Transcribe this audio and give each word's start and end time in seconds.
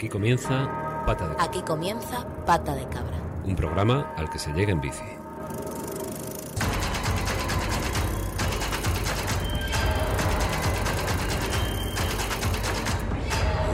Aquí 0.00 0.08
comienza 0.08 1.04
Pata 1.04 1.28
de 1.28 1.34
Cabra. 1.34 1.44
Aquí 1.44 1.60
comienza 1.60 2.26
Pata 2.46 2.74
de 2.74 2.88
Cabra. 2.88 3.18
Un 3.44 3.54
programa 3.54 4.14
al 4.16 4.30
que 4.30 4.38
se 4.38 4.50
llega 4.54 4.72
en 4.72 4.80
bici. 4.80 5.04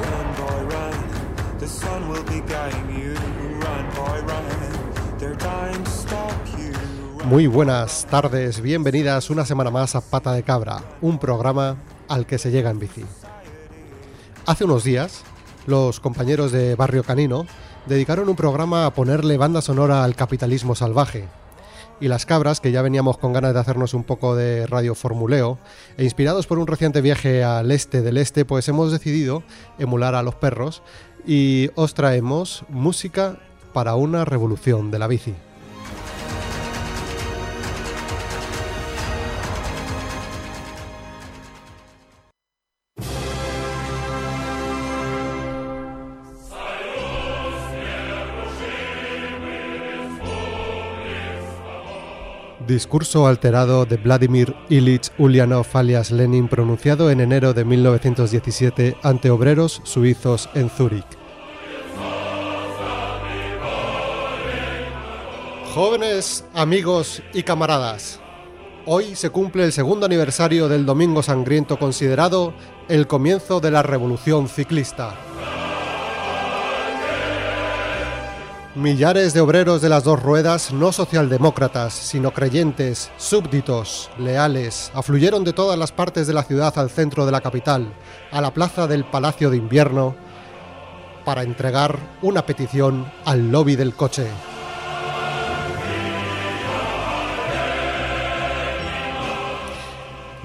Run, 0.00 0.27
boy, 0.36 0.64
run. 0.64 1.60
The 1.60 1.68
sun 1.68 2.10
will 2.10 2.24
be 2.24 2.43
guiding 2.48 2.88
you. 2.90 3.14
Run, 3.61 3.86
boy, 3.95 4.20
run. 4.22 5.18
They're 5.20 5.36
dying 5.36 5.84
to 5.84 5.90
stop 5.93 6.32
you. 6.58 6.72
Run. 7.20 7.29
Muy 7.29 7.46
buenas 7.46 8.04
tardes, 8.10 8.60
bienvenidas 8.60 9.30
una 9.30 9.46
semana 9.46 9.70
más 9.70 9.95
a 9.95 10.01
Pata 10.01 10.32
de 10.32 10.43
Cabra, 10.43 10.82
un 11.01 11.20
programa 11.20 11.77
al 12.09 12.27
que 12.27 12.38
se 12.38 12.51
llega 12.51 12.70
en 12.70 12.80
bici. 12.80 13.04
Hace 14.45 14.65
unos 14.65 14.82
días, 14.82 15.23
los 15.66 16.01
compañeros 16.01 16.52
de 16.52 16.75
Barrio 16.75 17.05
Canino 17.05 17.47
dedicaron 17.87 18.29
un 18.29 18.37
programa 18.37 18.87
a 18.87 18.95
ponerle 18.95 19.37
banda 19.37 19.61
sonora 19.61 20.05
al 20.05 20.16
capitalismo 20.16 20.74
salvaje. 20.74 21.29
Y 22.01 22.09
las 22.09 22.27
cabras, 22.27 22.61
que 22.61 22.73
ya 22.73 22.83
veníamos 22.83 23.19
con 23.19 23.33
ganas 23.33 23.55
de 23.55 23.61
hacernos 23.61 23.95
un 23.95 24.05
poco 24.05 24.37
de 24.37 24.66
radioformuleo, 24.66 25.59
e 25.97 26.05
inspirados 26.05 26.47
por 26.47 26.59
un 26.59 26.66
reciente 26.66 27.01
viaje 27.01 27.43
al 27.43 27.71
este 27.71 28.02
del 28.02 28.19
este, 28.19 28.45
pues 28.45 28.69
hemos 28.69 28.93
decidido 28.93 29.43
emular 29.79 30.15
a 30.15 30.23
los 30.23 30.34
perros 30.34 30.83
y 31.27 31.71
os 31.74 31.95
traemos 31.95 32.65
música 32.69 33.38
para 33.73 33.95
una 33.95 34.24
revolución 34.24 34.91
de 34.91 34.98
la 34.98 35.07
bici. 35.07 35.35
Discurso 52.66 53.28
alterado 53.28 53.84
de 53.84 53.96
Vladimir 53.96 54.52
Ilich 54.68 55.12
Ulyanov 55.18 55.66
alias 55.74 56.10
Lenin 56.10 56.48
pronunciado 56.48 57.12
en 57.12 57.20
enero 57.20 57.54
de 57.54 57.64
1917 57.64 58.96
ante 59.04 59.30
obreros 59.30 59.80
suizos 59.84 60.48
en 60.54 60.68
Zúrich. 60.68 61.06
Jóvenes, 65.72 66.44
amigos 66.54 67.22
y 67.32 67.44
camaradas, 67.44 68.19
hoy 68.84 69.14
se 69.14 69.31
cumple 69.31 69.62
el 69.64 69.72
segundo 69.72 70.06
aniversario 70.06 70.69
del 70.69 70.84
Domingo 70.84 71.22
Sangriento 71.22 71.78
considerado 71.78 72.53
el 72.88 73.06
comienzo 73.06 73.60
de 73.60 73.70
la 73.70 73.82
revolución 73.84 74.48
ciclista. 74.48 75.14
Millares 78.77 79.32
de 79.32 79.41
obreros 79.41 79.81
de 79.81 79.88
las 79.88 80.05
dos 80.05 80.22
ruedas, 80.22 80.71
no 80.71 80.93
socialdemócratas, 80.93 81.94
sino 81.94 82.34
creyentes, 82.34 83.10
súbditos, 83.16 84.10
leales, 84.19 84.91
afluyeron 84.93 85.44
de 85.44 85.55
todas 85.55 85.78
las 85.78 85.93
partes 85.93 86.27
de 86.27 86.34
la 86.34 86.43
ciudad 86.43 86.78
al 86.78 86.91
centro 86.91 87.25
de 87.25 87.33
la 87.33 87.41
capital, 87.41 87.94
a 88.31 88.43
la 88.43 88.53
plaza 88.53 88.87
del 88.87 89.06
Palacio 89.06 89.49
de 89.49 89.56
Invierno, 89.56 90.15
para 91.25 91.43
entregar 91.43 91.99
una 92.21 92.44
petición 92.44 93.10
al 93.25 93.50
lobby 93.50 93.77
del 93.77 93.94
coche. 93.94 94.27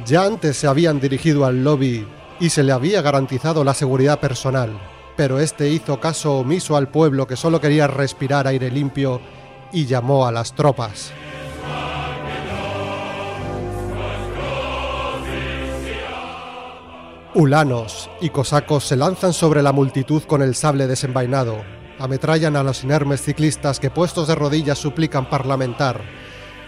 Ya 0.06 0.23
antes 0.23 0.56
se 0.56 0.68
habían 0.68 1.02
dirigido 1.02 1.45
al 1.45 1.66
lobby 1.66 2.08
y 2.40 2.50
se 2.50 2.64
le 2.64 2.72
había 2.72 3.02
garantizado 3.02 3.66
la 3.66 3.73
seguridad 3.73 4.22
personal, 4.22 4.80
pero 5.21 5.39
este 5.39 5.70
hizo 5.70 5.99
caso 5.99 6.39
omiso 6.39 6.76
al 6.76 6.87
pueblo 6.87 7.27
que 7.27 7.36
solo 7.36 7.61
quería 7.61 7.86
respirar 7.86 8.48
aire 8.48 8.71
limpio 8.71 9.21
y 9.71 9.86
llamó 9.86 10.26
a 10.26 10.32
las 10.32 10.55
tropas. 10.55 11.11
Ulanos 17.36 18.10
y 18.20 18.31
cosacos 18.31 18.86
se 18.86 18.95
lanzan 18.95 19.31
sobre 19.33 19.61
la 19.61 19.71
multitud 19.71 20.23
con 20.23 20.42
el 20.42 20.55
sable 20.55 20.87
desenvainado, 20.87 21.58
ametrallan 21.99 22.55
a 22.55 22.64
los 22.64 22.83
inermes 22.83 23.21
ciclistas 23.21 23.80
que 23.80 23.92
puestos 23.92 24.27
de 24.27 24.33
rodillas 24.33 24.80
suplican 24.80 25.30
parlamentar. 25.30 26.02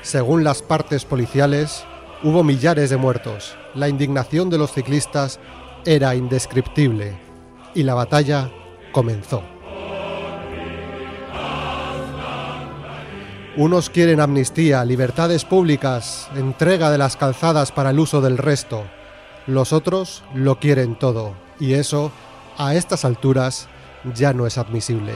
Según 0.04 0.44
las 0.44 0.62
partes 0.62 1.06
policiales, 1.06 1.86
hubo 2.22 2.44
millares 2.44 2.92
de 2.92 2.98
muertos. 2.98 3.58
La 3.74 3.90
indignación 3.90 4.52
de 4.52 4.60
los 4.60 4.74
ciclistas 4.74 5.40
era 5.86 6.14
indescriptible 6.14 7.23
y 7.76 7.84
la 7.84 7.94
batalla 7.94 8.50
comenzó. 8.92 9.44
Unos 13.56 13.92
quieren 13.92 14.20
amnistía, 14.20 14.84
libertades 14.84 15.46
públicas, 15.46 16.28
entrega 16.36 16.90
de 16.90 16.98
las 16.98 17.18
calzadas 17.18 17.72
para 17.72 17.92
el 17.92 18.00
uso 18.00 18.20
del 18.20 18.40
resto. 18.40 18.84
Los 19.46 19.74
otros 19.74 20.24
lo 20.34 20.60
quieren 20.60 20.96
todo, 20.96 21.36
y 21.60 21.74
eso, 21.74 22.12
a 22.58 22.74
estas 22.74 23.06
alturas, 23.06 23.68
ya 24.16 24.34
no 24.34 24.48
es 24.48 24.58
admisible. 24.58 25.14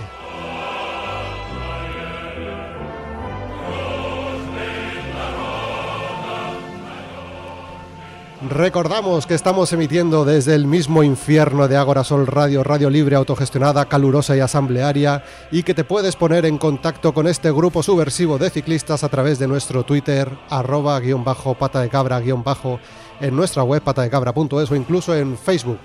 Recordamos 8.50 9.28
que 9.28 9.34
estamos 9.34 9.74
emitiendo 9.74 10.24
desde 10.24 10.56
el 10.56 10.68
mismo 10.68 11.04
infierno 11.04 11.68
de 11.68 11.76
Ágora 11.76 12.06
Sol 12.06 12.26
Radio, 12.26 12.64
radio 12.64 12.90
libre, 12.90 13.18
autogestionada, 13.18 13.86
calurosa 13.86 14.38
y 14.38 14.40
asamblearia, 14.40 15.24
y 15.52 15.64
que 15.64 15.74
te 15.74 15.84
puedes 15.84 16.16
poner 16.16 16.46
en 16.46 16.58
contacto 16.58 17.14
con 17.14 17.28
este 17.28 17.52
grupo 17.52 17.84
subversivo 17.84 18.38
de 18.38 18.50
ciclistas 18.50 19.04
a 19.04 19.10
través 19.10 19.38
de 19.38 19.48
nuestro 19.48 19.84
Twitter, 19.84 20.32
arroba 20.50 20.98
guion 21.02 21.26
bajo 21.26 21.56
pata 21.56 21.82
de 21.82 21.90
cabra 21.90 22.22
guion 22.22 22.44
bajo, 22.44 22.80
en 23.20 23.36
nuestra 23.36 23.64
web 23.64 23.82
patadecabra.es 23.82 24.72
o 24.72 24.76
incluso 24.76 25.14
en 25.14 25.38
Facebook. 25.38 25.80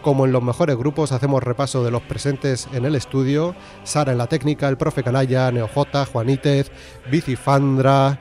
Como 0.00 0.24
en 0.24 0.32
los 0.32 0.42
mejores 0.42 0.76
grupos 0.76 1.12
hacemos 1.12 1.42
repaso 1.42 1.84
de 1.84 1.90
los 1.90 2.02
presentes 2.02 2.68
en 2.72 2.86
el 2.86 2.94
estudio, 2.94 3.54
Sara 3.84 4.12
en 4.12 4.18
la 4.18 4.28
técnica, 4.28 4.68
el 4.68 4.78
profe 4.78 5.02
Canalla, 5.02 5.50
Neojota, 5.50 6.06
Juanítez, 6.06 6.70
Bicifandra, 7.10 8.18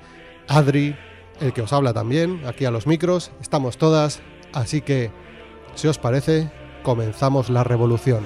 Adri, 0.47 0.95
el 1.39 1.53
que 1.53 1.61
os 1.61 1.73
habla 1.73 1.93
también, 1.93 2.41
aquí 2.45 2.65
a 2.65 2.71
los 2.71 2.87
micros, 2.87 3.31
estamos 3.41 3.77
todas, 3.77 4.21
así 4.53 4.81
que, 4.81 5.11
si 5.75 5.87
os 5.87 5.97
parece, 5.97 6.51
comenzamos 6.83 7.49
la 7.49 7.63
revolución. 7.63 8.25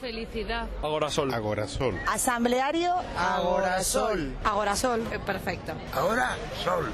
Felicidad. 0.00 0.68
Agorasol. 0.82 1.34
Agorasol. 1.34 1.94
Asambleario 2.06 2.94
Agorasol. 3.16 4.32
Agorasol. 4.42 5.00
Eh, 5.12 5.18
perfecto. 5.18 5.72
Ahora 5.92 6.36
sol. 6.64 6.90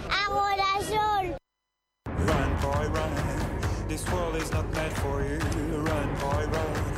Run, 2.04 2.60
boy, 2.60 2.86
run. 2.88 3.88
This 3.88 4.04
world 4.10 4.36
is 4.36 4.50
not 4.50 4.65
meant 4.75 4.92
for 4.94 5.22
you. 5.22 5.38
Run, 5.78 6.09
boy, 6.21 6.47
run. 6.47 6.94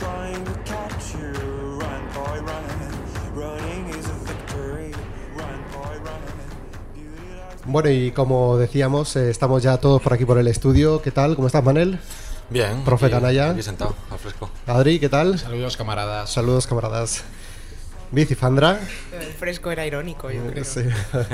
Trying 0.00 0.44
to 0.44 0.52
catch 0.64 1.14
you. 1.14 1.78
Run, 1.78 2.02
boy, 2.14 2.38
run. 2.48 2.64
Running 3.36 3.90
is 3.90 4.06
a 4.06 4.16
victory. 4.26 4.90
Run, 5.36 5.60
boy, 5.74 5.96
run. 5.98 7.72
Bueno, 7.72 7.90
y 7.90 8.10
como 8.12 8.56
decíamos, 8.56 9.14
eh, 9.16 9.30
estamos 9.30 9.62
ya 9.62 9.76
todos 9.78 10.00
por 10.02 10.12
aquí 10.14 10.24
por 10.24 10.38
el 10.38 10.48
estudio. 10.48 11.02
¿Qué 11.02 11.10
tal? 11.10 11.36
¿Cómo 11.36 11.46
estás, 11.46 11.62
Manel? 11.62 11.98
Bien. 12.48 12.82
Profe 12.84 13.06
aquí- 13.06 13.14
Canalla. 13.14 13.50
Aquí 13.50 13.62
sentado, 13.62 13.94
al 14.10 14.18
fresco. 14.18 14.50
Adri, 14.66 14.98
¿qué 14.98 15.08
tal? 15.08 15.38
Saludos 15.38 15.76
camaradas. 15.76 16.30
Saludos, 16.30 16.66
camaradas. 16.66 17.22
Bicifandra. 18.12 18.80
El 19.12 19.32
fresco 19.32 19.70
era 19.70 19.86
irónico, 19.86 20.30
yo 20.30 20.44
creo. 20.46 20.64
Sí. 20.64 20.80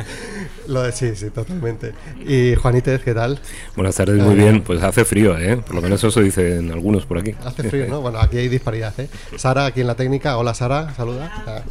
Lo 0.68 0.82
de, 0.82 0.92
sí, 0.92 1.16
sí, 1.16 1.30
totalmente. 1.30 1.94
Y 2.26 2.54
Juanítez, 2.54 3.02
¿qué 3.02 3.14
tal? 3.14 3.40
Buenas 3.74 3.96
tardes, 3.96 4.22
muy 4.22 4.34
bien. 4.34 4.62
Pues 4.62 4.82
hace 4.82 5.04
frío, 5.04 5.38
¿eh? 5.38 5.56
Por 5.56 5.74
lo 5.74 5.82
menos 5.82 6.02
eso 6.04 6.20
dicen 6.20 6.70
algunos 6.70 7.06
por 7.06 7.18
aquí. 7.18 7.34
Hace 7.44 7.68
frío, 7.68 7.86
¿no? 7.88 8.00
Bueno, 8.00 8.18
aquí 8.20 8.38
hay 8.38 8.48
disparidad, 8.48 8.92
¿eh? 8.98 9.08
Sara, 9.36 9.66
aquí 9.66 9.80
en 9.80 9.86
la 9.86 9.94
técnica. 9.94 10.36
Hola, 10.36 10.54
Sara, 10.54 10.94
saluda. 10.94 11.32
Ah. 11.46 11.62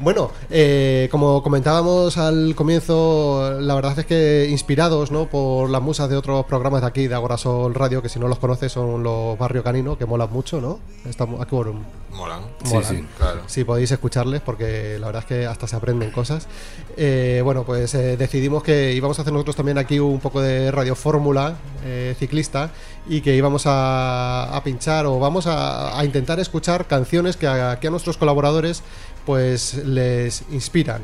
Bueno, 0.00 0.30
eh, 0.48 1.08
como 1.10 1.42
comentábamos 1.42 2.16
al 2.16 2.54
comienzo, 2.54 3.58
la 3.60 3.74
verdad 3.74 3.98
es 3.98 4.06
que 4.06 4.48
inspirados 4.50 5.10
¿no? 5.10 5.26
por 5.26 5.68
las 5.68 5.82
musas 5.82 6.08
de 6.08 6.16
otros 6.16 6.46
programas 6.46 6.80
de 6.80 6.86
aquí, 6.86 7.06
de 7.06 7.14
Agorasol 7.14 7.74
Radio, 7.74 8.00
que 8.00 8.08
si 8.08 8.18
no 8.18 8.26
los 8.26 8.38
conoces 8.38 8.72
son 8.72 9.02
los 9.02 9.38
Barrio 9.38 9.62
Canino, 9.62 9.98
que 9.98 10.06
molan 10.06 10.32
mucho, 10.32 10.58
¿no? 10.58 10.78
Estamos 11.04 11.38
aquí 11.42 11.50
por 11.50 11.68
un, 11.68 11.84
Molan. 12.12 12.40
Sí, 12.64 12.74
Molan. 12.74 12.96
sí. 12.96 13.06
Claro. 13.16 13.42
si 13.46 13.64
podéis 13.64 13.90
escucharles, 13.90 14.40
porque 14.40 14.98
la 14.98 15.06
verdad 15.06 15.22
es 15.22 15.28
que 15.28 15.46
hasta 15.46 15.66
se 15.66 15.76
aprenden 15.76 16.10
cosas. 16.10 16.48
Eh, 16.96 17.40
bueno, 17.44 17.64
pues 17.64 17.94
eh, 17.94 18.16
decidimos 18.16 18.62
que 18.62 18.92
íbamos 18.94 19.18
a 19.18 19.22
hacer 19.22 19.32
nosotros 19.32 19.56
también 19.56 19.78
aquí 19.78 19.98
un 19.98 20.20
poco 20.20 20.40
de 20.40 20.70
radiofórmula 20.70 21.56
eh, 21.84 22.14
ciclista 22.18 22.70
y 23.06 23.20
que 23.22 23.34
íbamos 23.34 23.64
a, 23.66 24.60
pinchar 24.64 25.06
o 25.06 25.18
vamos 25.18 25.46
a, 25.46 25.98
intentar 26.04 26.38
escuchar 26.40 26.86
canciones 26.86 27.36
que 27.36 27.46
a- 27.46 27.72
aquí 27.72 27.86
a 27.86 27.90
nuestros 27.90 28.16
colaboradores 28.16 28.82
pues 29.26 29.74
les 29.84 30.42
inspiran. 30.50 31.02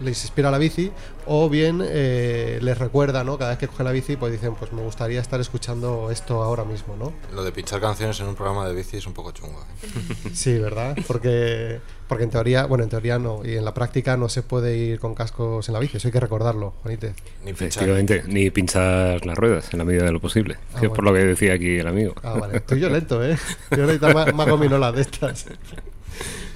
les 0.00 0.22
inspira 0.24 0.50
la 0.50 0.58
bici, 0.58 0.90
o 1.26 1.48
bien 1.48 1.82
eh, 1.84 2.58
les 2.62 2.78
recuerda, 2.78 3.24
¿no? 3.24 3.38
Cada 3.38 3.50
vez 3.50 3.58
que 3.58 3.68
cogen 3.68 3.86
la 3.86 3.92
bici, 3.92 4.16
pues 4.16 4.32
dicen, 4.32 4.54
pues 4.54 4.72
me 4.72 4.82
gustaría 4.82 5.20
estar 5.20 5.40
escuchando 5.40 6.10
esto 6.10 6.42
ahora 6.42 6.64
mismo, 6.64 6.96
¿no? 6.96 7.12
Lo 7.34 7.44
de 7.44 7.52
pinchar 7.52 7.80
canciones 7.80 8.18
en 8.20 8.26
un 8.26 8.34
programa 8.34 8.68
de 8.68 8.74
bici 8.74 8.96
es 8.96 9.06
un 9.06 9.12
poco 9.12 9.32
chungo. 9.32 9.60
¿eh? 9.60 9.88
Sí, 10.34 10.58
¿verdad? 10.58 10.96
Porque, 11.06 11.80
porque 12.08 12.24
en 12.24 12.30
teoría, 12.30 12.66
bueno, 12.66 12.84
en 12.84 12.90
teoría 12.90 13.18
no, 13.18 13.44
y 13.44 13.56
en 13.56 13.64
la 13.64 13.74
práctica 13.74 14.16
no 14.16 14.28
se 14.28 14.42
puede 14.42 14.76
ir 14.76 14.98
con 14.98 15.14
cascos 15.14 15.68
en 15.68 15.74
la 15.74 15.80
bici, 15.80 15.96
eso 15.96 16.08
hay 16.08 16.12
que 16.12 16.20
recordarlo, 16.20 16.74
Juanite. 16.82 17.14
Ni 17.44 17.52
pinchar. 17.52 17.84
Efectivamente, 17.84 18.24
ni 18.26 18.50
pinchar 18.50 19.24
las 19.24 19.36
ruedas 19.38 19.72
en 19.72 19.78
la 19.78 19.84
medida 19.84 20.04
de 20.04 20.12
lo 20.12 20.20
posible. 20.20 20.56
Ah, 20.74 20.80
que 20.80 20.86
es 20.86 20.92
por 20.92 21.04
lo 21.04 21.12
que 21.12 21.20
decía 21.20 21.54
aquí 21.54 21.78
el 21.78 21.86
amigo. 21.86 22.14
Ah, 22.22 22.36
vale, 22.40 22.58
estoy 22.58 22.80
yo 22.80 22.88
lento, 22.88 23.24
¿eh? 23.24 23.36
Yo 23.70 23.78
necesito 23.78 24.12
más, 24.12 24.34
más 24.34 24.48
gominolas 24.48 24.94
de 24.94 25.02
estas. 25.02 25.46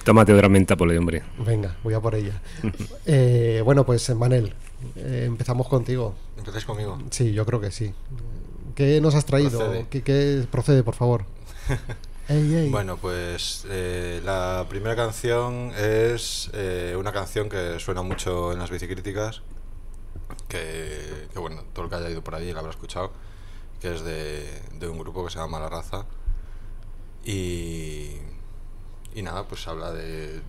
Tómate 0.09 0.33
otra 0.33 0.49
menta, 0.49 0.75
pole, 0.75 0.97
hombre. 0.97 1.21
Venga, 1.37 1.77
voy 1.83 1.93
a 1.93 1.99
por 1.99 2.15
ella. 2.15 2.41
Eh, 3.05 3.61
bueno, 3.63 3.85
pues 3.85 4.09
Manel, 4.15 4.55
eh, 4.95 5.25
empezamos 5.27 5.67
contigo. 5.67 6.15
¿Empezáis 6.35 6.65
conmigo? 6.65 6.97
Sí, 7.11 7.31
yo 7.31 7.45
creo 7.45 7.61
que 7.61 7.69
sí. 7.69 7.93
¿Qué 8.73 9.01
nos 9.01 9.13
has 9.13 9.25
traído? 9.25 9.59
Procede. 9.59 9.85
¿Qué, 9.91 10.01
qué- 10.01 10.47
procede, 10.49 10.81
por 10.81 10.95
favor? 10.95 11.25
Ey, 12.27 12.55
ey. 12.55 12.69
Bueno, 12.71 12.97
pues 12.97 13.67
eh, 13.69 14.19
la 14.25 14.65
primera 14.67 14.95
canción 14.95 15.73
es 15.77 16.49
eh, 16.53 16.95
una 16.97 17.11
canción 17.11 17.47
que 17.47 17.79
suena 17.79 18.01
mucho 18.01 18.51
en 18.51 18.57
las 18.57 18.71
bicicríticas, 18.71 19.43
que, 20.47 21.27
que, 21.31 21.37
bueno, 21.37 21.61
todo 21.71 21.85
el 21.85 21.91
que 21.91 21.97
haya 21.97 22.09
ido 22.09 22.23
por 22.23 22.33
allí 22.33 22.51
la 22.51 22.61
habrá 22.61 22.71
escuchado, 22.71 23.11
que 23.79 23.93
es 23.93 24.01
de, 24.03 24.59
de 24.79 24.87
un 24.89 24.97
grupo 24.97 25.23
que 25.23 25.29
se 25.31 25.37
llama 25.37 25.59
La 25.59 25.69
Raza. 25.69 26.05
Y, 27.23 28.13
y 29.15 29.21
nada, 29.21 29.43
pues 29.43 29.67
habla 29.67 29.91
de, 29.91 30.41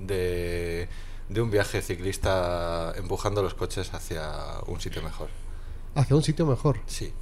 de, 0.00 0.88
de 1.28 1.40
un 1.40 1.50
viaje 1.50 1.82
ciclista 1.82 2.92
empujando 2.96 3.42
los 3.42 3.54
coches 3.54 3.92
hacia 3.94 4.30
un 4.66 4.80
sitio 4.80 5.02
mejor. 5.02 5.28
Hacia 5.94 6.16
un 6.16 6.22
sitio 6.22 6.46
mejor. 6.46 6.78
Sí, 6.86 7.12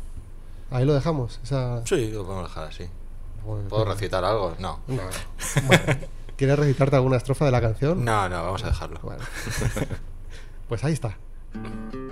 Ahí 0.70 0.84
lo 0.84 0.94
dejamos. 0.94 1.38
Esa... 1.44 1.86
sí, 1.86 2.10
lo 2.10 2.24
podemos 2.24 2.48
dejar 2.48 2.64
así. 2.68 2.88
Bueno, 3.44 3.68
¿Puedo 3.68 3.84
venga. 3.84 3.94
recitar 3.94 4.24
algo? 4.24 4.56
No. 4.58 4.80
No. 4.88 5.02
Bueno, 5.66 5.84
¿Quieres 6.36 6.58
recitarte 6.58 6.96
alguna 6.96 7.16
estrofa 7.16 7.44
de 7.44 7.52
la 7.52 7.60
canción? 7.60 8.04
No, 8.04 8.28
no, 8.28 8.42
vamos 8.44 8.64
a 8.64 8.66
dejarlo. 8.66 8.98
Bueno. 9.02 9.22
pues 10.69 10.82
ahí 10.84 10.92
está. 10.92 11.16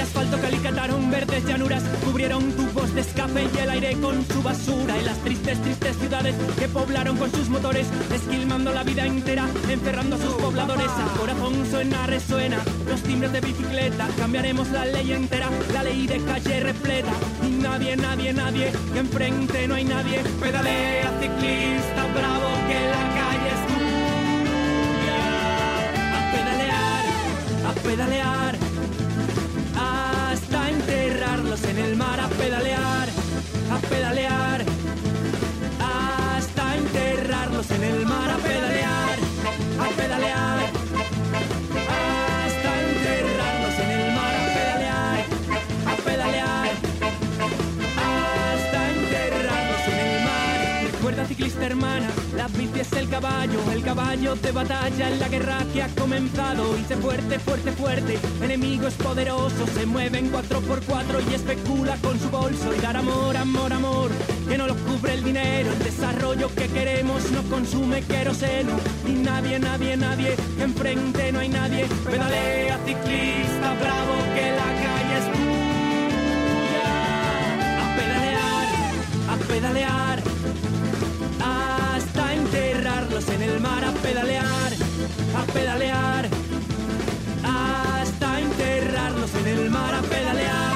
asfalto 0.00 0.40
calicataron 0.40 1.10
verdes 1.10 1.44
llanuras, 1.44 1.82
cubrieron 2.04 2.52
tubos 2.52 2.94
de 2.94 3.00
escape 3.02 3.48
y 3.54 3.58
el 3.58 3.70
aire 3.70 3.96
con 4.00 4.24
su 4.26 4.42
basura. 4.42 4.96
Y 4.98 5.04
las 5.04 5.18
tristes, 5.18 5.60
tristes 5.62 5.96
ciudades 5.96 6.34
que 6.58 6.68
poblaron 6.68 7.16
con 7.16 7.30
sus 7.30 7.48
motores, 7.48 7.86
esquilmando 8.14 8.72
la 8.72 8.82
vida 8.82 9.06
entera, 9.06 9.46
encerrando 9.68 10.16
a 10.16 10.18
sus 10.18 10.34
pobladores. 10.34 10.88
Al 10.88 11.18
corazón 11.18 11.66
suena, 11.70 12.06
resuena, 12.06 12.58
los 12.88 13.02
timbres 13.02 13.32
de 13.32 13.40
bicicleta, 13.40 14.08
cambiaremos 14.16 14.68
la 14.70 14.84
ley 14.86 15.12
entera, 15.12 15.48
la 15.72 15.82
ley 15.82 16.06
de 16.06 16.20
calle 16.24 16.60
repleta. 16.60 17.12
Y 17.46 17.50
nadie, 17.50 17.96
nadie, 17.96 18.32
nadie, 18.32 18.72
que 18.92 18.98
enfrente 18.98 19.68
no 19.68 19.74
hay 19.74 19.84
nadie. 19.84 20.20
Pedalea 20.40 21.12
ciclista, 21.20 22.06
bravo, 22.14 22.48
que 22.68 22.80
la 22.94 23.04
calle 23.18 23.50
es 23.56 23.62
tuya. 23.68 25.20
A 26.16 26.20
pedalear, 26.32 27.04
a 27.66 27.72
pedalear 27.82 28.69
en 31.50 31.78
el 31.78 31.96
mar 31.96 32.20
a 32.20 32.28
pedalear, 32.28 33.08
a 33.72 33.78
pedalear, 33.88 34.64
hasta 35.82 36.76
enterrarlos 36.76 37.68
en 37.72 37.82
el 37.82 38.06
mar 38.06 38.30
a 38.30 38.36
pedalear, 38.36 39.18
a 39.80 39.88
pedalear, 39.96 40.60
hasta 41.90 42.70
enterrarlos 42.88 43.78
en 43.80 43.90
el 43.90 44.14
mar 44.14 44.32
a 44.32 44.46
pedalear, 44.54 45.24
a 45.86 45.96
pedalear, 45.96 46.70
hasta 47.98 48.90
enterrarlos 48.92 49.88
en 49.88 49.98
el 50.06 50.24
mar. 50.24 50.92
Recuerda 50.92 51.26
ciclista 51.26 51.66
hermana, 51.66 52.10
la 52.36 52.46
bici 52.46 52.78
es 52.78 52.89
caballo, 53.20 53.72
el 53.72 53.82
caballo 53.82 54.34
de 54.36 54.50
batalla 54.50 55.08
en 55.10 55.18
la 55.18 55.28
guerra 55.28 55.58
que 55.72 55.82
ha 55.82 55.88
comenzado. 55.88 56.74
Dice 56.74 56.96
fuerte, 56.96 57.38
fuerte, 57.38 57.72
fuerte, 57.72 58.18
enemigos 58.42 58.94
poderosos, 58.94 59.68
se 59.70 59.84
mueven 59.86 60.30
cuatro 60.30 60.60
por 60.62 60.80
cuatro 60.82 61.18
y 61.20 61.34
especula 61.34 61.96
con 62.02 62.18
su 62.18 62.30
bolso. 62.30 62.74
Y 62.74 62.80
dar 62.80 62.96
amor, 62.96 63.36
amor, 63.36 63.72
amor, 63.72 64.10
que 64.48 64.56
no 64.56 64.66
lo 64.66 64.74
cubre 64.74 65.14
el 65.14 65.24
dinero. 65.24 65.70
El 65.72 65.78
desarrollo 65.84 66.48
que 66.54 66.68
queremos 66.68 67.30
no 67.30 67.42
consume 67.44 68.02
queroseno. 68.02 68.78
Y 69.06 69.12
nadie, 69.12 69.58
nadie, 69.58 69.96
nadie, 69.96 70.36
enfrente 70.58 71.32
no 71.32 71.40
hay 71.40 71.48
nadie. 71.50 71.86
Pedalea 72.04 72.78
ciclista, 72.86 73.74
bravo, 73.80 74.14
que 74.34 74.50
la 74.50 74.70
calle 74.84 75.18
es 75.18 75.26
tuya. 75.36 76.88
A 77.82 77.96
pedalear, 77.96 78.68
a 79.28 79.36
pedalear 79.46 80.39
en 83.28 83.42
el 83.42 83.60
mar 83.60 83.84
a 83.84 83.92
pedalear, 83.92 84.72
a 85.36 85.52
pedalear, 85.52 86.28
hasta 87.44 88.40
enterrarlos 88.40 89.30
en 89.34 89.46
el 89.46 89.70
mar 89.70 89.94
a 89.94 90.00
pedalear, 90.00 90.69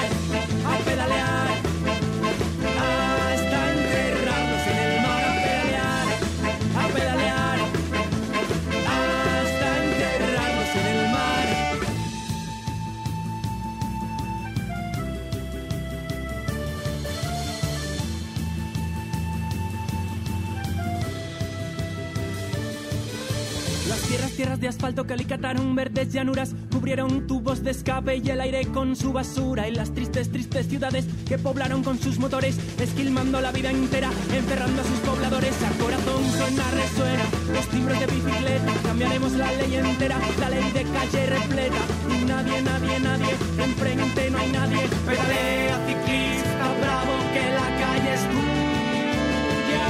tierras, 24.44 24.60
de 24.60 24.68
asfalto 24.68 25.06
calicataron 25.06 25.74
verdes 25.74 26.12
llanuras, 26.12 26.54
cubrieron 26.70 27.26
tubos 27.26 27.64
de 27.64 27.70
escape 27.70 28.16
y 28.16 28.28
el 28.28 28.42
aire 28.42 28.66
con 28.66 28.94
su 28.94 29.10
basura. 29.10 29.66
Y 29.68 29.72
las 29.72 29.94
tristes, 29.94 30.30
tristes 30.30 30.68
ciudades 30.68 31.06
que 31.26 31.38
poblaron 31.38 31.82
con 31.82 31.98
sus 31.98 32.18
motores, 32.18 32.58
esquilmando 32.78 33.40
la 33.40 33.52
vida 33.52 33.70
entera, 33.70 34.10
encerrando 34.34 34.82
a 34.82 34.84
sus 34.84 34.98
pobladores. 34.98 35.54
A 35.62 35.70
corazón 35.82 36.22
suena, 36.36 36.70
resuena, 36.72 37.24
los 37.54 37.66
timbres 37.68 38.00
de 38.00 38.06
bicicleta, 38.06 38.72
cambiaremos 38.82 39.32
la 39.32 39.50
ley 39.52 39.76
entera, 39.76 40.18
la 40.38 40.50
ley 40.50 40.70
de 40.72 40.82
calle 40.82 41.26
repleta. 41.26 41.82
Y 42.10 42.24
nadie, 42.26 42.60
nadie, 42.62 43.00
nadie, 43.00 43.34
enfrente 43.64 44.30
no 44.30 44.38
hay 44.38 44.52
nadie. 44.52 44.88
Pedalea 45.06 45.86
ciclista, 45.86 46.64
bravo, 46.82 47.14
que 47.32 47.44
la 47.58 47.68
calle 47.80 48.14
es 48.14 48.24
tuya. 48.34 49.86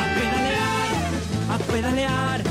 A 0.00 0.06
pedalear, 0.16 1.50
a 1.50 1.58
pedalear 1.70 2.49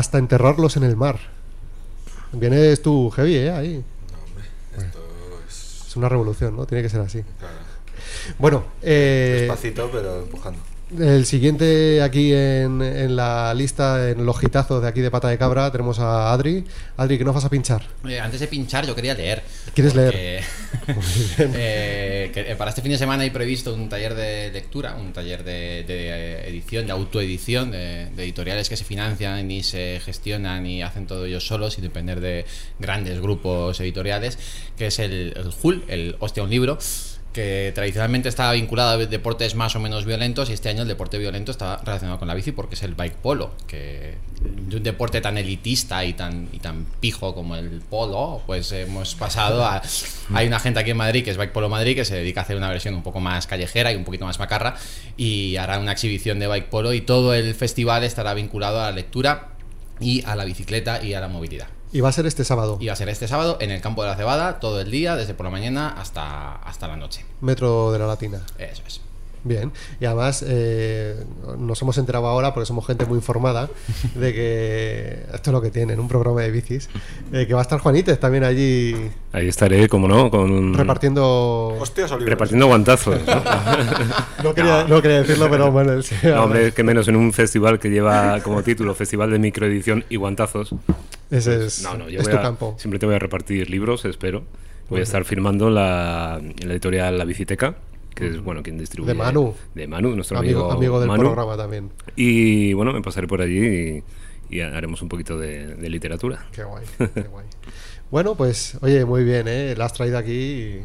Hasta 0.00 0.16
enterrarlos 0.16 0.78
en 0.78 0.84
el 0.84 0.96
mar. 0.96 1.18
Vienes 2.32 2.80
tú 2.80 3.10
heavy, 3.10 3.36
¿eh? 3.36 3.50
Ahí. 3.50 3.84
No, 4.10 4.18
hombre, 4.24 4.46
esto 4.86 4.98
es... 5.46 5.84
Es 5.88 5.94
una 5.94 6.08
revolución, 6.08 6.56
¿no? 6.56 6.64
Tiene 6.64 6.82
que 6.82 6.88
ser 6.88 7.02
así. 7.02 7.22
Claro. 7.38 7.54
Bueno, 8.38 8.64
eh, 8.80 9.40
Despacito, 9.40 9.90
pero 9.92 10.20
empujando. 10.20 10.58
El 10.98 11.24
siguiente 11.24 12.02
aquí 12.02 12.32
en, 12.32 12.82
en 12.82 13.14
la 13.14 13.54
lista, 13.54 14.10
en 14.10 14.26
los 14.26 14.42
hitazos 14.42 14.82
de 14.82 14.88
aquí 14.88 15.00
de 15.00 15.10
Pata 15.10 15.28
de 15.28 15.38
Cabra, 15.38 15.70
tenemos 15.70 16.00
a 16.00 16.32
Adri. 16.32 16.64
Adri, 16.96 17.16
¿qué 17.16 17.24
nos 17.24 17.34
vas 17.34 17.44
a 17.44 17.48
pinchar? 17.48 17.82
Eh, 18.08 18.18
antes 18.18 18.40
de 18.40 18.48
pinchar, 18.48 18.84
yo 18.84 18.94
quería 18.94 19.14
leer. 19.14 19.42
¿Quieres 19.72 19.92
Porque, 19.92 20.40
eh, 21.38 22.30
que, 22.34 22.56
para 22.56 22.70
este 22.70 22.82
fin 22.82 22.90
de 22.90 22.98
semana 22.98 23.22
hay 23.22 23.30
previsto 23.30 23.72
un 23.72 23.88
taller 23.88 24.16
de 24.16 24.50
lectura, 24.50 24.96
un 24.96 25.12
taller 25.12 25.44
de, 25.44 25.84
de, 25.86 26.08
eh, 26.08 26.48
edición, 26.48 26.86
de 26.86 26.92
autoedición, 26.92 27.70
de, 27.70 28.10
de 28.10 28.24
editoriales 28.24 28.68
que 28.68 28.76
se 28.76 28.84
financian 28.84 29.48
y 29.48 29.62
se 29.62 30.00
gestionan 30.04 30.66
y 30.66 30.82
hacen 30.82 31.06
todo 31.06 31.24
ellos 31.24 31.46
solos 31.46 31.74
sin 31.74 31.84
depender 31.84 32.20
de 32.20 32.46
grandes 32.80 33.20
grupos 33.20 33.78
editoriales, 33.78 34.38
que 34.76 34.88
es 34.88 34.98
el, 34.98 35.34
el 35.36 35.52
HUL, 35.62 35.84
el 35.86 36.16
Hostia 36.18 36.42
un 36.42 36.50
Libro 36.50 36.78
que 37.32 37.70
tradicionalmente 37.74 38.28
estaba 38.28 38.52
vinculado 38.52 39.00
a 39.00 39.06
deportes 39.06 39.54
más 39.54 39.76
o 39.76 39.80
menos 39.80 40.04
violentos 40.04 40.50
y 40.50 40.52
este 40.52 40.68
año 40.68 40.82
el 40.82 40.88
deporte 40.88 41.18
violento 41.18 41.52
está 41.52 41.76
relacionado 41.78 42.18
con 42.18 42.26
la 42.26 42.34
bici 42.34 42.50
porque 42.52 42.74
es 42.74 42.82
el 42.82 42.94
bike 42.94 43.14
polo, 43.14 43.52
que 43.68 44.14
de 44.40 44.76
un 44.76 44.82
deporte 44.82 45.20
tan 45.20 45.38
elitista 45.38 46.04
y 46.04 46.14
tan, 46.14 46.48
y 46.52 46.58
tan 46.58 46.86
pijo 47.00 47.34
como 47.34 47.54
el 47.56 47.82
polo, 47.88 48.42
pues 48.46 48.72
hemos 48.72 49.14
pasado 49.14 49.64
a... 49.64 49.80
Hay 50.34 50.46
una 50.46 50.58
gente 50.58 50.80
aquí 50.80 50.90
en 50.90 50.96
Madrid 50.96 51.24
que 51.24 51.30
es 51.30 51.36
Bike 51.36 51.52
Polo 51.52 51.68
Madrid 51.68 51.94
que 51.94 52.04
se 52.04 52.16
dedica 52.16 52.40
a 52.40 52.44
hacer 52.44 52.56
una 52.56 52.68
versión 52.68 52.94
un 52.94 53.02
poco 53.02 53.20
más 53.20 53.46
callejera 53.46 53.92
y 53.92 53.96
un 53.96 54.04
poquito 54.04 54.24
más 54.24 54.38
macarra 54.38 54.76
y 55.16 55.56
hará 55.56 55.78
una 55.78 55.92
exhibición 55.92 56.38
de 56.38 56.46
bike 56.46 56.68
polo 56.68 56.92
y 56.92 57.00
todo 57.00 57.34
el 57.34 57.54
festival 57.54 58.04
estará 58.04 58.34
vinculado 58.34 58.80
a 58.80 58.86
la 58.86 58.92
lectura 58.92 59.50
y 60.00 60.24
a 60.24 60.34
la 60.34 60.44
bicicleta 60.44 61.02
y 61.02 61.14
a 61.14 61.20
la 61.20 61.28
movilidad. 61.28 61.68
Y 61.92 62.00
va 62.00 62.08
a 62.08 62.12
ser 62.12 62.26
este 62.26 62.44
sábado. 62.44 62.78
Y 62.80 62.86
va 62.86 62.92
a 62.92 62.96
ser 62.96 63.08
este 63.08 63.26
sábado 63.26 63.58
en 63.60 63.70
el 63.70 63.80
campo 63.80 64.02
de 64.02 64.10
la 64.10 64.16
cebada, 64.16 64.60
todo 64.60 64.80
el 64.80 64.90
día, 64.90 65.16
desde 65.16 65.34
por 65.34 65.44
la 65.44 65.50
mañana 65.50 65.88
hasta, 65.88 66.56
hasta 66.56 66.86
la 66.88 66.96
noche. 66.96 67.24
Metro 67.40 67.92
de 67.92 67.98
la 67.98 68.06
Latina. 68.06 68.40
Eso 68.58 68.82
es. 68.86 69.00
Bien, 69.42 69.72
y 69.98 70.04
además 70.04 70.44
eh, 70.46 71.16
nos 71.58 71.80
hemos 71.80 71.96
enterado 71.96 72.26
ahora, 72.26 72.52
porque 72.52 72.66
somos 72.66 72.86
gente 72.86 73.06
muy 73.06 73.16
informada, 73.16 73.70
de 74.14 74.34
que 74.34 75.22
esto 75.34 75.50
es 75.50 75.52
lo 75.54 75.62
que 75.62 75.70
tienen, 75.70 75.98
un 75.98 76.08
programa 76.08 76.42
de 76.42 76.50
bicis, 76.50 76.90
eh, 77.32 77.46
que 77.46 77.54
va 77.54 77.60
a 77.60 77.62
estar 77.62 77.80
Juanites 77.80 78.20
también 78.20 78.44
allí 78.44 78.94
Ahí 79.32 79.48
estaré, 79.48 79.88
como 79.88 80.08
no, 80.08 80.30
con 80.30 80.74
repartiendo... 80.74 81.74
Hostias 81.80 82.10
repartiendo 82.10 82.66
guantazos. 82.66 83.18
¿no? 83.26 83.42
No 84.42 84.54
quería, 84.54 84.84
no 84.84 85.00
quería 85.00 85.18
decirlo, 85.22 85.48
pero 85.50 85.70
bueno, 85.72 86.02
sí, 86.02 86.14
No, 86.22 86.44
hombre, 86.44 86.72
que 86.72 86.82
menos 86.82 87.08
en 87.08 87.16
un 87.16 87.32
festival 87.32 87.78
que 87.78 87.88
lleva 87.88 88.40
como 88.40 88.62
título 88.62 88.94
Festival 88.94 89.30
de 89.30 89.38
Microedición 89.38 90.04
y 90.10 90.16
Guantazos. 90.16 90.74
Ese 91.30 91.66
es, 91.66 91.82
No, 91.82 91.96
no, 91.96 92.08
yo 92.08 92.18
es 92.20 92.24
voy 92.26 92.32
tu 92.34 92.38
a- 92.38 92.42
campo. 92.42 92.74
siempre 92.78 92.98
te 92.98 93.06
voy 93.06 93.14
a 93.14 93.18
repartir 93.18 93.70
libros, 93.70 94.04
espero. 94.04 94.44
Voy 94.88 95.00
a 95.00 95.02
estar 95.04 95.24
firmando 95.24 95.70
la, 95.70 96.40
en 96.40 96.66
la 96.66 96.72
editorial 96.74 97.16
La 97.16 97.24
Biciteca, 97.24 97.76
que 98.14 98.26
es 98.26 98.40
bueno 98.42 98.62
quien 98.62 98.76
distribuye. 98.76 99.12
De 99.12 99.18
Manu. 99.18 99.54
De 99.74 99.86
Manu, 99.86 100.16
nuestro 100.16 100.36
Amigo, 100.38 100.62
amigo, 100.64 100.72
amigo 100.76 100.98
del 101.00 101.08
Manu. 101.08 101.22
programa 101.22 101.56
también. 101.56 101.90
Y 102.16 102.72
bueno, 102.72 102.92
me 102.92 103.00
pasaré 103.00 103.28
por 103.28 103.40
allí 103.40 104.02
y, 104.50 104.56
y 104.56 104.60
haremos 104.62 105.00
un 105.02 105.08
poquito 105.08 105.38
de, 105.38 105.76
de 105.76 105.88
literatura. 105.90 106.44
Qué 106.50 106.64
guay, 106.64 106.84
qué 107.14 107.22
guay. 107.22 107.46
Bueno, 108.10 108.34
pues, 108.34 108.76
oye, 108.80 109.04
muy 109.04 109.22
bien, 109.22 109.46
¿eh? 109.46 109.74
La 109.76 109.84
has 109.84 109.92
traído 109.92 110.18
aquí. 110.18 110.80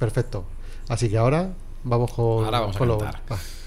Perfecto. 0.00 0.44
Así 0.88 1.08
que 1.08 1.18
ahora 1.18 1.52
vamos 1.84 2.12
con. 2.12 2.44
Ahora 2.44 2.60
vamos 2.60 2.74
a 2.74 2.78
con 2.80 2.88
lo- 2.88 2.98
va, 2.98 3.12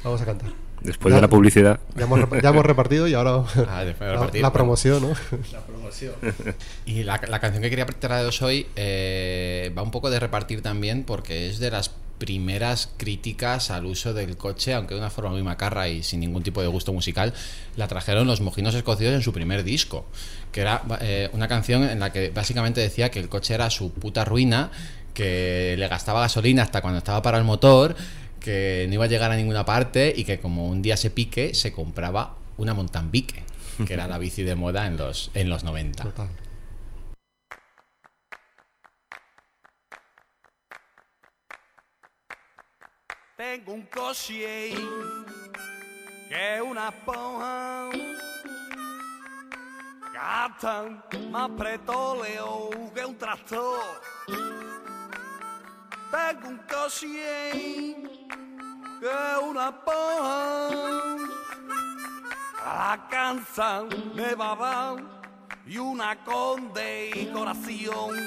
vamos 0.03 0.21
a 0.21 0.25
cantar. 0.25 0.49
Después 0.81 1.11
Ya- 1.11 1.17
de 1.17 1.21
la 1.21 1.27
publicidad. 1.29 1.79
Ya 1.95 2.03
hemos, 2.05 2.19
rep- 2.19 2.41
ya 2.41 2.49
hemos 2.49 2.65
repartido 2.65 3.07
y 3.07 3.13
ahora 3.13 3.43
Ah, 3.69 3.83
después 3.83 4.09
de 4.09 4.15
la, 4.39 4.47
la 4.47 4.53
promoción, 4.53 5.01
¿no? 5.01 5.13
Y 6.85 7.03
la, 7.03 7.19
la 7.27 7.39
canción 7.39 7.61
que 7.61 7.69
quería 7.69 7.85
traeros 7.85 8.41
hoy 8.41 8.67
eh, 8.75 9.71
va 9.77 9.81
un 9.83 9.91
poco 9.91 10.09
de 10.09 10.19
repartir 10.19 10.61
también 10.61 11.03
porque 11.03 11.49
es 11.49 11.59
de 11.59 11.69
las 11.71 11.91
primeras 12.17 12.89
críticas 12.97 13.71
al 13.71 13.85
uso 13.85 14.13
del 14.13 14.37
coche, 14.37 14.73
aunque 14.73 14.93
de 14.93 14.99
una 14.99 15.09
forma 15.09 15.31
muy 15.31 15.41
macarra 15.43 15.87
y 15.89 16.03
sin 16.03 16.19
ningún 16.19 16.43
tipo 16.43 16.61
de 16.61 16.67
gusto 16.67 16.93
musical, 16.93 17.33
la 17.75 17.87
trajeron 17.87 18.27
los 18.27 18.41
mojinos 18.41 18.75
escocidos 18.75 19.13
en 19.15 19.21
su 19.23 19.33
primer 19.33 19.63
disco, 19.63 20.05
que 20.51 20.61
era 20.61 20.83
eh, 21.01 21.29
una 21.33 21.47
canción 21.47 21.83
en 21.83 21.99
la 21.99 22.11
que 22.11 22.29
básicamente 22.29 22.79
decía 22.79 23.09
que 23.09 23.19
el 23.19 23.27
coche 23.27 23.55
era 23.55 23.69
su 23.71 23.91
puta 23.91 24.23
ruina, 24.23 24.69
que 25.15 25.75
le 25.79 25.87
gastaba 25.87 26.21
gasolina 26.21 26.61
hasta 26.63 26.81
cuando 26.81 26.99
estaba 26.99 27.21
para 27.23 27.37
el 27.39 27.43
motor, 27.43 27.95
que 28.41 28.85
no 28.89 28.95
iba 28.95 29.05
a 29.05 29.07
llegar 29.07 29.31
a 29.31 29.35
ninguna 29.35 29.63
parte 29.63 30.13
y 30.15 30.25
que 30.25 30.39
como 30.39 30.67
un 30.67 30.81
día 30.81 30.97
se 30.97 31.11
pique, 31.11 31.53
se 31.53 31.71
compraba 31.71 32.35
una 32.57 32.73
Montambique, 32.73 33.43
que 33.85 33.93
era 33.93 34.07
la 34.07 34.17
bici 34.19 34.43
de 34.43 34.55
moda 34.55 34.87
en 34.87 34.97
los, 34.97 35.31
en 35.33 35.49
los 35.49 35.63
90. 35.63 36.03
Total. 36.03 36.29
Tengo 43.37 43.73
un 43.73 43.81
coche 43.83 44.73
que 46.29 46.55
es 46.55 46.61
una 46.61 46.89
esponja. 46.89 47.89
Gastan 50.13 51.03
más 51.31 51.49
petróleo 51.51 52.69
que 52.93 53.05
un 53.05 53.17
tractor. 53.17 53.79
Tengo 56.11 56.47
un 56.49 56.57
coche 56.67 57.95
que 58.99 59.17
una 59.43 59.69
esponja. 59.69 61.15
La 62.65 63.07
cansan 63.09 63.89
a 64.51 64.55
dar 64.55 64.97
y 65.65 65.77
una 65.77 66.21
condecoración. 66.23 68.17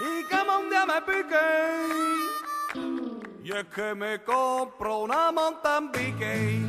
Y 0.00 0.24
que 0.24 0.36
un 0.58 0.68
día 0.68 0.84
me 0.84 1.00
pique. 1.02 1.48
Y 3.44 3.52
es 3.52 3.64
que 3.66 3.94
me 3.94 4.22
compro 4.24 4.98
una 4.98 5.30
Montambique. 5.30 6.66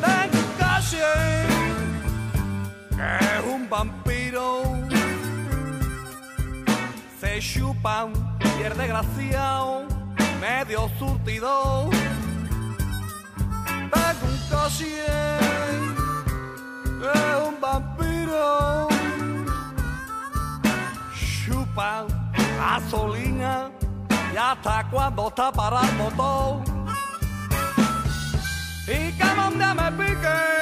Tengo 0.00 0.38
un 0.38 0.48
que 0.58 1.53
es 2.98 3.44
un 3.52 3.68
vampiro. 3.68 4.62
Se 7.20 7.40
chupan 7.40 8.12
y 8.58 8.62
el 8.62 8.74
medio 10.40 10.88
surtido. 10.98 11.90
Tengo 13.92 14.26
un 14.30 14.38
coche 14.50 15.04
es 17.04 17.48
un 17.48 17.60
vampiro 17.60 18.88
chupan 21.44 22.06
gasolina 22.58 23.70
y 24.32 24.36
hasta 24.36 24.86
cuando 24.90 25.28
está 25.28 25.52
para 25.52 25.82
el 25.82 25.94
motor. 25.96 26.62
Y 28.86 29.12
que 29.12 29.24
donde 29.36 29.66
me 29.74 29.92
pique, 29.92 30.53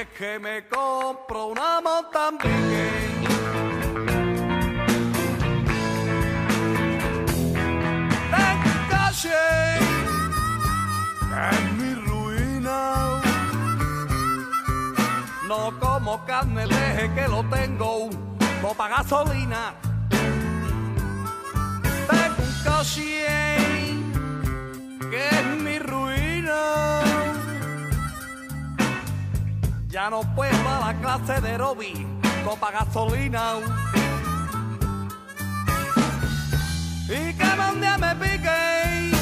es 0.00 0.08
que 0.08 0.38
me 0.38 0.66
compro 0.68 1.46
una 1.46 1.80
Montambique. 1.80 2.90
Tengo 8.34 8.68
un 8.74 8.82
coche 8.90 9.38
que 11.30 11.40
es 11.50 11.72
mi 11.78 11.94
ruina. 11.94 13.22
No 15.48 15.78
como 15.80 16.24
carne, 16.26 16.66
deje 16.66 17.14
que 17.14 17.28
lo 17.28 17.42
tengo, 17.44 18.10
no 18.60 18.74
paga 18.74 18.98
gasolina. 18.98 19.74
Tengo 22.10 22.42
un 22.42 22.54
coche 22.64 23.24
que 25.10 25.28
es 25.28 25.46
mi 25.62 25.78
ruina. 25.78 27.05
Ya 29.96 30.10
no 30.10 30.20
puedo 30.34 30.68
a 30.68 30.92
la 30.92 31.00
clase 31.00 31.40
de 31.40 31.56
Robbie, 31.56 32.06
no 32.44 32.54
paga 32.56 32.84
gasolina. 32.84 33.54
Y 37.08 37.32
que 37.32 37.44
un 37.72 37.80
día 37.80 37.96
me 37.96 38.14
pique, 38.16 39.12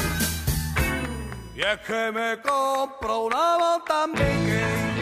y 1.55 1.61
es 1.61 1.79
que 1.79 2.11
me 2.11 2.41
compro 2.41 3.19
una 3.21 3.57
Montambique. 3.57 4.94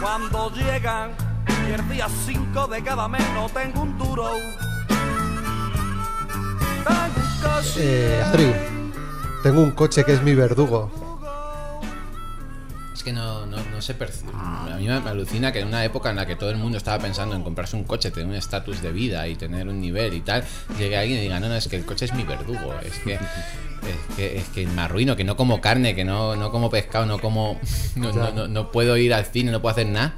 Cuando 0.00 0.52
llegan 0.52 1.10
y 1.68 1.72
el 1.72 1.88
día 1.88 2.06
5 2.26 2.66
de 2.68 2.82
cada 2.82 3.08
mes 3.08 3.22
no 3.34 3.48
tengo 3.48 3.82
un 3.82 3.98
duro. 3.98 4.30
Tengo 6.84 7.02
un 7.16 7.40
coche. 7.42 7.74
Eh, 7.78 8.70
tengo 9.42 9.62
un 9.62 9.72
coche 9.72 10.04
que 10.04 10.12
es 10.12 10.22
mi 10.22 10.34
verdugo. 10.34 11.03
Que 13.04 13.12
no, 13.12 13.46
no, 13.46 13.58
no 13.70 13.82
se 13.82 13.94
percibe. 13.94 14.32
A 14.34 14.76
mí 14.78 14.86
me 14.86 14.94
alucina 14.94 15.52
que 15.52 15.60
en 15.60 15.68
una 15.68 15.84
época 15.84 16.10
en 16.10 16.16
la 16.16 16.26
que 16.26 16.36
todo 16.36 16.50
el 16.50 16.56
mundo 16.56 16.78
estaba 16.78 16.98
pensando 16.98 17.36
en 17.36 17.42
comprarse 17.42 17.76
un 17.76 17.84
coche, 17.84 18.10
tener 18.10 18.28
un 18.28 18.34
estatus 18.34 18.82
de 18.82 18.90
vida 18.90 19.28
y 19.28 19.36
tener 19.36 19.68
un 19.68 19.80
nivel 19.80 20.14
y 20.14 20.20
tal, 20.22 20.42
llegue 20.78 20.96
alguien 20.96 21.18
y 21.18 21.22
diga, 21.22 21.38
no, 21.38 21.48
no, 21.48 21.54
es 21.54 21.68
que 21.68 21.76
el 21.76 21.84
coche 21.84 22.06
es 22.06 22.14
mi 22.14 22.24
verdugo, 22.24 22.74
es 22.82 22.98
que, 23.00 23.14
es 23.14 24.16
que, 24.16 24.38
es 24.38 24.48
que 24.48 24.66
me 24.66 24.82
arruino, 24.82 25.14
que 25.14 25.24
no 25.24 25.36
como 25.36 25.60
carne, 25.60 25.94
que 25.94 26.04
no, 26.04 26.34
no 26.34 26.50
como 26.50 26.70
pescado, 26.70 27.06
no 27.06 27.18
como. 27.20 27.60
No, 27.94 28.12
no, 28.12 28.32
no, 28.32 28.48
no 28.48 28.72
puedo 28.72 28.96
ir 28.96 29.14
al 29.14 29.24
cine, 29.24 29.52
no 29.52 29.62
puedo 29.62 29.72
hacer 29.72 29.86
nada. 29.86 30.16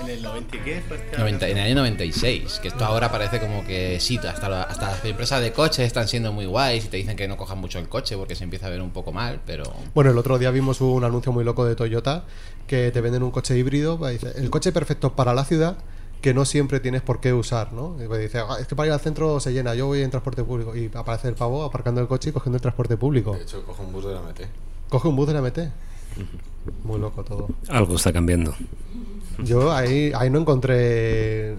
¿En 0.00 0.10
el 0.10 0.22
90 0.22 0.56
y 0.56 0.60
qué? 0.60 0.80
fue 0.86 0.96
este 0.96 1.16
90 1.18 1.48
en 1.48 1.56
el 1.58 1.64
año 1.64 1.74
96, 1.76 2.58
que 2.60 2.68
esto 2.68 2.84
ahora 2.84 3.10
parece 3.10 3.40
como 3.40 3.64
que 3.64 3.98
sí, 4.00 4.18
hasta, 4.18 4.48
la- 4.48 4.62
hasta 4.62 4.90
las 4.90 5.04
empresas 5.04 5.40
de 5.40 5.52
coches 5.52 5.86
están 5.86 6.08
siendo 6.08 6.32
muy 6.32 6.46
guays 6.46 6.84
y 6.86 6.88
te 6.88 6.96
dicen 6.96 7.16
que 7.16 7.28
no 7.28 7.36
cojan 7.36 7.58
mucho 7.58 7.78
el 7.78 7.88
coche 7.88 8.16
porque 8.16 8.34
se 8.34 8.44
empieza 8.44 8.66
a 8.66 8.70
ver 8.70 8.82
un 8.82 8.90
poco 8.90 9.12
mal, 9.12 9.40
pero 9.46 9.64
Bueno, 9.94 10.10
el 10.10 10.18
otro 10.18 10.38
día 10.38 10.50
vimos 10.50 10.80
un 10.80 11.04
anuncio 11.04 11.32
muy 11.32 11.44
loco 11.44 11.64
de 11.64 11.74
Toyota 11.76 12.24
que 12.66 12.90
te 12.90 13.00
venden 13.00 13.22
un 13.22 13.30
coche 13.30 13.56
híbrido. 13.56 13.98
pues 13.98 14.20
dice, 14.20 14.32
el 14.38 14.50
coche 14.50 14.72
perfecto 14.72 15.14
para 15.14 15.32
la 15.34 15.44
ciudad 15.44 15.76
que 16.20 16.32
no 16.34 16.44
siempre 16.46 16.80
tienes 16.80 17.02
por 17.02 17.20
qué 17.20 17.32
usar, 17.34 17.72
¿no? 17.74 17.96
Y 18.02 18.06
pues 18.08 18.18
dice, 18.20 18.38
"Ah, 18.38 18.56
es 18.58 18.66
que 18.66 18.74
para 18.74 18.86
ir 18.86 18.92
al 18.94 19.00
centro 19.00 19.38
se 19.40 19.52
llena, 19.52 19.74
yo 19.74 19.86
voy 19.86 20.00
en 20.02 20.10
transporte 20.10 20.42
público. 20.42 20.74
Y 20.74 20.90
aparece 20.94 21.28
el 21.28 21.34
pavo 21.34 21.62
aparcando 21.64 22.00
el 22.00 22.06
coche 22.08 22.30
y 22.30 22.32
cogiendo 22.32 22.56
el 22.56 22.62
transporte 22.62 22.96
público. 22.96 23.32
De 23.36 23.42
hecho, 23.42 23.62
cojo 23.64 23.82
un 23.82 23.92
bus 23.92 24.06
de 24.06 24.14
la 24.14 24.20
MT. 24.22 24.40
Coge 24.88 25.08
un 25.08 25.16
bus 25.16 25.26
de 25.26 25.34
la 25.34 25.40
MT. 25.42 25.70
Muy 26.84 26.98
loco 26.98 27.22
todo. 27.24 27.48
Algo 27.68 27.96
está 27.96 28.10
cambiando. 28.10 28.54
Yo 29.38 29.72
ahí, 29.72 30.12
ahí 30.14 30.30
no 30.30 30.40
encontré. 30.40 31.54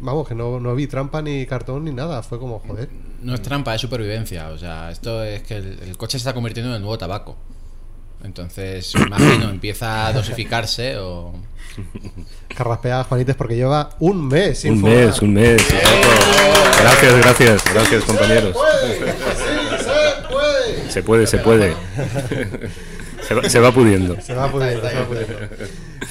Vamos, 0.00 0.26
que 0.28 0.34
no, 0.34 0.60
no 0.60 0.74
vi 0.74 0.86
trampa 0.86 1.22
ni 1.22 1.46
cartón 1.46 1.84
ni 1.84 1.92
nada. 1.92 2.22
Fue 2.22 2.38
como, 2.38 2.58
joder. 2.60 2.88
no 3.22 3.34
es 3.34 3.42
trampa, 3.42 3.74
es 3.74 3.80
supervivencia. 3.80 4.48
O 4.48 4.58
sea, 4.58 4.90
esto 4.90 5.22
es 5.24 5.42
que 5.42 5.56
el, 5.56 5.78
el 5.80 5.96
coche 5.96 6.12
se 6.12 6.18
está 6.18 6.34
convirtiendo 6.34 6.70
en 6.70 6.76
el 6.76 6.82
nuevo 6.82 6.98
tabaco. 6.98 7.36
Entonces, 8.24 8.92
imagino, 8.94 9.48
empieza 9.50 10.06
a 10.06 10.12
dosificarse 10.12 10.96
o... 10.98 11.32
Carraspea 12.56 13.00
a 13.00 13.04
Juanites 13.04 13.36
porque 13.36 13.54
lleva 13.54 13.90
un 14.00 14.26
mes 14.26 14.58
sin 14.60 14.72
Un 14.72 14.80
fumar. 14.80 14.94
mes, 14.96 15.22
un 15.22 15.32
mes. 15.34 15.62
Gracias, 16.80 17.16
gracias, 17.18 17.64
gracias 17.72 18.04
compañeros. 18.04 18.56
¡Se 18.56 18.58
puede! 18.58 19.12
¡Se 19.78 20.28
puede! 20.28 20.90
Se 20.90 21.02
puede, 21.02 21.26
se 21.26 21.38
puede. 21.38 21.76
Se 23.28 23.34
va, 23.34 23.48
se 23.48 23.60
va 23.60 23.70
pudiendo. 23.72 24.18
Se 24.20 24.34
va 24.34 24.48
pudiendo, 24.50 24.88
se 24.88 24.94
va 24.98 25.04
pudiendo. 25.06 25.34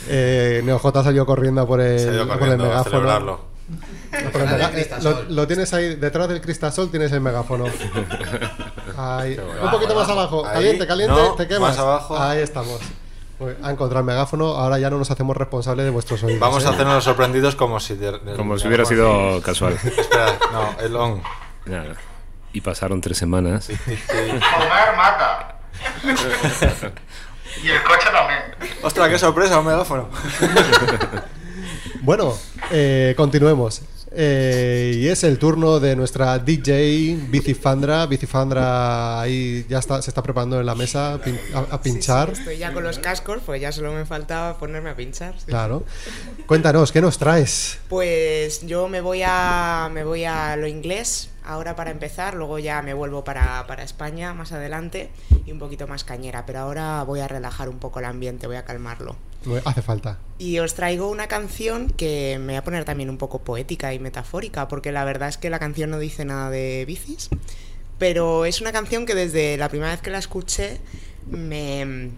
Eh, 0.08 0.62
NeoJ 0.64 1.04
salió 1.04 1.26
corriendo 1.26 1.62
a 1.62 1.68
por 1.68 1.82
el, 1.82 2.20
a 2.20 2.24
por 2.26 2.32
el 2.34 2.40
corriendo 2.40 2.64
a 2.66 2.68
megáfono. 2.68 3.12
A 3.12 4.30
por 4.32 4.42
el 4.42 4.48
mega- 4.50 4.72
eh, 4.76 4.90
lo, 5.02 5.24
lo 5.24 5.48
tienes 5.48 5.74
ahí, 5.74 5.96
detrás 5.96 6.30
del 6.30 6.40
cristasol 6.42 6.90
tienes 6.90 7.12
el 7.12 7.20
megáfono. 7.22 7.66
Ahí. 8.98 9.38
Un 9.64 9.72
poquito 9.72 9.96
más 9.96 10.08
abajo. 10.08 10.44
Caliente, 10.44 10.86
caliente, 10.88 11.14
No, 11.16 11.34
te 11.34 11.48
quemas. 11.48 11.72
más 11.72 11.80
abajo. 11.80 12.18
Ahí 12.18 12.40
estamos. 12.40 12.80
Ha 13.62 13.72
encontrado 13.72 14.00
el 14.00 14.06
megáfono, 14.06 14.48
ahora 14.56 14.80
ya 14.80 14.90
no 14.90 14.98
nos 14.98 15.12
hacemos 15.12 15.36
responsables 15.38 15.86
de 15.86 15.92
vuestros 15.92 16.24
oídos. 16.24 16.40
Vamos 16.40 16.64
¿eh? 16.64 16.68
a 16.68 16.70
hacernos 16.72 16.96
los 16.96 17.04
sorprendidos 17.04 17.56
como 17.56 17.80
si... 17.80 17.96
de- 17.96 18.18
de- 18.20 18.34
Como 18.36 18.58
si 18.58 18.68
hubiera 18.68 18.84
sido 18.86 19.42
casual. 19.44 19.74
Espera, 19.84 20.38
no, 20.52 20.80
el 20.84 20.96
on. 20.96 21.22
Nada. 21.66 21.96
Y 22.54 22.62
pasaron 22.62 23.02
tres 23.02 23.18
semanas. 23.18 23.68
Comer 23.68 24.96
mata. 24.96 25.54
y 27.64 27.70
el 27.70 27.84
coche 27.84 28.08
también. 28.12 28.40
¡Ostras, 28.84 29.10
qué 29.10 29.18
sorpresa! 29.20 29.60
Un 29.60 29.66
megáfono. 29.68 30.10
Bueno, 32.02 32.38
eh, 32.72 33.14
continuemos. 33.18 33.82
Eh, 34.12 34.94
y 34.96 35.08
es 35.10 35.24
el 35.26 35.38
turno 35.38 35.80
de 35.82 35.96
nuestra 35.96 36.40
DJ 36.40 37.18
Bicifandra. 37.28 38.06
Bicifandra 38.06 39.20
ahí 39.20 39.66
ya 39.68 39.80
está, 39.80 40.02
se 40.02 40.10
está 40.12 40.24
preparando 40.24 40.60
en 40.60 40.66
la 40.66 40.76
mesa 40.76 41.16
a, 41.16 41.18
pin- 41.22 41.38
a- 41.54 41.76
a 41.76 41.82
pinchar. 41.82 42.30
Sí, 42.30 42.36
sí, 42.36 42.42
estoy 42.42 42.58
ya 42.60 42.72
con 42.74 42.84
los 42.84 43.00
cascos, 43.00 43.40
pues 43.46 43.60
ya 43.62 43.74
solo 43.74 43.92
me 43.92 44.06
faltaba 44.06 44.58
ponerme 44.58 44.92
a 44.92 44.96
pinchar. 44.96 45.34
sí. 45.38 45.48
Claro. 45.48 45.84
Cuéntanos, 46.46 46.94
¿qué 46.94 47.02
nos 47.02 47.18
traes? 47.18 47.80
Pues 47.90 48.66
yo 48.66 48.88
me 48.88 49.02
voy 49.02 49.24
a 49.26 49.90
me 49.92 50.06
voy 50.06 50.24
a 50.24 50.56
lo 50.56 50.68
inglés 50.68 51.30
ahora 51.48 51.76
para 51.76 51.92
empezar, 51.92 52.36
luego 52.36 52.60
ya 52.60 52.82
me 52.82 52.94
vuelvo 52.94 53.24
para, 53.24 53.66
para 53.68 53.84
España 53.84 54.34
más 54.34 54.52
adelante 54.52 55.10
y 55.46 55.52
un 55.52 55.60
poquito 55.60 55.88
más 55.88 56.04
cañera, 56.04 56.46
pero 56.46 56.60
ahora 56.60 57.04
voy 57.04 57.22
a 57.22 57.28
relajar 57.28 57.70
un 57.70 57.80
poco 57.80 58.00
el 58.00 58.06
ambiente, 58.06 58.48
voy 58.48 58.58
a 58.58 58.66
calmarlo. 58.66 59.16
Hace 59.64 59.82
falta. 59.82 60.18
Y 60.38 60.60
os 60.60 60.74
traigo 60.74 61.10
una 61.10 61.28
canción 61.28 61.90
que 61.90 62.38
me 62.40 62.48
voy 62.48 62.56
a 62.56 62.64
poner 62.64 62.84
también 62.84 63.10
un 63.10 63.18
poco 63.18 63.40
poética 63.40 63.94
y 63.94 64.00
metafórica, 64.00 64.68
porque 64.68 64.92
la 64.92 65.06
verdad 65.06 65.30
es 65.30 65.38
que 65.38 65.50
la 65.50 65.60
canción 65.60 65.90
no 65.90 66.00
dice 66.00 66.26
nada 66.26 66.50
de 66.50 66.84
bicis, 66.86 67.30
pero 67.98 68.46
es 68.46 68.60
una 68.60 68.72
canción 68.72 69.06
que 69.06 69.16
desde 69.16 69.58
la 69.58 69.70
primera 69.70 69.92
vez 69.92 70.02
que 70.02 70.10
la 70.10 70.18
escuché 70.18 70.82
me, 71.30 72.12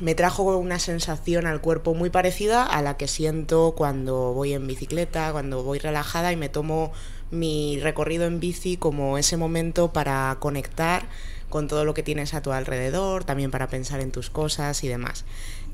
me 0.00 0.14
trajo 0.14 0.56
una 0.58 0.78
sensación 0.78 1.46
al 1.46 1.60
cuerpo 1.60 1.94
muy 1.94 2.10
parecida 2.10 2.64
a 2.64 2.82
la 2.82 2.96
que 2.96 3.06
siento 3.06 3.74
cuando 3.76 4.32
voy 4.32 4.52
en 4.52 4.66
bicicleta, 4.66 5.30
cuando 5.30 5.62
voy 5.62 5.78
relajada 5.78 6.32
y 6.32 6.36
me 6.36 6.48
tomo 6.48 6.92
mi 7.32 7.80
recorrido 7.80 8.26
en 8.26 8.38
bici 8.38 8.76
como 8.76 9.18
ese 9.18 9.36
momento 9.36 9.92
para 9.92 10.36
conectar 10.38 11.08
con 11.48 11.66
todo 11.66 11.84
lo 11.84 11.94
que 11.94 12.02
tienes 12.02 12.32
a 12.34 12.42
tu 12.42 12.52
alrededor, 12.52 13.24
también 13.24 13.50
para 13.50 13.68
pensar 13.68 14.00
en 14.00 14.12
tus 14.12 14.30
cosas 14.30 14.84
y 14.84 14.88
demás. 14.88 15.24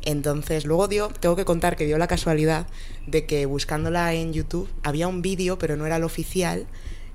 Entonces, 0.03 0.64
luego 0.64 0.88
dio, 0.88 1.09
tengo 1.21 1.37
que 1.37 1.44
contar 1.44 1.77
que 1.77 1.85
dio 1.85 1.99
la 1.99 2.07
casualidad 2.07 2.66
de 3.07 3.27
que 3.27 3.47
buscándola 3.47 4.14
en 4.14 4.33
YouTube 4.33 4.68
había 4.83 5.09
un 5.09 5.23
vídeo, 5.23 5.59
pero 5.59 5.77
no 5.77 5.87
era 5.87 5.97
el 5.97 6.05
oficial, 6.05 6.66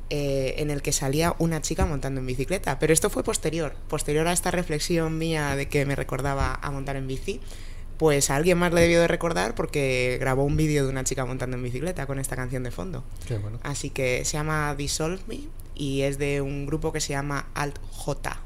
eh, 0.10 0.56
en 0.58 0.69
el 0.69 0.82
que 0.82 0.91
salía 0.91 1.36
una 1.39 1.62
chica 1.62 1.86
montando 1.86 2.19
en 2.19 2.27
bicicleta. 2.27 2.77
Pero 2.77 2.93
esto 2.93 3.10
fue 3.10 3.23
posterior, 3.23 3.73
posterior 3.88 4.27
a 4.27 4.34
esta 4.34 4.51
reflexión 4.51 5.17
mía 5.17 5.56
de 5.56 5.67
que 5.67 5.86
me 5.86 5.95
recordaba 5.95 6.60
a 6.62 6.71
montar 6.71 6.97
en 6.97 7.08
bici. 7.08 7.39
Pues 7.97 8.29
a 8.29 8.36
alguien 8.36 8.58
más 8.58 8.73
le 8.73 8.82
debió 8.82 9.01
de 9.01 9.08
recordar 9.08 9.56
porque 9.56 10.17
grabó 10.19 10.43
un 10.43 10.58
vídeo 10.58 10.84
de 10.84 10.89
una 10.89 11.03
chica 11.03 11.25
montando 11.25 11.58
en 11.58 11.63
bicicleta 11.63 12.06
con 12.06 12.19
esta 12.19 12.36
canción 12.36 12.63
de 12.63 12.71
fondo. 12.71 13.03
Qué 13.27 13.38
bueno. 13.38 13.60
Así 13.63 13.89
que 13.89 14.25
se 14.25 14.34
llama 14.34 14.73
Dissolve 14.75 15.21
Me 15.27 15.41
y 15.75 16.01
es 16.01 16.17
de 16.17 16.41
un 16.41 16.65
grupo 16.65 16.91
que 16.91 16.99
se 16.99 17.10
llama 17.10 17.47
Alt 17.53 17.79
J. 17.91 18.39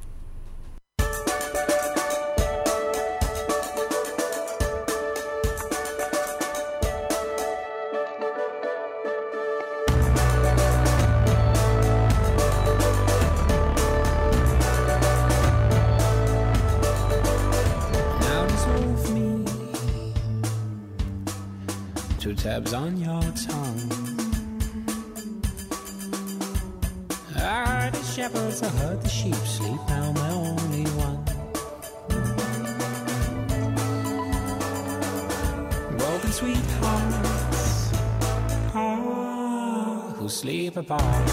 apart. 40.89 41.28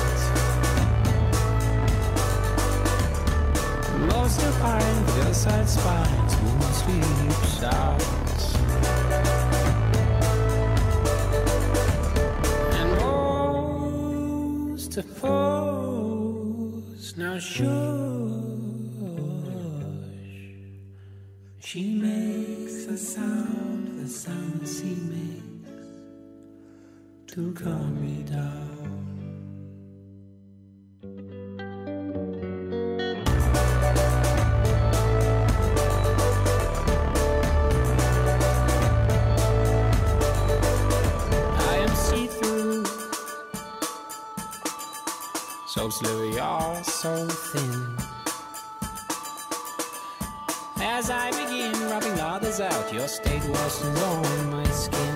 Most 4.11 4.43
of 4.43 4.59
pine, 4.61 5.05
hillside 5.15 5.69
spines, 5.69 6.37
moon 6.43 6.61
sleeps 6.81 7.63
out. 7.63 8.03
And 12.79 12.89
most 13.01 14.93
of 14.97 15.07
pose 15.21 17.17
now 17.17 17.39
shush. 17.39 17.65
She 21.61 21.83
makes 21.95 22.87
a 22.87 22.97
sound, 22.97 24.01
the 24.01 24.09
sound 24.09 24.67
she 24.67 24.95
makes 25.13 25.45
to 27.29 27.53
calm 27.53 28.01
me 28.01 28.23
down. 28.23 28.74
Slowly, 45.95 46.41
all 46.41 46.83
so 46.83 47.29
thin. 47.29 47.97
As 50.79 51.09
I 51.09 51.31
begin 51.31 51.73
rubbing 51.89 52.19
others 52.19 52.59
out, 52.59 52.93
your 52.93 53.07
state 53.07 53.43
worsens 53.43 54.03
on 54.03 54.51
my 54.51 54.69
skin. 54.71 55.14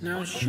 Now 0.00 0.22
shush. 0.22 0.48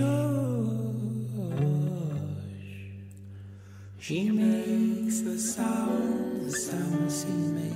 She 3.98 4.30
makes 4.30 5.22
the 5.22 5.40
sound, 5.40 6.46
the 6.46 6.52
sound 6.52 7.12
she 7.12 7.28
makes 7.28 7.76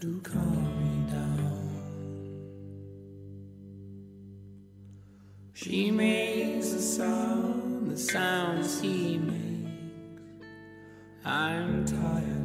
to 0.00 0.20
calm 0.22 0.82
me 0.82 1.12
down. 1.12 1.68
She 5.54 5.92
makes 5.92 6.70
the 6.70 6.80
sound, 6.80 7.92
the 7.92 7.96
sound 7.96 8.64
she 8.68 9.18
makes. 9.18 10.46
I'm 11.24 11.84
tired 11.84 12.37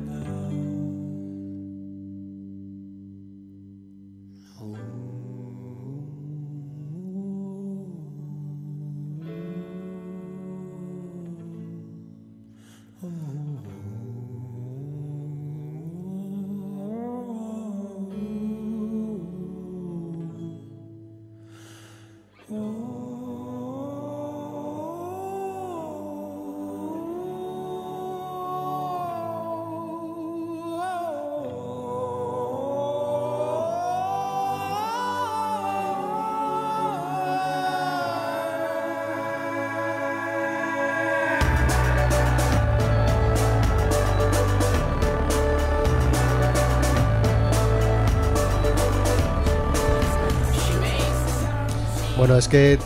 Bueno, 52.33 52.39
es 52.39 52.47
que 52.47 52.79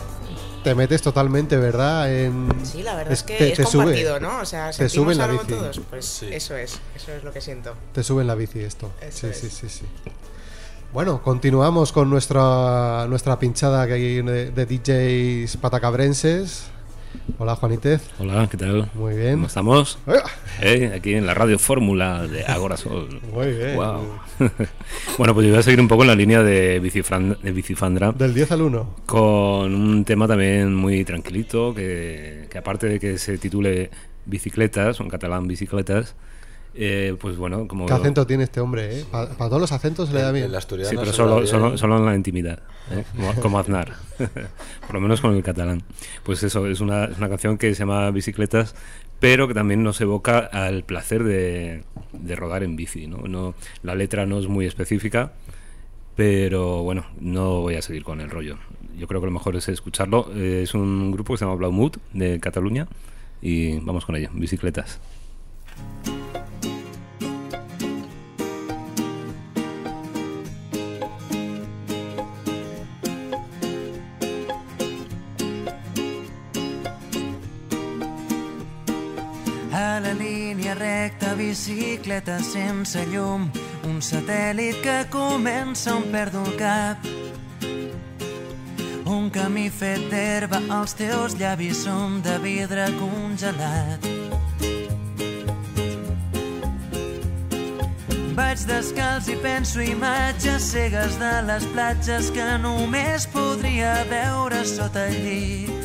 te 0.62 0.74
metes 0.74 1.00
totalmente, 1.00 1.56
¿verdad? 1.56 2.12
En... 2.14 2.48
Sí, 2.64 2.82
la 2.82 2.94
verdad 2.94 3.14
es, 3.14 3.22
que 3.22 3.38
te- 3.38 3.52
es 3.52 3.56
te 3.56 3.64
sube. 3.64 3.84
compartido, 3.84 4.20
¿no? 4.20 4.40
O 4.40 4.44
sea, 4.44 4.66
te 4.66 4.74
sentimos 4.74 4.92
sube 4.92 5.12
en 5.12 5.18
la 5.18 5.24
algo 5.24 5.38
bici. 5.38 5.52
todos. 5.54 5.80
Pues 5.88 6.04
Sí. 6.04 6.28
eso 6.30 6.54
es, 6.54 6.78
eso 6.94 7.12
es 7.12 7.24
lo 7.24 7.32
que 7.32 7.40
siento. 7.40 7.72
Te 7.94 8.02
sube 8.02 8.20
en 8.20 8.26
la 8.26 8.34
bici 8.34 8.60
esto. 8.60 8.90
Eso 9.00 9.20
sí, 9.20 9.26
es. 9.28 9.38
sí, 9.38 9.48
sí, 9.48 9.68
sí. 9.70 9.84
Bueno, 10.92 11.22
continuamos 11.22 11.92
con 11.92 12.10
nuestra 12.10 13.06
nuestra 13.08 13.38
pinchada 13.38 13.86
que 13.86 13.94
hay 13.94 14.20
de, 14.20 14.50
de 14.50 14.66
DJs 14.66 15.56
patacabrenses. 15.56 16.64
Hola, 17.38 17.56
Juanítez. 17.56 18.02
Hola, 18.18 18.48
¿qué 18.50 18.58
tal? 18.58 18.90
Muy 18.92 19.16
bien. 19.16 19.36
¿Cómo 19.36 19.46
estamos? 19.46 19.98
¡Eh! 20.06 20.20
Eh, 20.60 20.92
Aquí 20.94 21.14
en 21.14 21.24
la 21.24 21.32
radio 21.32 21.58
fórmula 21.58 22.26
de 22.26 22.44
Agora 22.44 22.76
Sol. 22.76 23.22
Muy 23.32 23.46
bien. 23.52 23.76
Guau. 23.76 24.02
Bueno, 25.18 25.34
pues 25.34 25.46
yo 25.46 25.52
voy 25.52 25.58
a 25.58 25.62
seguir 25.62 25.80
un 25.80 25.88
poco 25.88 26.02
en 26.02 26.08
la 26.08 26.14
línea 26.14 26.42
de, 26.44 26.80
de 26.80 27.52
Bicifandra 27.52 28.12
Del 28.12 28.32
10 28.32 28.52
al 28.52 28.62
1. 28.62 28.94
con 29.04 29.74
un 29.74 30.04
tema 30.04 30.28
también 30.28 30.74
muy 30.74 31.04
tranquilito 31.04 31.74
que, 31.74 32.46
que 32.48 32.56
aparte 32.58 32.86
de 32.86 33.00
que 33.00 33.18
se 33.18 33.36
titule 33.36 33.90
Bicicletas, 34.26 35.00
o 35.00 35.02
en 35.02 35.10
catalán 35.10 35.48
Bicicletas, 35.48 36.14
eh, 36.74 37.16
pues 37.20 37.36
bueno, 37.36 37.66
como... 37.66 37.86
¿Qué 37.86 37.92
acento 37.92 38.24
tiene 38.26 38.44
este 38.44 38.60
hombre, 38.60 39.00
eh? 39.00 39.04
Para 39.10 39.34
todos 39.34 39.60
los 39.60 39.72
acentos 39.72 40.08
se 40.08 40.14
le 40.14 40.22
da 40.22 40.30
bien. 40.30 40.46
El 40.46 40.54
asturiano 40.54 40.88
Sí, 40.88 40.96
pero 40.96 41.12
solo, 41.12 41.44
solo, 41.46 41.76
solo 41.76 41.96
en 41.96 42.06
la 42.06 42.14
intimidad, 42.14 42.60
¿eh? 42.92 43.02
como, 43.16 43.34
como 43.42 43.58
Aznar, 43.58 43.94
por 44.86 44.94
lo 44.94 45.00
menos 45.00 45.20
con 45.20 45.34
el 45.34 45.42
catalán. 45.42 45.82
Pues 46.22 46.44
eso, 46.44 46.68
es 46.68 46.80
una, 46.80 47.06
es 47.06 47.18
una 47.18 47.28
canción 47.28 47.58
que 47.58 47.74
se 47.74 47.80
llama 47.80 48.08
Bicicletas, 48.12 48.76
pero 49.20 49.48
que 49.48 49.54
también 49.54 49.82
nos 49.82 50.00
evoca 50.00 50.38
al 50.38 50.84
placer 50.84 51.24
de, 51.24 51.82
de 52.12 52.36
rodar 52.36 52.62
en 52.62 52.76
bici. 52.76 53.06
¿no? 53.06 53.18
No, 53.28 53.54
la 53.82 53.94
letra 53.94 54.26
no 54.26 54.38
es 54.38 54.46
muy 54.46 54.66
específica, 54.66 55.32
pero 56.16 56.82
bueno, 56.82 57.06
no 57.20 57.60
voy 57.60 57.76
a 57.76 57.82
seguir 57.82 58.04
con 58.04 58.20
el 58.20 58.30
rollo. 58.30 58.58
Yo 58.96 59.06
creo 59.06 59.20
que 59.20 59.26
lo 59.26 59.32
mejor 59.32 59.56
es 59.56 59.68
escucharlo. 59.68 60.30
Eh, 60.34 60.62
es 60.64 60.74
un 60.74 61.12
grupo 61.12 61.32
que 61.32 61.38
se 61.38 61.44
llama 61.44 61.56
Blaumut, 61.56 61.98
de 62.12 62.40
Cataluña, 62.40 62.88
y 63.40 63.78
vamos 63.80 64.04
con 64.04 64.16
ello, 64.16 64.30
Bicicletas. 64.32 65.00
Bicicleta 81.48 82.42
sense 82.44 83.00
llum, 83.08 83.46
un 83.88 84.02
satèl·lit 84.04 84.82
que 84.84 84.96
comença 85.08 85.94
on 85.96 86.04
perdo 86.12 86.42
el 86.44 86.56
cap. 86.60 87.06
Un 89.08 89.30
camí 89.32 89.70
fet 89.72 90.04
d'herba, 90.12 90.60
els 90.80 90.92
teus 90.98 91.38
llavis 91.40 91.80
són 91.86 92.20
de 92.26 92.36
vidre 92.44 92.90
congelat. 92.98 94.04
Vaig 98.36 98.68
descalç 98.68 99.32
i 99.32 99.40
penso 99.40 99.80
imatges 99.80 100.68
cegues 100.74 101.16
de 101.22 101.34
les 101.48 101.64
platges 101.72 102.28
que 102.36 102.52
només 102.60 103.24
podria 103.32 104.02
veure 104.12 104.64
sota 104.68 105.08
el 105.08 105.20
llit. 105.24 105.77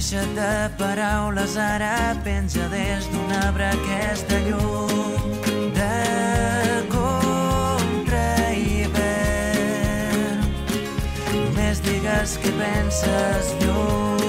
Deixa't 0.00 0.30
de 0.34 0.70
paraules, 0.78 1.58
ara 1.60 2.16
penja 2.24 2.64
des 2.72 3.04
d'un 3.12 3.32
arbre 3.36 3.66
aquesta 3.68 4.38
llum 4.46 5.34
de 5.76 5.98
contra 6.94 8.30
hivern. 8.62 10.40
Només 11.34 11.84
digues 11.84 12.38
que 12.40 12.54
penses 12.62 13.52
llum 13.60 14.19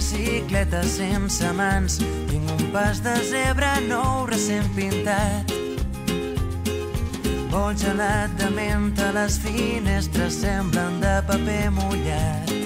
bicicleta 0.00 0.82
sense 0.82 1.52
mans. 1.52 1.98
Tinc 2.30 2.48
un 2.56 2.62
pas 2.72 3.02
de 3.04 3.12
zebra 3.28 3.74
nou 3.84 4.24
recent 4.30 4.68
pintat. 4.72 5.52
Vol 7.50 7.74
gelat 7.76 8.32
de 8.40 8.48
menta, 8.54 9.10
les 9.12 9.36
finestres 9.42 10.40
semblen 10.40 11.00
de 11.04 11.12
paper 11.28 11.68
mullat. 11.76 12.56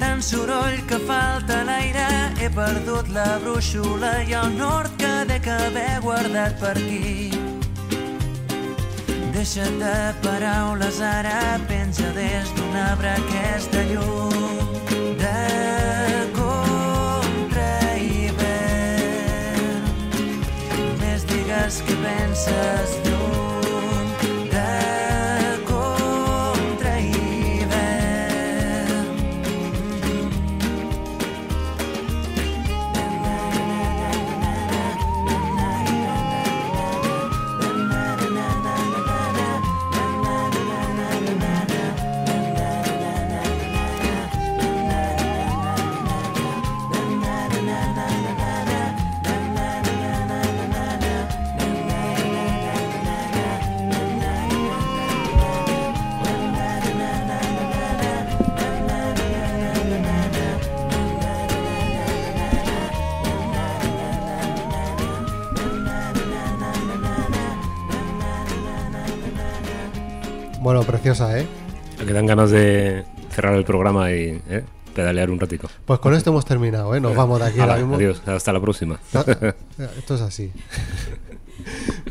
Tant 0.00 0.24
soroll 0.24 0.80
que 0.88 1.02
falta 1.04 1.60
l'aire, 1.68 2.08
he 2.40 2.48
perdut 2.56 3.12
la 3.12 3.36
brúixola 3.44 4.16
i 4.24 4.36
el 4.40 4.56
nord 4.56 4.96
que 4.96 5.14
dec 5.28 5.52
haver 5.58 6.00
guardat 6.06 6.56
per 6.62 6.76
aquí. 6.78 7.49
Deixa't 9.40 9.78
de 9.80 10.14
paraules, 10.20 11.00
ara 11.00 11.58
penja 11.66 12.10
des 12.12 12.50
d'un 12.56 12.74
arbre 12.76 13.08
aquesta 13.08 13.80
llum 13.88 14.66
de 15.22 15.40
contra 16.36 17.70
hivern. 17.96 19.88
Només 20.76 21.24
digues 21.32 21.80
que 21.88 21.96
penses 22.04 22.88
llum 23.08 23.19
preciosa, 71.00 71.38
¿eh? 71.38 71.46
Que 72.06 72.12
dan 72.12 72.26
ganas 72.26 72.50
de 72.50 73.04
cerrar 73.30 73.54
el 73.54 73.64
programa 73.64 74.12
y 74.12 74.38
¿eh? 74.50 74.64
pedalear 74.94 75.30
un 75.30 75.40
ratico. 75.40 75.68
Pues 75.86 75.98
con 75.98 76.12
esto 76.12 76.28
hemos 76.28 76.44
terminado, 76.44 76.94
¿eh? 76.94 77.00
Nos 77.00 77.16
vamos 77.16 77.40
de 77.40 77.46
aquí 77.46 77.58
Hala, 77.58 77.72
ahora 77.72 77.84
mismo. 77.84 77.96
Adiós, 77.96 78.20
hasta 78.26 78.52
la 78.52 78.60
próxima. 78.60 79.00
Esto 79.98 80.14
es 80.14 80.20
así. 80.20 80.52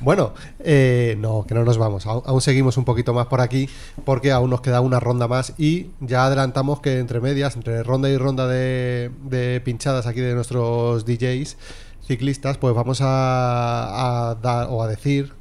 Bueno, 0.02 0.34
eh, 0.60 1.16
no, 1.18 1.44
que 1.46 1.56
no 1.56 1.66
nos 1.66 1.80
vamos. 1.80 2.06
Aún, 2.06 2.22
aún 2.24 2.40
seguimos 2.40 2.78
un 2.78 2.86
poquito 2.86 3.16
más 3.16 3.26
por 3.26 3.42
aquí 3.42 3.68
porque 4.06 4.32
aún 4.32 4.52
nos 4.52 4.62
queda 4.62 4.80
una 4.80 5.00
ronda 5.00 5.28
más 5.28 5.56
y 5.58 5.88
ya 6.02 6.26
adelantamos 6.26 6.82
que 6.82 7.00
entre 7.00 7.20
medias, 7.20 7.56
entre 7.56 7.82
ronda 7.82 8.10
y 8.10 8.18
ronda 8.18 8.48
de, 8.48 9.10
de 9.24 9.60
pinchadas 9.60 10.06
aquí 10.06 10.22
de 10.22 10.36
nuestros 10.36 11.04
DJs 11.04 11.58
ciclistas, 12.06 12.60
pues 12.60 12.76
vamos 12.76 13.02
a, 13.02 14.30
a 14.30 14.36
dar 14.36 14.68
o 14.70 14.84
a 14.84 14.88
decir 14.88 15.34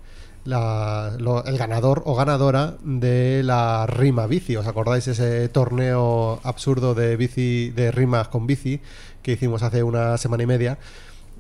la- 0.49 1.13
el 1.47 1.59
ganador 1.59 2.03
o 2.07 2.15
ganadora 2.15 2.77
de 2.83 3.43
la 3.45 3.87
Rima 3.87 4.27
Bici. 4.27 4.57
¿Os 4.57 4.67
acordáis 4.67 5.07
ese 5.07 5.49
torneo 5.49 6.41
absurdo 6.43 6.95
de 6.95 7.17
bici 7.17 7.71
de 7.71 7.91
rimas 7.93 8.29
con 8.29 8.47
bici 8.47 8.81
que 9.23 9.33
hicimos 9.33 9.63
hace 9.63 9.83
una 9.83 10.17
semana 10.19 10.43
y 10.43 10.47
media? 10.47 10.79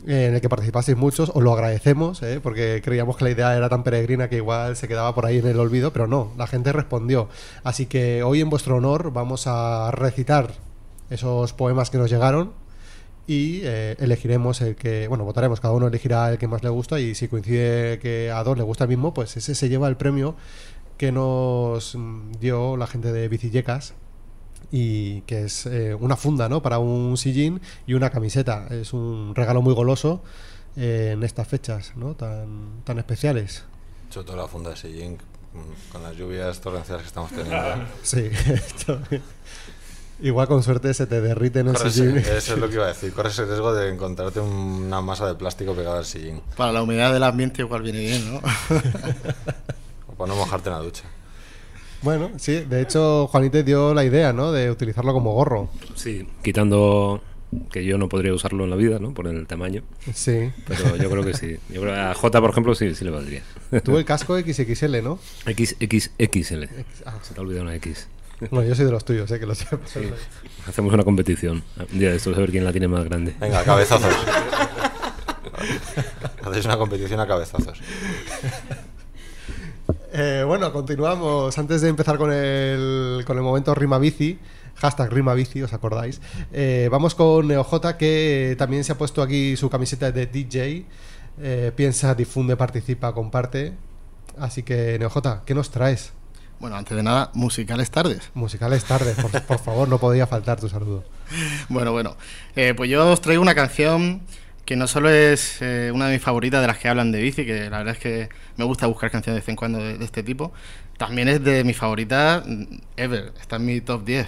en 0.07 0.33
el 0.35 0.41
que 0.41 0.49
participasteis 0.49 0.97
muchos, 0.97 1.33
os 1.35 1.43
lo 1.43 1.53
agradecemos, 1.53 2.23
¿eh? 2.23 2.39
porque 2.41 2.81
creíamos 2.85 3.17
que 3.17 3.25
la 3.25 3.31
idea 3.31 3.57
era 3.57 3.69
tan 3.69 3.83
peregrina 3.83 4.29
que 4.29 4.37
igual 4.37 4.77
se 4.77 4.87
quedaba 4.87 5.13
por 5.13 5.27
ahí 5.27 5.39
en 5.39 5.47
el 5.49 5.59
olvido, 5.59 5.93
pero 5.93 6.07
no, 6.07 6.31
la 6.39 6.47
gente 6.47 6.73
respondió. 6.73 7.29
Así 7.65 7.87
que 7.87 8.23
hoy 8.23 8.41
en 8.41 8.49
vuestro 8.49 8.77
honor 8.77 9.13
vamos 9.13 9.49
a 9.49 9.91
recitar 9.91 10.53
esos 11.11 11.53
poemas 11.53 11.91
que 11.91 11.99
nos 11.99 12.11
llegaron 12.11 12.53
y 13.29 13.61
eh, 13.63 13.95
elegiremos 13.99 14.63
el 14.63 14.75
que, 14.75 15.07
bueno, 15.07 15.23
votaremos, 15.25 15.61
cada 15.61 15.75
uno 15.75 15.87
elegirá 15.87 16.31
el 16.31 16.39
que 16.39 16.49
más 16.49 16.63
le 16.63 16.71
gusta 16.71 16.99
y 16.99 17.15
si 17.15 17.29
coincide 17.29 17.99
que 17.99 18.31
a 18.31 18.43
dos 18.43 18.57
le 18.57 18.65
gusta 18.65 18.85
el 18.85 18.89
mismo, 18.89 19.13
pues 19.13 19.37
ese 19.37 19.55
se 19.55 19.69
lleva 19.69 19.87
el 19.87 19.99
premio 19.99 20.35
que 20.97 21.13
nos 21.13 21.95
mm, 21.95 22.33
dio 22.41 22.79
la 22.79 22.87
gente 22.87 23.13
de 23.13 23.29
Bicillecas 23.29 23.93
y 24.73 25.21
que 25.23 25.45
es 25.45 25.67
eh, 25.67 25.95
una 25.95 26.17
funda 26.17 26.49
¿no? 26.49 26.63
para 26.63 26.79
un 26.79 27.19
sillín 27.19 27.61
y 27.87 27.93
una 27.93 28.09
camiseta. 28.09 28.67
Es 28.71 28.95
un 28.95 29.35
regalo 29.35 29.61
muy 29.61 29.75
goloso 29.75 30.23
eh, 30.77 31.11
en 31.13 31.23
estas 31.23 31.47
fechas 31.47 31.93
¿no? 31.97 32.15
tan, 32.15 32.83
tan 32.85 32.99
especiales. 32.99 33.65
Sobre 34.09 34.27
todo 34.27 34.37
la 34.39 34.49
funda 34.49 34.71
de 34.71 34.77
Sillín, 34.77 35.19
mm, 35.53 35.93
con 35.93 36.03
las 36.03 36.17
lluvias 36.17 36.63
torrenciales 36.63 37.03
que 37.03 37.09
estamos 37.09 37.31
teniendo. 37.31 37.85
Sí, 38.03 38.31
igual 40.21 40.49
con 40.49 40.63
suerte 40.63 40.93
se 40.95 41.07
te 41.07 41.21
derrite 41.21 41.61
en 41.61 41.69
el 41.69 41.75
Corres- 41.77 41.91
sillín. 41.93 42.17
eso 42.19 42.55
es 42.55 42.59
lo 42.59 42.69
que 42.69 42.75
iba 42.75 42.85
a 42.85 42.89
decir. 42.89 43.13
Corres 43.13 43.39
el 43.39 43.47
riesgo 43.47 43.73
de 43.75 43.91
encontrarte 43.93 44.41
una 44.41 45.01
masa 45.01 45.27
de 45.27 45.35
plástico 45.35 45.75
pegada 45.75 45.99
al 45.99 46.05
sillín. 46.05 46.41
Para 46.57 46.73
la 46.73 46.83
humedad 46.83 47.13
del 47.13 47.23
ambiente 47.23 47.63
igual 47.63 47.83
viene 47.83 48.01
bien, 48.01 48.33
¿no? 48.35 48.41
O 50.09 50.15
para 50.15 50.29
no 50.29 50.37
mojarte 50.37 50.69
en 50.69 50.75
la 50.77 50.83
ducha. 50.83 51.05
Bueno, 52.03 52.31
sí, 52.37 52.61
de 52.61 52.81
hecho 52.83 53.27
Juanite 53.29 53.63
dio 53.65 53.93
la 53.95 54.05
idea 54.05 54.33
¿no? 54.33 54.53
de 54.53 54.71
utilizarlo 54.71 55.13
como 55.13 55.33
gorro. 55.35 55.69
Sí, 55.97 56.29
quitando 56.43 57.21
que 57.73 57.85
yo 57.85 57.99
no 57.99 58.09
podría 58.09 58.33
usarlo 58.35 58.65
en 58.65 58.71
la 58.71 58.77
vida, 58.77 58.99
¿no? 58.99 59.15
Por 59.15 59.27
el 59.27 59.47
tamaño. 59.47 59.83
Sí. 60.15 60.53
Pero 60.67 60.97
yo 60.97 61.11
creo 61.11 61.25
que 61.25 61.35
sí. 61.35 61.57
Yo 61.71 61.81
creo 61.81 61.95
que 61.95 62.01
a 62.01 62.15
J, 62.15 62.41
por 62.41 62.51
ejemplo, 62.51 62.75
sí, 62.75 62.95
sí 62.95 63.05
le 63.05 63.11
valdría. 63.11 63.43
Tuvo 63.83 63.99
el 63.99 64.05
casco 64.05 64.39
XXL, 64.39 65.03
¿no? 65.03 65.19
XXXL. 65.47 66.65
ah. 67.07 67.19
Se 67.23 67.35
te 67.35 67.41
ha 67.41 67.43
olvidado 67.43 67.65
una 67.65 67.75
X. 67.77 68.07
Bueno, 68.51 68.69
yo 68.69 68.75
soy 68.75 68.85
de 68.85 68.91
los 68.93 69.05
tuyos, 69.05 69.31
¿eh? 69.31 69.39
que 69.39 69.47
lo 69.47 69.55
sepas. 69.55 69.97
Hacemos 70.67 70.93
una 70.93 71.05
competición. 71.05 71.63
Un 71.93 71.99
día 71.99 72.11
de 72.11 72.17
estos 72.17 72.37
a 72.37 72.41
ver 72.41 72.51
quién 72.51 72.65
la 72.65 72.73
tiene 72.73 72.89
más 72.89 73.05
grande. 73.05 73.35
Venga, 73.41 73.63
cabezazos. 73.65 74.15
Hacéis 76.45 76.65
una 76.65 76.79
competición 76.79 77.21
a 77.21 77.27
cabezazos. 77.27 77.79
Eh, 80.11 80.43
bueno, 80.45 80.73
continuamos. 80.73 81.57
Antes 81.59 81.83
de 81.83 81.91
empezar 81.91 82.17
con 82.17 82.33
el, 82.33 83.23
con 83.27 83.37
el 83.37 83.43
momento 83.43 83.75
Rima 83.75 83.99
Bici, 83.99 84.39
hashtag 84.77 85.13
Rima 85.13 85.35
Bici, 85.35 85.63
¿os 85.63 85.73
acordáis? 85.73 86.21
Eh, 86.51 86.89
vamos 86.91 87.15
con 87.15 87.47
NeoJ, 87.47 87.97
que 87.99 88.57
también 88.59 88.85
se 88.85 88.93
ha 88.93 88.99
puesto 88.99 89.23
aquí 89.23 89.57
su 89.57 89.69
camiseta 89.69 90.11
de 90.11 90.27
DJ. 90.27 90.87
Eh, 91.41 91.73
piensa, 91.77 92.15
difunde, 92.15 92.57
participa, 92.57 93.13
comparte. 93.13 93.75
Así 94.39 94.63
que, 94.63 94.99
NeoJ, 94.99 95.45
¿qué 95.45 95.55
nos 95.55 95.71
traes? 95.71 96.13
Bueno, 96.61 96.77
antes 96.77 96.97
de 96.97 97.03
nada, 97.03 97.31
musicales 97.35 97.91
tardes. 97.91 98.31
Musicales 98.35 98.85
tardes, 98.85 99.17
por, 99.17 99.31
por 99.47 99.59
favor, 99.61 99.89
no 99.89 99.99
podía 99.99 100.27
faltar 100.27 100.59
tu 100.61 100.69
saludo. 100.69 101.05
Bueno, 101.69 101.93
bueno. 101.93 102.17
Eh, 102.57 102.75
pues 102.77 102.91
yo 102.91 103.09
os 103.11 103.21
traigo 103.21 103.43
una 103.43 103.55
canción 103.55 104.21
que 104.65 104.77
no 104.77 104.87
solo 104.87 105.09
es 105.09 105.63
eh, 105.63 105.91
una 105.95 106.07
de 106.09 106.15
mis 106.15 106.23
favoritas 106.23 106.61
de 106.61 106.67
las 106.67 106.79
que 106.79 106.89
hablan 106.89 107.11
de 107.13 107.23
bici, 107.23 107.47
que 107.47 107.71
la 107.71 107.79
verdad 107.79 107.95
es 107.95 108.01
que 108.01 108.29
me 108.57 108.65
gusta 108.65 108.87
buscar 108.87 109.11
canciones 109.11 109.37
de 109.37 109.41
vez 109.41 109.49
en 109.49 109.57
cuando 109.57 109.79
de, 109.79 109.97
de 109.97 110.05
este 110.05 110.23
tipo, 110.23 110.53
también 110.99 111.29
es 111.29 111.43
de 111.43 111.65
mis 111.65 111.77
favoritas 111.77 112.45
mm, 112.47 112.65
ever, 112.97 113.33
está 113.41 113.57
en 113.57 113.65
mi 113.65 113.81
top 113.81 114.05
10. 114.05 114.27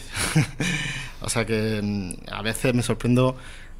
o 1.21 1.29
sea 1.29 1.45
que 1.45 1.81
mm, 1.83 2.33
a 2.33 2.41
veces 2.43 2.73
me 2.75 2.83
sorprendo 2.83 3.37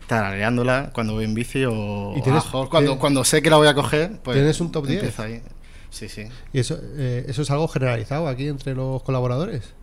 tarareándola 0.07 0.91
cuando 0.93 1.15
voy 1.15 1.25
en 1.25 1.35
bici 1.35 1.65
o, 1.65 2.15
¿Y 2.17 2.21
tienes- 2.23 2.43
cuando, 2.45 2.69
tienes- 2.71 2.99
cuando 2.99 3.25
sé 3.25 3.41
que 3.43 3.49
la 3.51 3.57
voy 3.57 3.69
a 3.69 3.75
coger, 3.75 4.19
pues 4.23 4.37
¿Tienes 4.37 4.61
un 4.61 4.73
top 4.73 4.87
10? 4.87 4.99
empiezo 4.99 5.23
ahí. 5.23 5.41
Sí, 5.91 6.09
sí. 6.09 6.27
¿Y 6.53 6.61
eso, 6.61 6.79
eh, 6.97 7.25
eso 7.29 7.43
es 7.43 7.51
algo 7.51 7.69
generalizado 7.69 8.29
aquí 8.29 8.49
entre 8.49 8.75
los 8.75 9.03
colaboradores? 9.03 9.75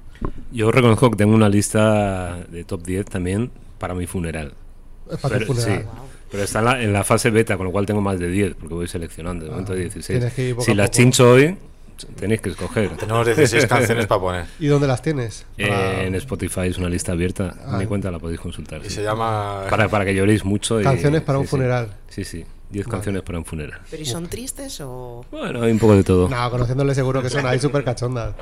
Yo 0.52 0.72
reconozco 0.72 1.12
que 1.12 1.18
tengo 1.18 1.36
una 1.36 1.50
lista 1.50 2.38
de 2.50 2.64
top 2.64 2.84
10 2.84 3.06
también 3.06 3.52
para 3.78 3.94
mi 3.94 4.08
funeral. 4.08 4.54
Es 5.12 5.18
para 5.20 5.36
tu 5.38 5.46
pero, 5.46 5.54
funeral. 5.54 5.82
sí, 5.84 5.88
pero 6.32 6.44
está 6.44 6.60
en 6.60 6.66
la, 6.66 6.82
en 6.82 6.94
la 6.94 7.04
fase 7.04 7.30
beta, 7.30 7.56
con 7.58 7.66
lo 7.68 7.72
cual 7.72 7.86
tengo 7.86 8.02
más 8.02 8.20
de 8.20 8.30
10, 8.30 8.56
porque 8.56 8.74
voy 8.74 8.88
seleccionando. 8.88 9.46
De 9.46 9.52
momento 9.52 9.74
Ah, 9.74 9.76
16. 9.76 10.06
tienes 10.20 10.34
que 10.34 10.50
ir 10.50 10.56
poco 10.56 10.66
Si 10.66 10.74
las 10.74 10.90
chincho 10.92 11.32
hoy, 11.32 11.56
tenéis 12.20 12.42
que 12.42 12.50
escoger. 12.50 12.90
Tenemos 12.98 13.26
16 13.26 13.66
canciones 13.68 14.08
para 14.08 14.22
poner. 14.22 14.46
¿Y 14.60 14.68
dónde 14.68 14.88
las 14.88 15.02
tienes? 15.02 15.46
Para- 15.58 16.02
Eh, 16.02 16.08
en 16.08 16.16
Spotify 16.16 16.62
es 16.68 16.78
una 16.78 16.90
lista 16.90 17.12
abierta. 17.12 17.54
En 17.68 17.76
Ah. 17.76 17.78
mi 17.78 17.86
cuenta 17.86 18.10
la 18.10 18.18
podéis 18.20 18.40
consultar. 18.40 18.82
Y 18.82 18.86
sí. 18.90 18.96
se 18.96 19.04
llama- 19.04 19.66
Para, 19.70 19.88
para 19.88 20.04
que 20.06 20.16
lloréis 20.16 20.44
mucho. 20.44 20.80
y- 20.82 20.84
Canciones 20.84 21.22
para 21.22 21.38
un 21.38 21.46
sí, 21.46 21.50
funeral. 21.52 21.94
Sí, 22.10 22.24
sí. 22.24 22.44
10 22.70 22.86
Vale. 22.86 22.92
canciones 22.92 23.22
para 23.24 23.38
un 23.40 23.46
funeral. 23.46 23.80
¿Pero 23.90 24.04
y 24.04 24.06
son 24.06 24.28
tristes 24.28 24.80
o...? 24.82 25.26
Bueno, 25.32 25.62
hay 25.64 25.72
un 25.72 25.80
poco 25.80 25.96
de 25.96 26.04
todo. 26.04 26.28
No, 26.28 26.52
conociéndole 26.52 26.94
seguro 26.94 27.22
que 27.22 27.30
son 27.30 27.46
ahí 27.46 27.60
súper 27.60 27.84
cachondas. 27.84 28.36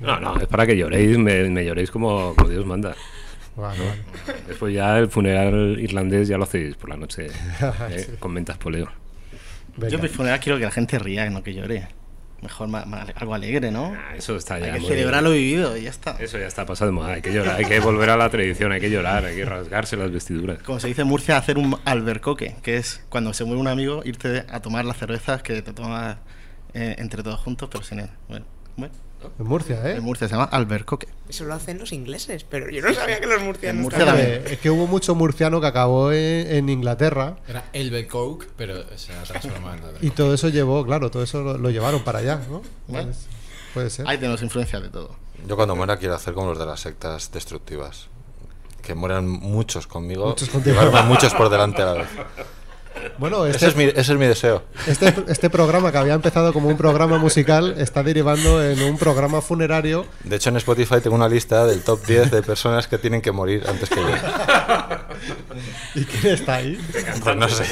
No, 0.00 0.18
no, 0.18 0.38
es 0.40 0.46
para 0.48 0.66
que 0.66 0.76
lloréis, 0.76 1.18
me, 1.18 1.48
me 1.50 1.64
lloréis 1.64 1.90
como, 1.90 2.34
como 2.34 2.48
Dios 2.48 2.64
manda. 2.64 2.94
Vale, 3.56 3.78
vale. 3.78 4.40
Después 4.48 4.72
ya 4.74 4.96
el 4.98 5.08
funeral 5.10 5.78
irlandés 5.78 6.28
ya 6.28 6.38
lo 6.38 6.44
hacéis 6.44 6.76
por 6.76 6.88
la 6.88 6.96
noche 6.96 7.26
eh, 7.90 8.06
Sí. 8.06 8.12
con 8.18 8.32
mentas 8.32 8.56
poleo. 8.56 8.88
Yo 9.76 9.88
en 9.96 10.00
mi 10.02 10.08
funeral 10.08 10.40
quiero 10.40 10.58
que 10.58 10.64
la 10.64 10.70
gente 10.70 10.98
ría, 10.98 11.28
no 11.30 11.42
que 11.42 11.52
llore. 11.54 11.88
Mejor 12.42 12.68
ma- 12.68 12.80
algo 13.16 13.34
alegre, 13.34 13.70
¿no? 13.70 13.94
Ah, 13.94 14.16
Eso 14.16 14.34
está 14.36 14.58
ya 14.58 14.66
Hay 14.66 14.72
que 14.72 14.78
muy- 14.80 14.88
celebrar 14.88 15.22
lo 15.22 15.30
vivido 15.32 15.76
y 15.76 15.82
ya 15.82 15.90
está. 15.90 16.16
Eso 16.18 16.38
ya 16.38 16.46
está 16.46 16.64
pasado 16.64 16.90
de 16.90 16.94
moda. 16.94 17.12
Hay 17.12 17.20
que 17.22 17.32
llorar, 17.32 17.56
hay 17.56 17.66
que 17.66 17.80
volver 17.80 18.08
a 18.10 18.16
la 18.16 18.30
tradición, 18.30 18.72
hay 18.72 18.80
que 18.80 18.90
llorar, 18.90 19.26
hay 19.26 19.36
que 19.36 19.44
rasgarse 19.44 19.96
las 19.98 20.10
vestiduras. 20.10 20.62
Como 20.62 20.80
se 20.80 20.88
dice 20.88 21.02
en 21.02 21.08
Murcia, 21.08 21.36
hacer 21.36 21.58
un 21.58 21.78
albercoque, 21.84 22.56
que 22.62 22.78
es 22.78 23.04
cuando 23.10 23.34
se 23.34 23.44
muere 23.44 23.60
un 23.60 23.68
amigo, 23.68 24.00
irte 24.04 24.46
a 24.50 24.60
tomar 24.60 24.84
las 24.86 24.96
cervezas 24.96 25.42
que 25.42 25.60
te 25.60 25.72
tomas 25.74 26.16
eh, 26.72 26.94
entre 26.98 27.22
todos 27.22 27.40
juntos, 27.40 27.68
pero 27.70 27.84
sin 27.84 28.00
él. 28.00 28.08
Bueno, 28.28 28.46
bueno. 28.80 28.94
En 29.38 29.46
Murcia, 29.46 29.76
¿eh? 29.86 29.96
En 29.96 30.02
Murcia 30.02 30.28
se 30.28 30.34
llama 30.34 30.48
albercoque. 30.50 31.06
Eso 31.28 31.44
lo 31.44 31.54
hacen 31.54 31.78
los 31.78 31.92
ingleses, 31.92 32.44
pero 32.44 32.70
yo 32.70 32.80
no 32.80 32.92
sabía 32.94 33.20
que 33.20 33.26
los 33.26 33.42
murcianos... 33.42 33.82
Murcia 33.82 34.04
también. 34.06 34.28
Eh, 34.28 34.44
es 34.52 34.58
que 34.58 34.70
hubo 34.70 34.86
mucho 34.86 35.14
murciano 35.14 35.60
que 35.60 35.66
acabó 35.66 36.10
en, 36.10 36.50
en 36.50 36.68
Inglaterra 36.70 37.36
Era 37.46 37.64
Elbe 37.72 38.06
Coke, 38.06 38.46
pero 38.56 38.82
se 38.96 39.12
ha 39.12 39.22
transformado 39.22 39.90
en 39.90 40.06
y 40.06 40.10
todo 40.10 40.32
eso 40.32 40.48
llevó, 40.48 40.84
claro, 40.86 41.10
todo 41.10 41.22
eso 41.22 41.42
lo, 41.42 41.58
lo 41.58 41.70
llevaron 41.70 42.02
para 42.02 42.20
allá, 42.20 42.40
¿no? 42.48 42.62
Bueno. 42.88 43.08
Pues, 43.08 43.26
puede 43.74 43.90
ser. 43.90 44.08
Ahí 44.08 44.16
tenemos 44.16 44.42
influencia 44.42 44.80
de 44.80 44.88
todo. 44.88 45.14
Yo 45.46 45.56
cuando 45.56 45.76
muera 45.76 45.96
quiero 45.98 46.14
hacer 46.14 46.34
como 46.34 46.48
los 46.48 46.58
de 46.58 46.66
las 46.66 46.80
sectas 46.80 47.30
destructivas. 47.30 48.08
Que 48.82 48.94
mueran 48.94 49.28
muchos 49.28 49.86
conmigo. 49.86 50.28
Muchos 50.28 50.48
contigo. 50.48 50.80
muchos 51.04 51.34
por 51.34 51.50
delante 51.50 51.82
a 51.82 51.86
la 51.86 51.92
vez. 51.92 52.08
Bueno, 53.18 53.46
Ese 53.46 53.56
este, 53.56 53.68
es 53.68 53.76
mi, 53.76 53.84
ese 53.84 54.12
es 54.12 54.18
mi 54.18 54.26
deseo. 54.26 54.62
este, 54.86 55.14
este 55.28 55.50
programa 55.50 55.92
que 55.92 55.98
había 55.98 56.14
empezado 56.14 56.52
como 56.52 56.68
un 56.68 56.76
programa 56.76 57.18
musical 57.18 57.74
está 57.78 58.02
derivando 58.02 58.62
en 58.64 58.82
un 58.82 58.98
programa 58.98 59.40
funerario. 59.40 60.06
De 60.24 60.36
hecho, 60.36 60.50
en 60.50 60.56
Spotify 60.56 61.00
tengo 61.02 61.16
una 61.16 61.28
lista 61.28 61.66
del 61.66 61.82
top 61.82 62.04
10 62.06 62.30
de 62.30 62.42
personas 62.42 62.86
que 62.88 62.98
tienen 62.98 63.20
que 63.20 63.32
morir 63.32 63.64
antes 63.68 63.88
que 63.88 63.96
yo. 63.96 64.08
¿Y 65.94 66.04
quién 66.04 66.34
está 66.34 66.54
ahí? 66.56 66.78
Pues 67.22 67.36
no 67.36 67.48
sé. 67.48 67.64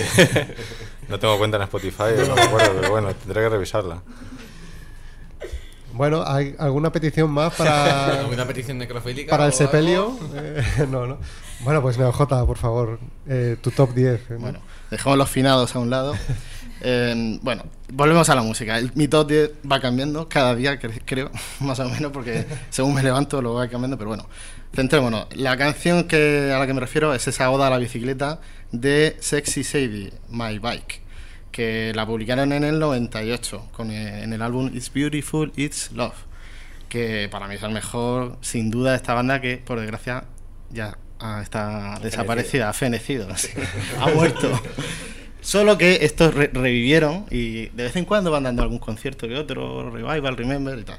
No 1.08 1.18
tengo 1.18 1.38
cuenta 1.38 1.56
en 1.56 1.62
Spotify, 1.64 2.04
no 2.28 2.34
me 2.34 2.42
acuerdo, 2.42 2.72
pero 2.78 2.90
bueno, 2.90 3.14
tendré 3.14 3.42
que 3.42 3.48
revisarla. 3.48 4.02
Bueno, 5.92 6.22
¿hay 6.24 6.54
alguna 6.58 6.92
petición 6.92 7.30
más 7.30 7.54
para, 7.54 8.18
¿Alguna 8.20 8.46
petición 8.46 8.78
necrofílica? 8.78 9.30
para 9.30 9.46
el 9.46 9.52
sepelio? 9.52 10.16
Eh, 10.34 10.86
no, 10.90 11.06
no. 11.06 11.18
Bueno, 11.60 11.82
pues 11.82 11.98
NeoJ, 11.98 12.28
por 12.46 12.56
favor, 12.58 13.00
eh, 13.26 13.56
tu 13.60 13.70
top 13.70 13.94
10. 13.94 14.30
¿no? 14.30 14.38
Bueno, 14.38 14.60
dejamos 14.90 15.18
los 15.18 15.30
finados 15.30 15.74
a 15.74 15.78
un 15.78 15.90
lado. 15.90 16.14
Eh, 16.80 17.40
bueno, 17.42 17.64
volvemos 17.92 18.28
a 18.28 18.36
la 18.36 18.42
música. 18.42 18.78
El, 18.78 18.92
mi 18.94 19.08
top 19.08 19.26
10 19.26 19.50
va 19.68 19.80
cambiando 19.80 20.28
cada 20.28 20.54
día, 20.54 20.78
cre- 20.80 21.02
creo, 21.04 21.28
más 21.58 21.80
o 21.80 21.88
menos, 21.88 22.12
porque 22.12 22.46
según 22.70 22.94
me 22.94 23.02
levanto 23.02 23.42
lo 23.42 23.54
va 23.54 23.66
cambiando, 23.66 23.98
pero 23.98 24.10
bueno, 24.10 24.28
centrémonos. 24.72 25.26
La 25.34 25.56
canción 25.56 26.04
que, 26.04 26.52
a 26.54 26.58
la 26.60 26.68
que 26.68 26.74
me 26.74 26.78
refiero 26.80 27.12
es 27.14 27.26
esa 27.26 27.50
oda 27.50 27.66
a 27.66 27.70
la 27.70 27.78
bicicleta 27.78 28.40
de 28.70 29.16
Sexy 29.18 29.64
Sadie, 29.64 30.12
My 30.28 30.60
Bike, 30.60 31.02
que 31.50 31.90
la 31.96 32.06
publicaron 32.06 32.52
en 32.52 32.62
el 32.62 32.78
98 32.78 33.70
con, 33.72 33.90
eh, 33.90 34.22
en 34.22 34.32
el 34.32 34.40
álbum 34.40 34.70
It's 34.72 34.92
Beautiful, 34.92 35.50
It's 35.56 35.90
Love. 35.90 36.14
que 36.88 37.28
para 37.28 37.48
mí 37.48 37.56
es 37.56 37.62
el 37.64 37.72
mejor, 37.72 38.38
sin 38.40 38.70
duda, 38.70 38.90
de 38.92 38.98
esta 38.98 39.14
banda 39.14 39.40
que, 39.40 39.56
por 39.56 39.80
desgracia, 39.80 40.26
ya 40.70 40.96
ah, 41.20 41.40
está 41.42 41.98
desaparecida, 42.02 42.68
ha 42.68 42.72
fenecido, 42.72 43.34
sí, 43.36 43.48
ha 44.00 44.06
muerto. 44.08 44.60
Solo 45.40 45.78
que 45.78 46.00
estos 46.04 46.34
re- 46.34 46.50
revivieron 46.52 47.24
y 47.30 47.66
de 47.68 47.84
vez 47.84 47.96
en 47.96 48.04
cuando 48.04 48.30
van 48.30 48.42
dando 48.42 48.62
algún 48.62 48.78
concierto 48.78 49.26
que 49.28 49.36
otro, 49.36 49.90
revival, 49.90 50.36
remember 50.36 50.78
y 50.78 50.82
tal. 50.82 50.98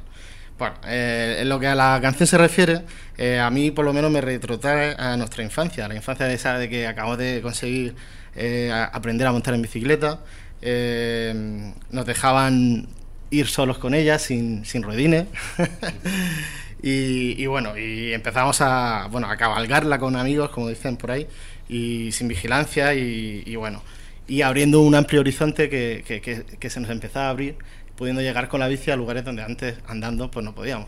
Bueno, 0.57 0.75
eh, 0.87 1.37
en 1.41 1.49
lo 1.49 1.59
que 1.59 1.67
a 1.67 1.75
la 1.75 1.99
canción 2.01 2.27
se 2.27 2.37
refiere, 2.37 2.81
eh, 3.17 3.39
a 3.39 3.49
mí 3.49 3.71
por 3.71 3.85
lo 3.85 3.93
menos 3.93 4.11
me 4.11 4.21
retrotrae 4.21 4.95
a 4.97 5.15
nuestra 5.17 5.43
infancia, 5.43 5.85
a 5.85 5.87
la 5.87 5.95
infancia 5.95 6.25
de 6.25 6.33
esa 6.33 6.57
de 6.57 6.67
que 6.69 6.87
acabamos 6.87 7.17
de 7.17 7.41
conseguir 7.41 7.95
eh, 8.35 8.69
a- 8.73 8.85
aprender 8.85 9.27
a 9.27 9.31
montar 9.31 9.53
en 9.53 9.61
bicicleta, 9.61 10.19
eh, 10.61 11.71
nos 11.91 12.05
dejaban 12.05 12.87
ir 13.31 13.47
solos 13.47 13.77
con 13.77 13.93
ella 13.93 14.19
sin, 14.19 14.65
sin 14.65 14.83
ruedines. 14.83 15.27
y, 16.81 17.41
y 17.41 17.45
bueno, 17.47 17.77
y 17.77 18.13
empezamos 18.13 18.61
a, 18.61 19.07
bueno, 19.11 19.29
a 19.29 19.37
cabalgarla 19.37 19.99
con 19.99 20.15
amigos, 20.15 20.49
como 20.49 20.69
dicen 20.69 20.97
por 20.97 21.11
ahí, 21.11 21.27
y 21.67 22.11
sin 22.11 22.27
vigilancia 22.27 22.93
y, 22.95 23.43
y 23.45 23.55
bueno, 23.55 23.83
y 24.27 24.41
abriendo 24.43 24.81
un 24.81 24.95
amplio 24.95 25.21
horizonte 25.21 25.69
que, 25.69 26.03
que- 26.07 26.21
que- 26.21 26.43
que 26.43 26.69
se 26.69 26.79
nos 26.79 26.89
empezaba 26.91 27.27
a 27.27 27.29
abrir, 27.31 27.55
pudiendo 27.95 28.21
llegar 28.21 28.47
con 28.47 28.59
la 28.61 28.67
bici 28.67 28.91
a 28.91 28.95
lugares 28.95 29.25
donde 29.25 29.43
antes 29.43 29.75
andando 29.87 30.31
pues 30.31 30.45
no 30.45 30.55
podíamos. 30.55 30.87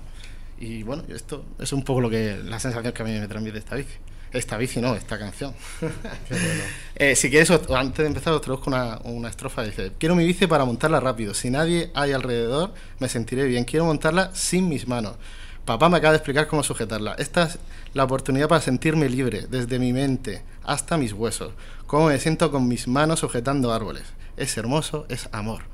Y 0.59 0.83
bueno, 0.83 1.03
esto 1.09 1.43
es 1.59 1.73
un 1.73 1.83
poco 1.83 2.01
lo 2.01 2.09
que 2.09 2.37
la 2.45 2.59
sensación 2.59 2.93
que 2.93 3.01
a 3.01 3.05
mí 3.05 3.11
me 3.19 3.27
transmite 3.27 3.57
esta 3.57 3.75
bici. 3.75 3.93
Esta 4.31 4.57
bici 4.57 4.79
no, 4.79 4.95
esta 4.95 5.17
canción. 5.19 5.53
Eh, 6.95 7.15
si 7.15 7.29
quieres, 7.31 7.49
os- 7.49 7.69
antes 7.71 7.97
de 8.03 8.07
empezar, 8.07 8.31
os 8.33 8.41
traduzco 8.41 8.69
una, 8.69 8.99
una 9.03 9.29
estrofa. 9.29 9.63
Dice, 9.63 9.91
quiero 9.97 10.15
mi 10.15 10.25
bici 10.25 10.45
para 10.47 10.65
montarla 10.65 10.99
rápido. 10.99 11.33
Si 11.33 11.49
nadie 11.49 11.89
hay 11.95 12.11
alrededor, 12.11 12.73
me 12.99 13.09
sentiré 13.09 13.45
bien. 13.45 13.63
Quiero 13.65 13.85
montarla 13.85 14.29
sin 14.35 14.69
mis 14.69 14.87
manos. 14.87 15.15
Papá 15.65 15.89
me 15.89 15.97
acaba 15.97 16.13
de 16.13 16.17
explicar 16.17 16.47
cómo 16.47 16.63
sujetarla. 16.63 17.13
Esta 17.19 17.43
es 17.43 17.59
la 17.93 18.03
oportunidad 18.03 18.47
para 18.47 18.61
sentirme 18.61 19.09
libre, 19.09 19.45
desde 19.49 19.77
mi 19.77 19.93
mente 19.93 20.43
hasta 20.63 20.97
mis 20.97 21.13
huesos. 21.13 21.53
Cómo 21.85 22.07
me 22.07 22.19
siento 22.19 22.51
con 22.51 22.67
mis 22.67 22.87
manos 22.87 23.19
sujetando 23.19 23.71
árboles. 23.71 24.03
Es 24.37 24.57
hermoso, 24.57 25.05
es 25.07 25.29
amor. 25.31 25.70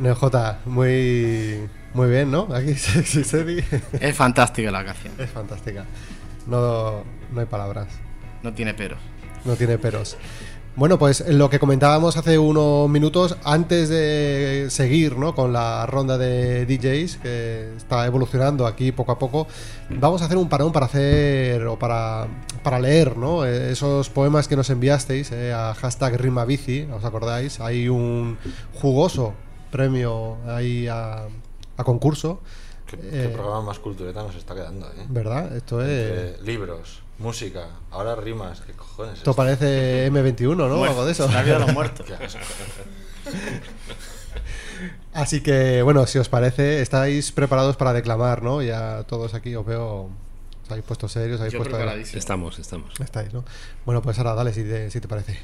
NJ, 0.00 0.66
muy, 0.66 1.68
Muy 1.94 2.08
bien, 2.10 2.30
¿no? 2.30 2.48
Aquí 2.52 2.74
Sexy. 2.76 3.64
Es 4.00 4.16
fantástica 4.16 4.70
la 4.70 4.84
canción. 4.84 5.14
Es 5.18 5.30
fantástica. 5.30 5.84
No, 6.46 7.04
no 7.32 7.40
hay 7.40 7.46
palabras. 7.46 7.88
No 8.42 8.52
tiene 8.52 8.74
peros. 8.74 8.98
No 9.44 9.56
tiene 9.56 9.78
peros. 9.78 10.16
Bueno, 10.76 10.98
pues 10.98 11.26
lo 11.26 11.48
que 11.48 11.58
comentábamos 11.58 12.18
hace 12.18 12.38
unos 12.38 12.90
minutos, 12.90 13.38
antes 13.44 13.88
de 13.88 14.66
seguir 14.68 15.16
¿no? 15.16 15.34
con 15.34 15.54
la 15.54 15.86
ronda 15.86 16.18
de 16.18 16.66
DJs, 16.66 17.16
que 17.16 17.72
está 17.78 18.04
evolucionando 18.04 18.66
aquí 18.66 18.92
poco 18.92 19.12
a 19.12 19.18
poco, 19.18 19.46
vamos 19.88 20.20
a 20.20 20.26
hacer 20.26 20.36
un 20.36 20.50
parón 20.50 20.72
para 20.72 20.84
hacer 20.84 21.66
o 21.66 21.78
para, 21.78 22.26
para 22.62 22.78
leer 22.78 23.16
¿no? 23.16 23.46
Esos 23.46 24.10
poemas 24.10 24.48
que 24.48 24.56
nos 24.56 24.68
enviasteis 24.68 25.32
eh, 25.32 25.54
a 25.54 25.72
hashtag 25.72 26.20
RimaBici, 26.20 26.86
¿os 26.94 27.06
acordáis? 27.06 27.58
Hay 27.60 27.88
un 27.88 28.36
jugoso 28.74 29.32
premio 29.70 30.36
ahí 30.46 30.86
a, 30.88 31.26
a 31.76 31.84
concurso. 31.84 32.40
¿Qué, 32.86 32.96
Eh, 32.96 33.26
qué 33.28 33.30
programa 33.30 33.62
más 33.62 33.78
cultureta 33.80 34.22
nos 34.22 34.36
está 34.36 34.54
quedando, 34.54 34.86
¿eh? 34.88 35.04
¿Verdad? 35.08 35.56
Esto 35.56 35.82
es... 35.82 35.88
Entre 35.88 36.42
libros, 36.46 37.02
música, 37.18 37.66
ahora 37.90 38.14
rimas, 38.14 38.60
¿qué 38.60 38.72
cojones? 38.74 39.14
es 39.14 39.18
Esto 39.18 39.34
parece 39.34 40.08
M21, 40.12 40.54
¿no? 40.56 40.68
Muerto. 40.68 40.84
Algo 40.84 41.04
de 41.06 41.12
eso. 41.12 41.26
La 41.28 41.42
vida 41.42 41.58
de 41.58 41.66
los 41.66 41.74
muertos. 41.74 42.06
Así 45.12 45.42
que, 45.42 45.82
bueno, 45.82 46.06
si 46.06 46.18
os 46.18 46.28
parece, 46.28 46.82
estáis 46.82 47.32
preparados 47.32 47.76
para 47.76 47.92
declamar, 47.92 48.42
¿no? 48.42 48.62
Ya 48.62 49.04
todos 49.04 49.34
aquí 49.34 49.54
os 49.56 49.64
veo. 49.64 50.10
Os 50.64 50.70
habéis 50.70 50.84
puesto 50.84 51.08
serios, 51.08 51.40
habéis 51.40 51.54
Yo 51.54 51.60
puesto. 51.60 51.76
preparadísimo. 51.76 52.18
Estamos, 52.18 52.58
estamos. 52.58 52.92
Estáis, 53.00 53.32
¿no? 53.32 53.44
Bueno, 53.84 54.02
pues 54.02 54.18
ahora 54.18 54.34
dale 54.34 54.52
si 54.52 54.64
te, 54.64 54.90
si 54.90 55.00
te 55.00 55.08
parece. 55.08 55.38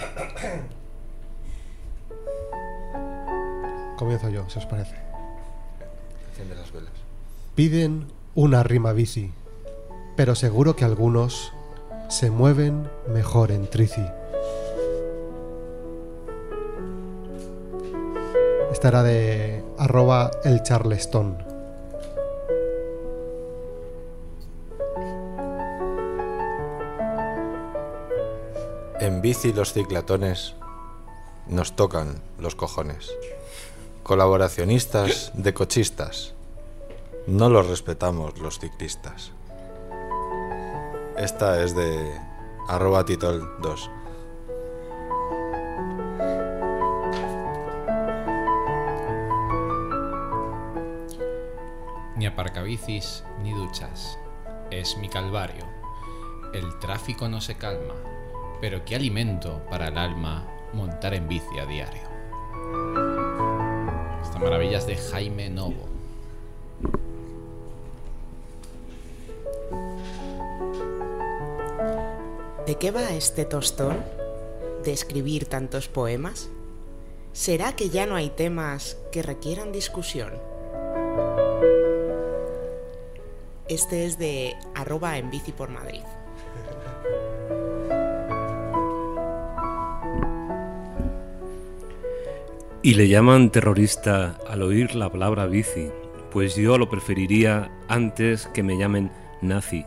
Comienzo 3.96 4.28
yo, 4.30 4.48
si 4.48 4.58
os 4.58 4.66
parece. 4.66 4.96
Enciende 6.30 6.56
las 6.56 6.72
velas. 6.72 6.92
Piden 7.54 8.06
una 8.34 8.62
rima 8.62 8.92
bici, 8.92 9.32
pero 10.16 10.34
seguro 10.34 10.76
que 10.76 10.84
algunos 10.84 11.52
se 12.08 12.30
mueven 12.30 12.88
mejor 13.12 13.52
en 13.52 13.68
trici. 13.68 14.04
Esta 18.72 18.88
era 18.88 19.02
de 19.02 19.62
arroba 19.78 20.30
el 20.44 20.62
charleston. 20.62 21.49
En 29.00 29.22
bici 29.22 29.54
los 29.54 29.72
ciclatones 29.72 30.54
nos 31.46 31.74
tocan 31.74 32.20
los 32.38 32.54
cojones. 32.54 33.10
Colaboracionistas 34.02 35.32
de 35.32 35.54
cochistas. 35.54 36.34
No 37.26 37.48
los 37.48 37.66
respetamos 37.66 38.38
los 38.40 38.58
ciclistas. 38.58 39.32
Esta 41.16 41.62
es 41.62 41.74
de 41.74 42.14
arroba 42.68 43.06
titol 43.06 43.50
2. 43.62 43.90
Ni 52.16 52.26
aparcabicis 52.26 53.24
ni 53.42 53.54
duchas. 53.54 54.18
Es 54.70 54.98
mi 54.98 55.08
calvario. 55.08 55.64
El 56.52 56.78
tráfico 56.80 57.30
no 57.30 57.40
se 57.40 57.54
calma. 57.56 57.94
Pero 58.60 58.84
qué 58.84 58.96
alimento 58.96 59.62
para 59.70 59.88
el 59.88 59.96
alma 59.96 60.46
montar 60.74 61.14
en 61.14 61.26
bici 61.26 61.58
a 61.58 61.64
diario. 61.64 62.02
Esta 64.22 64.38
maravilla 64.38 64.78
es 64.78 64.86
de 64.86 64.96
Jaime 64.96 65.48
Novo. 65.48 65.88
¿De 72.66 72.76
qué 72.76 72.90
va 72.90 73.10
este 73.14 73.46
tostón? 73.46 74.04
¿De 74.84 74.92
escribir 74.92 75.46
tantos 75.46 75.88
poemas? 75.88 76.50
¿Será 77.32 77.74
que 77.74 77.88
ya 77.88 78.06
no 78.06 78.14
hay 78.14 78.28
temas 78.28 78.98
que 79.10 79.22
requieran 79.22 79.72
discusión? 79.72 80.34
Este 83.68 84.04
es 84.04 84.18
de 84.18 84.54
arroba 84.74 85.16
en 85.16 85.30
bici 85.30 85.52
por 85.52 85.70
Madrid. 85.70 86.02
Y 92.82 92.94
le 92.94 93.08
llaman 93.08 93.50
terrorista 93.50 94.38
al 94.48 94.62
oír 94.62 94.94
la 94.94 95.10
palabra 95.10 95.44
bici, 95.44 95.90
pues 96.32 96.56
yo 96.56 96.78
lo 96.78 96.88
preferiría 96.88 97.70
antes 97.88 98.46
que 98.54 98.62
me 98.62 98.78
llamen 98.78 99.12
nazi. 99.42 99.84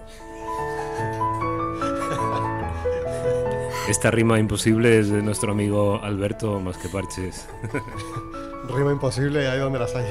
Esta 3.88 4.12
rima 4.12 4.38
imposible 4.38 5.00
es 5.00 5.10
de 5.10 5.24
nuestro 5.24 5.54
amigo 5.54 6.00
Alberto 6.04 6.60
Más 6.60 6.78
que 6.78 6.88
Parches. 6.88 7.50
Rima 8.70 8.92
imposible, 8.92 9.50
ahí 9.50 9.58
donde 9.58 9.80
las 9.80 9.94
hay. 9.96 10.06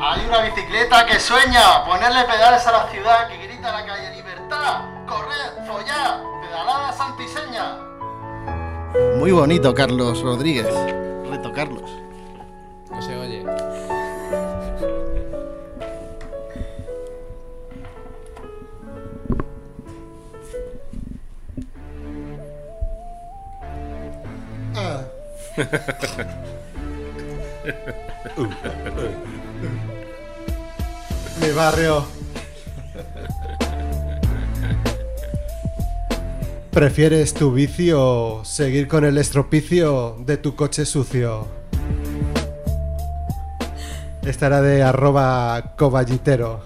Hay 0.00 0.26
una 0.26 0.42
bicicleta 0.42 1.06
que 1.06 1.20
sueña 1.20 1.84
ponerle 1.84 2.24
pedales 2.24 2.66
a 2.66 2.72
la 2.72 2.90
ciudad 2.90 3.28
que 3.28 3.46
grita 3.46 3.68
a 3.68 3.80
la 3.80 3.86
calle 3.86 4.16
libertad, 4.16 4.91
Muy 9.18 9.32
bonito, 9.32 9.74
Carlos 9.74 10.22
Rodríguez. 10.22 10.66
Reto, 11.30 11.52
Carlos. 11.52 11.90
No 12.90 13.02
se 13.02 13.16
oye. 13.16 13.44
Mi 31.40 31.50
barrio. 31.52 32.21
¿Prefieres 36.72 37.34
tu 37.34 37.52
bici 37.52 37.92
o 37.92 38.40
seguir 38.46 38.88
con 38.88 39.04
el 39.04 39.18
estropicio 39.18 40.16
de 40.20 40.38
tu 40.38 40.56
coche 40.56 40.86
sucio? 40.86 41.46
Esta 44.22 44.46
era 44.46 44.62
de 44.62 44.82
arroba 44.82 45.74
coballitero. 45.76 46.62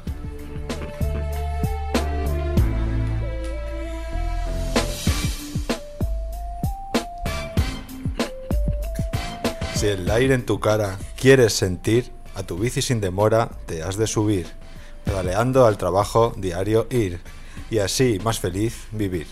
Si 9.75 9.89
el 9.89 10.09
aire 10.09 10.35
en 10.35 10.47
tu 10.47 10.61
cara 10.61 10.99
quieres 11.21 11.53
sentir, 11.53 12.13
a 12.37 12.45
tu 12.45 12.57
bici 12.59 12.81
sin 12.81 13.01
demora 13.01 13.51
te 13.67 13.83
has 13.83 13.97
de 13.97 14.07
subir, 14.07 14.47
pedaleando 15.05 15.67
al 15.67 15.77
trabajo 15.77 16.33
diario 16.37 16.87
ir, 16.91 17.21
y 17.71 17.79
así 17.79 18.19
más 18.23 18.39
feliz 18.39 18.87
vivir. 18.93 19.27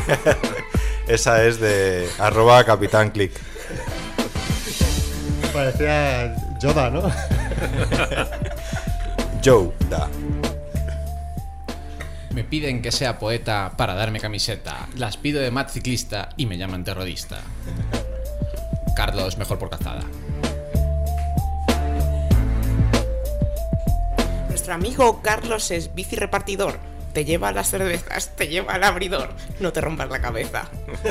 Esa 1.08 1.44
es 1.44 1.58
de 1.60 2.08
arroba 2.18 2.64
capitán 2.64 3.10
click. 3.10 3.32
Parecía 5.52 6.36
Yoda, 6.60 6.90
¿no? 6.90 7.02
Joe 9.44 9.72
da. 9.88 10.08
Me 12.32 12.44
piden 12.44 12.80
que 12.80 12.92
sea 12.92 13.18
poeta 13.18 13.72
para 13.76 13.94
darme 13.94 14.20
camiseta. 14.20 14.88
Las 14.96 15.16
pido 15.16 15.40
de 15.40 15.50
mat 15.50 15.70
ciclista 15.70 16.28
y 16.36 16.46
me 16.46 16.58
llaman 16.58 16.84
terrorista. 16.84 17.40
Carlos, 18.94 19.36
mejor 19.36 19.58
por 19.58 19.70
cazada. 19.70 20.04
Nuestro 24.48 24.74
amigo 24.74 25.22
Carlos 25.22 25.70
es 25.72 25.94
bici 25.94 26.14
repartidor. 26.14 26.78
Te 27.12 27.24
lleva 27.24 27.52
las 27.52 27.70
cervezas, 27.70 28.30
te 28.36 28.48
lleva 28.48 28.74
al 28.74 28.84
abridor. 28.84 29.30
No 29.58 29.72
te 29.72 29.80
rompas 29.80 30.08
la 30.08 30.20
cabeza. 30.20 30.68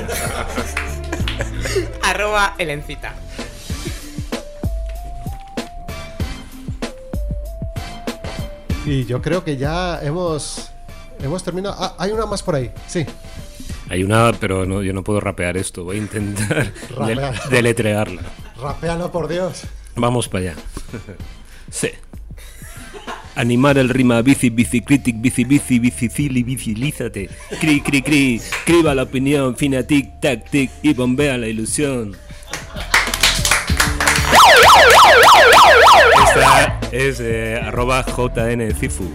Arroba 2.04 2.56
Elencita. 2.58 3.14
Y 8.86 9.06
yo 9.06 9.22
creo 9.22 9.44
que 9.44 9.58
ya 9.58 10.00
hemos 10.02 10.72
hemos 11.22 11.44
terminado. 11.44 11.76
Ah, 11.78 11.96
hay 11.98 12.12
una 12.12 12.26
más 12.26 12.44
por 12.44 12.56
ahí. 12.56 12.72
Sí. 12.88 13.06
Hay 13.90 14.04
una, 14.04 14.32
pero 14.40 14.66
no, 14.66 14.82
yo 14.82 14.94
no 14.94 15.04
puedo 15.04 15.20
rapear 15.20 15.58
esto. 15.58 15.84
Voy 15.84 15.98
a 15.98 16.00
intentar 16.00 16.72
deletrearla. 17.50 18.22
Rapéalo 18.60 19.12
por 19.12 19.28
Dios. 19.28 19.64
Vamos 19.96 20.28
para 20.28 20.52
allá. 20.52 20.56
Sí. 21.72 21.90
Animar 23.40 23.78
el 23.78 23.88
rima 23.88 24.22
bici, 24.22 24.50
bicicritic, 24.50 25.16
bici, 25.22 25.46
bici, 25.46 25.80
bicicili, 25.80 26.44
bicilízate. 26.44 27.30
Cri, 27.62 27.80
cri, 27.80 28.02
cri. 28.02 28.42
Criba 28.66 28.94
la 28.94 29.04
opinión, 29.04 29.56
fina, 29.56 29.82
tic, 29.82 30.20
tac, 30.20 30.50
tic 30.50 30.70
y 30.82 30.94
bombea 30.94 31.38
la 31.38 31.48
ilusión. 31.48 32.18
Esta 36.28 36.80
es 36.92 37.22
eh, 37.22 37.62
arroba 37.64 38.04
jncifu. 38.04 39.10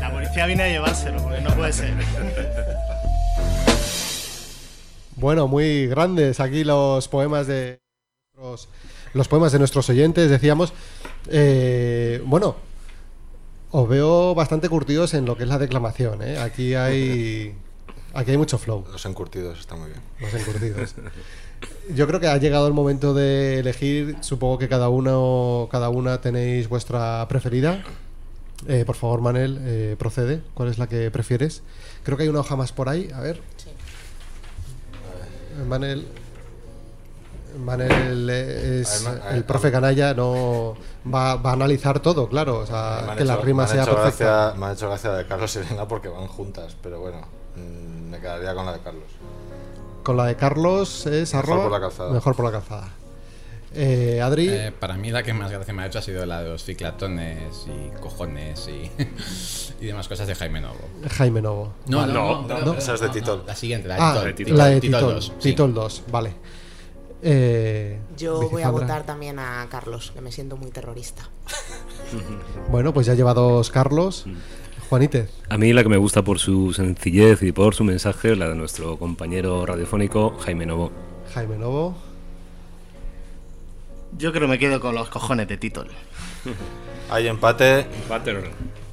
La 0.00 0.12
policía 0.12 0.46
viene 0.46 0.62
a 0.62 0.68
llevárselo, 0.68 1.22
porque 1.22 1.42
no 1.42 1.50
puede 1.54 1.74
ser. 1.74 1.92
Bueno, 5.16 5.46
muy 5.46 5.88
grandes 5.88 6.40
aquí 6.40 6.64
los 6.64 7.06
poemas 7.08 7.46
de 7.46 7.80
nuestros, 8.34 8.70
los 9.12 9.28
poemas 9.28 9.52
de 9.52 9.58
nuestros 9.58 9.90
oyentes, 9.90 10.30
decíamos. 10.30 10.72
Eh, 11.30 12.22
bueno, 12.24 12.56
os 13.70 13.88
veo 13.88 14.34
bastante 14.34 14.68
curtidos 14.68 15.14
en 15.14 15.24
lo 15.24 15.36
que 15.36 15.42
es 15.44 15.48
la 15.48 15.58
declamación. 15.58 16.22
¿eh? 16.22 16.38
Aquí 16.38 16.74
hay 16.74 17.54
aquí 18.14 18.30
hay 18.30 18.36
mucho 18.36 18.58
flow. 18.58 18.84
Los 18.90 19.04
encurtidos 19.06 19.60
están 19.60 19.80
muy 19.80 19.90
bien. 19.90 20.02
Los 20.20 20.34
encurtidos. 20.34 20.94
Yo 21.94 22.06
creo 22.06 22.20
que 22.20 22.28
ha 22.28 22.36
llegado 22.36 22.66
el 22.66 22.72
momento 22.72 23.14
de 23.14 23.58
elegir. 23.58 24.16
Supongo 24.20 24.58
que 24.58 24.68
cada 24.68 24.88
uno, 24.88 25.68
cada 25.70 25.88
una 25.88 26.20
tenéis 26.20 26.68
vuestra 26.68 27.26
preferida. 27.28 27.82
Eh, 28.66 28.84
por 28.84 28.96
favor, 28.96 29.20
Manel, 29.20 29.58
eh, 29.62 29.96
procede. 29.98 30.40
¿Cuál 30.54 30.68
es 30.68 30.78
la 30.78 30.88
que 30.88 31.10
prefieres? 31.10 31.62
Creo 32.02 32.16
que 32.16 32.24
hay 32.24 32.28
una 32.28 32.40
hoja 32.40 32.56
más 32.56 32.72
por 32.72 32.88
ahí. 32.88 33.10
A 33.14 33.20
ver. 33.20 33.40
Manel. 35.66 36.06
Manel 37.58 38.28
es 38.30 39.08
el 39.32 39.44
profe 39.44 39.70
canalla, 39.72 40.14
no 40.14 40.74
va, 41.12 41.36
va 41.36 41.50
a 41.50 41.52
analizar 41.54 42.00
todo, 42.00 42.28
claro. 42.28 42.58
O 42.58 42.66
sea, 42.66 43.14
que 43.16 43.24
la 43.24 43.36
rima 43.36 43.66
sea 43.66 43.84
perfecta. 43.84 44.02
gracia- 44.50 44.54
me 44.58 44.66
ha 44.66 44.72
hecho 44.72 44.88
gracia 44.88 45.12
de 45.12 45.26
Carlos 45.26 45.54
y 45.56 45.58
Elena 45.60 45.88
porque 45.88 46.08
van 46.08 46.26
juntas, 46.26 46.76
pero 46.82 47.00
bueno, 47.00 47.20
mm, 47.56 48.10
me 48.10 48.20
quedaría 48.20 48.54
con 48.54 48.66
la 48.66 48.72
de 48.72 48.80
Carlos. 48.80 49.04
Con 50.02 50.16
la 50.16 50.26
de 50.26 50.36
Carlos 50.36 51.06
es 51.06 51.34
Mejor 51.34 51.44
arroba- 51.50 51.62
por 51.64 51.72
la 51.72 51.80
calzada. 51.80 52.10
Mejor 52.12 52.36
por 52.36 52.44
la 52.44 52.52
calzada. 52.52 52.88
Eh, 53.74 54.22
Adri, 54.22 54.48
Eh, 54.48 54.72
para 54.72 54.94
mí 54.96 55.10
la 55.10 55.22
que 55.22 55.34
más 55.34 55.50
gracia 55.50 55.74
me 55.74 55.82
ha 55.82 55.86
hecho 55.86 55.98
ha 55.98 56.02
sido 56.02 56.24
la 56.24 56.42
de 56.42 56.48
los 56.48 56.64
ciclatones 56.64 57.66
y 57.66 57.90
cojones 58.00 58.66
y, 58.66 58.90
y 59.84 59.86
demás 59.86 60.08
cosas 60.08 60.26
de 60.26 60.34
Jaime 60.34 60.60
Novo. 60.62 60.78
Jaime 61.10 61.42
Novo. 61.42 61.74
No, 61.86 61.98
Vale. 61.98 62.12
no, 62.14 62.42
no, 62.48 62.58
no, 62.60 62.74
esa 62.74 62.94
es 62.94 63.00
de 63.00 63.10
Titol. 63.10 63.42
La 63.46 63.54
siguiente, 63.54 63.86
la 63.88 63.94
de 63.96 64.00
Ah, 64.00 64.32
Titol. 64.34 64.56
la 64.56 64.66
de 64.66 64.80
Titol 64.80 65.00
Titol. 65.00 65.14
2, 65.16 65.24
sí. 65.38 65.50
Titol 65.50 65.74
2, 65.74 66.02
vale. 66.10 66.32
Eh, 67.22 67.98
Yo 68.16 68.48
voy 68.48 68.62
a 68.62 68.70
votar 68.70 69.04
también 69.04 69.38
a 69.38 69.66
Carlos, 69.70 70.12
que 70.14 70.20
me 70.20 70.30
siento 70.32 70.56
muy 70.56 70.70
terrorista. 70.70 71.28
Bueno, 72.70 72.94
pues 72.94 73.06
ya 73.06 73.14
lleva 73.14 73.34
dos 73.34 73.70
Carlos. 73.70 74.24
Juanite, 74.88 75.28
A 75.50 75.58
mí 75.58 75.74
la 75.74 75.82
que 75.82 75.90
me 75.90 75.98
gusta 75.98 76.22
por 76.22 76.38
su 76.38 76.72
sencillez 76.72 77.42
y 77.42 77.52
por 77.52 77.74
su 77.74 77.84
mensaje, 77.84 78.34
la 78.36 78.48
de 78.48 78.54
nuestro 78.54 78.98
compañero 78.98 79.66
radiofónico 79.66 80.36
Jaime 80.38 80.64
Novo. 80.64 80.90
Jaime 81.34 81.58
Novo. 81.58 81.94
Yo 84.16 84.32
creo 84.32 84.42
que 84.46 84.52
me 84.52 84.58
quedo 84.58 84.80
con 84.80 84.94
los 84.94 85.10
cojones 85.10 85.46
de 85.48 85.58
Titol. 85.58 85.88
Hay 87.10 87.26
empate, 87.26 87.86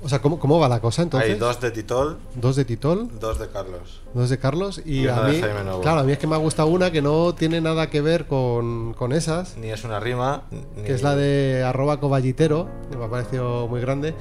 O 0.03 0.07
sea, 0.09 0.22
¿cómo, 0.22 0.39
cómo 0.39 0.59
va 0.59 0.70
la 0.70 0.80
cosa 0.80 1.01
entonces? 1.01 1.32
hay 1.32 1.38
dos 1.39 1.59
de 1.59 1.72
Titol, 1.72 2.18
Dos 2.36 2.55
de 2.55 2.63
Titol, 2.66 3.09
dos 3.20 3.39
de 3.39 3.47
Carlos. 3.49 4.01
dos 4.13 4.30
de 4.30 4.38
Carlos 4.38 4.82
y, 4.86 5.01
Y 5.01 5.07
a 5.07 5.22
mí, 5.24 5.39
Jaime 5.41 5.63
Novo. 5.63 5.82
claro, 5.82 6.01
a 6.01 6.03
mí 6.03 6.11
es 6.11 6.18
que 6.18 6.28
me 6.28 6.36
ha 6.36 6.39
gustado 6.39 6.70
una 6.70 6.91
que 6.91 7.01
no 7.01 7.34
tiene 7.36 7.59
nada 7.59 7.89
que 7.89 8.01
ver 8.01 8.26
con, 8.26 8.93
con 8.93 9.11
esas, 9.13 9.57
Ni 9.57 9.70
es 9.72 9.84
una 9.84 9.99
rima, 9.99 10.43
ni... 10.78 10.84
que 10.84 10.93
es 10.93 11.01
la 11.03 11.16
de 11.16 11.63
arroba 11.66 11.99
coballitero, 11.99 12.70
que 12.91 12.97
me 12.97 13.05
ha 13.05 13.09
parecido 13.09 13.68
muy 13.68 13.82
grande. 13.82 14.13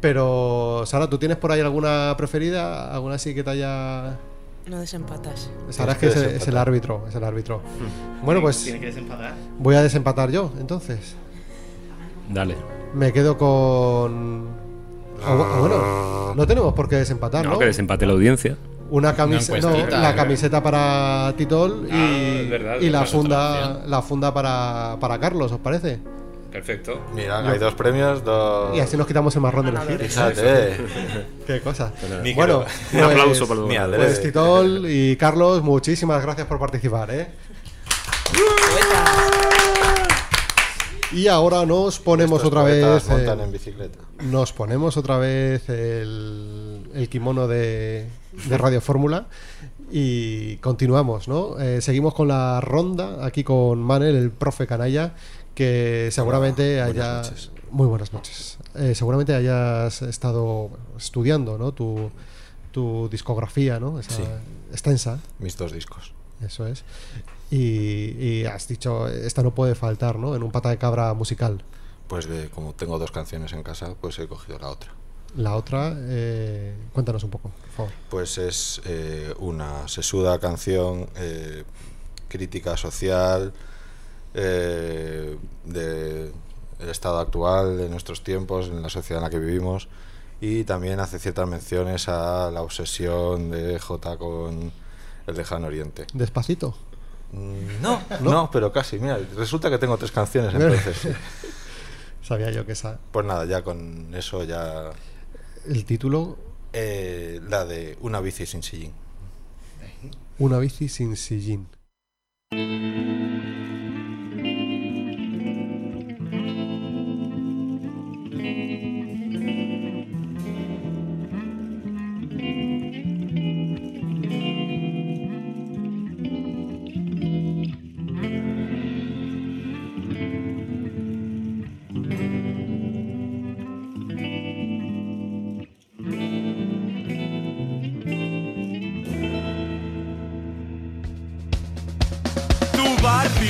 Pero, 0.00 0.82
Sara, 0.86 1.08
¿tú 1.08 1.18
tienes 1.18 1.36
por 1.36 1.52
ahí 1.52 1.60
alguna 1.60 2.14
preferida? 2.16 2.92
¿Alguna 2.92 3.16
así 3.16 3.34
que 3.34 3.44
te 3.44 3.50
haya...? 3.50 4.18
No 4.66 4.78
desempatas. 4.80 5.50
Sara 5.70 5.92
es 5.92 5.98
Tienes 5.98 6.16
que 6.18 6.22
que 6.22 6.36
es, 6.36 6.42
es 6.42 6.48
el 6.48 6.56
árbitro, 6.56 7.04
es 7.08 7.14
el 7.14 7.24
árbitro. 7.24 7.60
Bueno, 8.24 8.40
pues 8.42 8.62
Tiene 8.64 8.80
que 8.80 8.86
desempatar. 8.86 9.32
voy 9.58 9.74
a 9.76 9.82
desempatar 9.82 10.30
yo, 10.30 10.52
entonces. 10.60 11.14
Dale. 12.28 12.54
Me 12.94 13.12
quedo 13.12 13.36
con... 13.38 14.48
Ah, 15.24 15.34
bu- 15.34 15.58
bueno, 15.60 16.34
no 16.34 16.46
tenemos 16.46 16.72
por 16.74 16.88
qué 16.88 16.96
desempatar, 16.96 17.44
¿no? 17.44 17.52
No, 17.52 17.58
que 17.58 17.66
desempate 17.66 18.06
la 18.06 18.12
audiencia. 18.14 18.56
Una 18.90 19.14
camiseta, 19.14 19.70
la 19.88 20.14
camiseta 20.16 20.60
para 20.62 21.32
Titol 21.36 21.86
y, 21.88 21.92
Ah, 21.92 22.46
verdad, 22.50 22.76
y 22.80 22.90
la 22.90 23.04
funda, 23.04 23.82
la 23.86 24.02
funda 24.02 24.34
para, 24.34 24.96
para 24.98 25.18
Carlos, 25.20 25.52
¿os 25.52 25.60
parece? 25.60 25.98
Perfecto. 26.50 26.98
Mira, 27.14 27.48
hay 27.48 27.58
dos 27.60 27.74
premios, 27.74 28.24
dos... 28.24 28.76
Y 28.76 28.80
así 28.80 28.96
nos 28.96 29.06
quitamos 29.06 29.32
el 29.36 29.42
marrón 29.42 29.66
de 29.66 29.70
elegir. 29.70 30.00
Fíjate. 30.08 30.76
Qué 31.46 31.60
cosa. 31.60 31.92
Bueno, 32.34 32.58
Un 32.58 32.64
pues- 32.90 33.02
aplauso 33.04 33.46
para 33.46 33.60
los. 33.60 33.96
Pues 33.96 34.20
Titol 34.22 34.84
y 34.88 35.14
Carlos, 35.16 35.62
muchísimas 35.62 36.20
gracias 36.22 36.48
por 36.48 36.58
participar, 36.58 37.10
¿eh? 37.12 37.28
Y 41.12 41.26
ahora 41.26 41.66
nos 41.66 41.98
ponemos 41.98 42.44
otra 42.44 42.62
vez. 42.62 43.08
montan 43.08 43.40
eh, 43.40 43.44
en 43.44 43.52
bicicleta. 43.52 43.98
nos 44.22 44.52
ponemos 44.52 44.96
otra 44.96 45.18
vez 45.18 45.68
el, 45.68 46.88
el 46.94 47.08
kimono 47.08 47.48
de, 47.48 48.06
de 48.48 48.58
Radio 48.58 48.80
Fórmula 48.80 49.26
y 49.90 50.56
continuamos, 50.58 51.26
¿no? 51.26 51.58
Eh, 51.58 51.80
seguimos 51.80 52.14
con 52.14 52.28
la 52.28 52.60
ronda 52.60 53.24
aquí 53.26 53.42
con 53.42 53.80
Manel, 53.82 54.14
el 54.14 54.30
profe 54.30 54.66
canalla, 54.68 55.14
que 55.54 56.10
seguramente 56.12 56.76
buenas 56.76 56.90
haya... 56.96 57.16
noches. 57.22 57.50
Muy 57.72 57.86
buenas 57.88 58.12
noches. 58.12 58.58
Eh, 58.76 58.94
seguramente 58.94 59.34
hayas 59.34 60.02
estado 60.02 60.70
estudiando, 60.96 61.58
¿no? 61.58 61.72
Tu, 61.72 62.10
tu 62.72 63.08
discografía, 63.08 63.80
¿no? 63.80 63.98
Esa 63.98 64.14
Sí. 64.14 64.22
extensa. 64.70 65.18
Mis 65.40 65.56
dos 65.56 65.72
discos. 65.72 66.12
Eso 66.40 66.66
es. 66.68 66.84
Y, 67.50 68.16
y 68.18 68.44
has 68.44 68.68
dicho, 68.68 69.08
esta 69.08 69.42
no 69.42 69.52
puede 69.54 69.74
faltar, 69.74 70.18
¿no? 70.18 70.36
En 70.36 70.42
un 70.42 70.52
pata 70.52 70.70
de 70.70 70.78
cabra 70.78 71.12
musical. 71.14 71.64
Pues 72.06 72.28
de 72.28 72.48
como 72.50 72.74
tengo 72.74 72.98
dos 72.98 73.10
canciones 73.10 73.52
en 73.52 73.62
casa, 73.62 73.94
pues 74.00 74.18
he 74.18 74.28
cogido 74.28 74.58
la 74.58 74.68
otra. 74.68 74.92
La 75.36 75.54
otra, 75.54 75.94
eh, 75.96 76.74
cuéntanos 76.92 77.22
un 77.22 77.30
poco, 77.30 77.50
por 77.50 77.70
favor. 77.70 77.92
Pues 78.08 78.36
es 78.38 78.80
eh, 78.84 79.32
una 79.38 79.86
sesuda 79.86 80.38
canción, 80.40 81.08
eh, 81.16 81.64
crítica 82.28 82.76
social, 82.76 83.52
eh, 84.34 85.36
de 85.64 86.32
estado 86.80 87.18
actual 87.18 87.78
de 87.78 87.88
nuestros 87.88 88.24
tiempos, 88.24 88.68
en 88.68 88.82
la 88.82 88.88
sociedad 88.88 89.22
en 89.22 89.24
la 89.24 89.30
que 89.30 89.38
vivimos, 89.38 89.88
y 90.40 90.64
también 90.64 90.98
hace 90.98 91.18
ciertas 91.18 91.48
menciones 91.48 92.08
a 92.08 92.50
la 92.50 92.62
obsesión 92.62 93.50
de 93.50 93.78
J 93.78 94.16
con 94.16 94.72
el 95.26 95.36
lejano 95.36 95.68
oriente. 95.68 96.06
Despacito. 96.12 96.74
Mm, 97.32 97.80
No, 97.82 98.00
no, 98.20 98.50
pero 98.50 98.72
casi. 98.72 98.98
Mira, 98.98 99.18
resulta 99.36 99.70
que 99.70 99.78
tengo 99.78 99.96
tres 99.96 100.12
canciones 100.12 100.54
entonces. 100.54 100.96
sí. 100.96 101.08
Sabía 102.22 102.50
yo 102.50 102.66
que 102.66 102.72
esa. 102.72 102.98
Pues 103.10 103.24
nada, 103.26 103.44
ya 103.46 103.62
con 103.62 104.14
eso 104.14 104.44
ya... 104.44 104.90
El 105.66 105.84
título, 105.84 106.38
eh, 106.72 107.40
la 107.48 107.64
de 107.64 107.96
Una 108.00 108.20
bici 108.20 108.46
sin 108.46 108.62
sillín. 108.62 108.92
Una 110.38 110.58
bici 110.58 110.88
sin 110.88 111.16
sillín. 111.16 111.66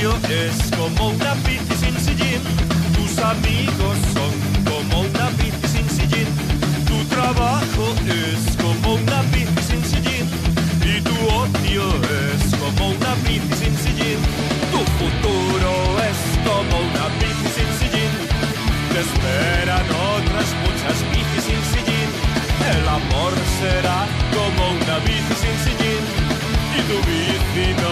Barrio 0.01 0.17
es 0.29 0.71
como 0.75 1.09
una 1.09 1.33
bici 1.45 1.75
sin 1.79 1.97
sillín, 1.99 2.41
tus 2.95 3.17
amigos 3.19 3.97
son 4.13 4.31
como 4.65 5.01
una 5.01 5.29
bici 5.37 5.67
sin 5.67 5.89
sillín, 5.89 6.27
tu 6.87 7.03
trabajo 7.15 7.83
es 8.07 8.57
como 8.57 8.95
una 8.95 9.21
bici 9.33 9.61
sin 9.69 9.83
sillín. 9.85 10.27
Y 10.83 11.01
tu 11.01 11.13
ocio 11.27 11.85
es 11.87 12.55
como 12.57 12.89
una 12.89 13.13
bici 13.27 13.53
sin 13.61 13.77
sillín, 13.77 14.19
tu 14.71 14.79
futuro 14.97 15.71
es 16.09 16.19
como 16.47 16.79
una 16.79 17.05
bici 17.19 17.47
sin 17.55 17.69
sillín, 17.79 18.11
te 18.93 18.99
esperan 19.05 19.85
otras 20.15 20.47
muchas 20.63 20.97
bicis 21.11 21.43
sin 21.45 21.61
sillín, 21.71 22.09
el 22.75 22.87
amor 22.87 23.33
será 23.59 24.07
como 24.33 24.71
una 24.71 24.97
bici 25.05 25.35
sin 25.41 25.57
sillín. 25.65 26.03
Y 26.73 26.81
tu 26.87 26.97
bici 27.07 27.73
no 27.81 27.90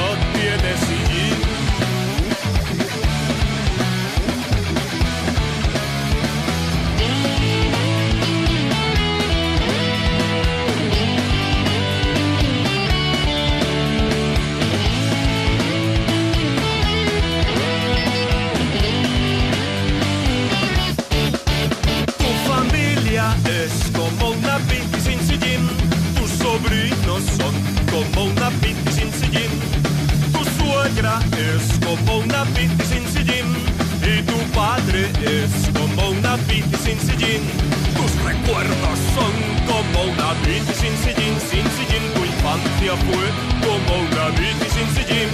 Tus 37.19 38.23
recuerdos 38.23 38.97
son 39.13 39.33
como 39.67 40.03
una 40.03 40.33
bici 40.45 40.73
sin 40.73 40.95
sillín, 41.03 41.35
sin 41.39 41.65
sillín. 41.75 42.03
Tu 42.15 42.23
infancia 42.23 42.95
fue 42.95 43.25
como 43.59 43.99
una 44.07 44.29
bici 44.39 44.69
sin 44.71 44.87
sillín. 44.95 45.27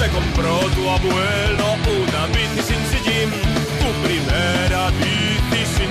Te 0.00 0.08
compró 0.08 0.58
tu 0.74 0.90
abuelo 0.90 1.66
una 1.86 2.26
bici 2.26 2.62
sin 2.66 2.82
sillín. 2.90 3.30
Tu 3.78 3.88
primera 4.02 4.90
bici 4.98 5.62
sin 5.76 5.81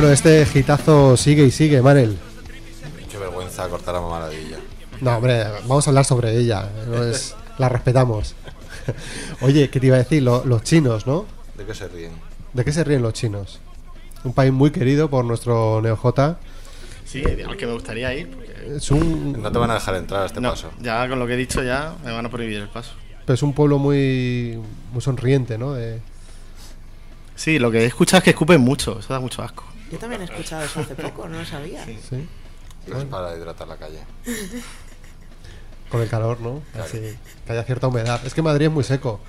Bueno, 0.00 0.14
este 0.14 0.46
gitazo 0.46 1.14
sigue 1.14 1.44
y 1.44 1.50
sigue, 1.50 1.82
Manel. 1.82 2.16
Qué 3.12 3.18
vergüenza 3.18 3.68
cortar 3.68 3.96
a 3.96 4.00
Mamaradilla. 4.00 4.56
No, 5.02 5.14
hombre, 5.18 5.44
vamos 5.68 5.86
a 5.86 5.90
hablar 5.90 6.06
sobre 6.06 6.34
ella. 6.38 6.70
no 6.88 7.04
es- 7.04 7.36
la 7.58 7.68
respetamos. 7.68 8.34
Oye, 9.42 9.68
¿qué 9.68 9.78
te 9.78 9.88
iba 9.88 9.96
a 9.96 9.98
decir? 9.98 10.22
Lo- 10.22 10.42
los 10.46 10.62
chinos, 10.62 11.06
¿no? 11.06 11.26
¿De 11.54 11.66
qué 11.66 11.74
se 11.74 11.86
ríen? 11.86 12.12
¿De 12.54 12.64
qué 12.64 12.72
se 12.72 12.82
ríen 12.82 13.02
los 13.02 13.12
chinos? 13.12 13.60
Un 14.24 14.32
país 14.32 14.50
muy 14.54 14.70
querido 14.70 15.10
por 15.10 15.22
nuestro 15.26 15.82
NeoJ. 15.82 16.36
Sí, 17.04 17.22
al 17.46 17.58
que 17.58 17.66
me 17.66 17.74
gustaría 17.74 18.14
ir. 18.14 18.30
porque- 18.30 18.76
Es 18.76 18.90
un, 18.90 19.42
No 19.42 19.52
te 19.52 19.58
van 19.58 19.70
a 19.70 19.74
dejar 19.74 19.96
entrar 19.96 20.22
a 20.22 20.26
este 20.26 20.40
No, 20.40 20.52
paso. 20.52 20.70
ya 20.80 21.06
con 21.10 21.18
lo 21.18 21.26
que 21.26 21.34
he 21.34 21.36
dicho 21.36 21.62
ya 21.62 21.94
me 22.02 22.10
van 22.10 22.24
a 22.24 22.30
prohibir 22.30 22.56
el 22.60 22.70
paso. 22.70 22.92
es 23.26 23.42
un 23.42 23.52
pueblo 23.52 23.78
muy, 23.78 24.58
muy 24.94 25.02
sonriente, 25.02 25.58
¿no? 25.58 25.74
De- 25.74 26.00
Sí, 27.36 27.58
lo 27.58 27.70
que 27.70 27.80
he 27.82 27.84
escuchado 27.84 28.18
es 28.18 28.24
que 28.24 28.30
escupen 28.30 28.60
mucho, 28.62 28.98
eso 28.98 29.12
da 29.12 29.20
mucho 29.20 29.42
asco. 29.42 29.64
Yo 29.90 29.98
también 29.98 30.22
he 30.22 30.24
escuchado 30.24 30.62
eso 30.64 30.80
hace 30.80 30.94
poco, 30.94 31.28
no 31.28 31.38
lo 31.38 31.44
sabía. 31.44 31.84
sí. 31.84 32.28
Es 32.86 33.04
para 33.04 33.36
hidratar 33.36 33.68
la 33.68 33.76
calle. 33.76 34.00
Con 35.90 36.00
el 36.00 36.08
calor, 36.08 36.40
¿no? 36.40 36.62
Así, 36.80 36.98
que 37.46 37.52
haya 37.52 37.64
cierta 37.64 37.88
humedad. 37.88 38.20
Es 38.24 38.32
que 38.32 38.42
Madrid 38.42 38.66
es 38.66 38.72
muy 38.72 38.84
seco. 38.84 39.20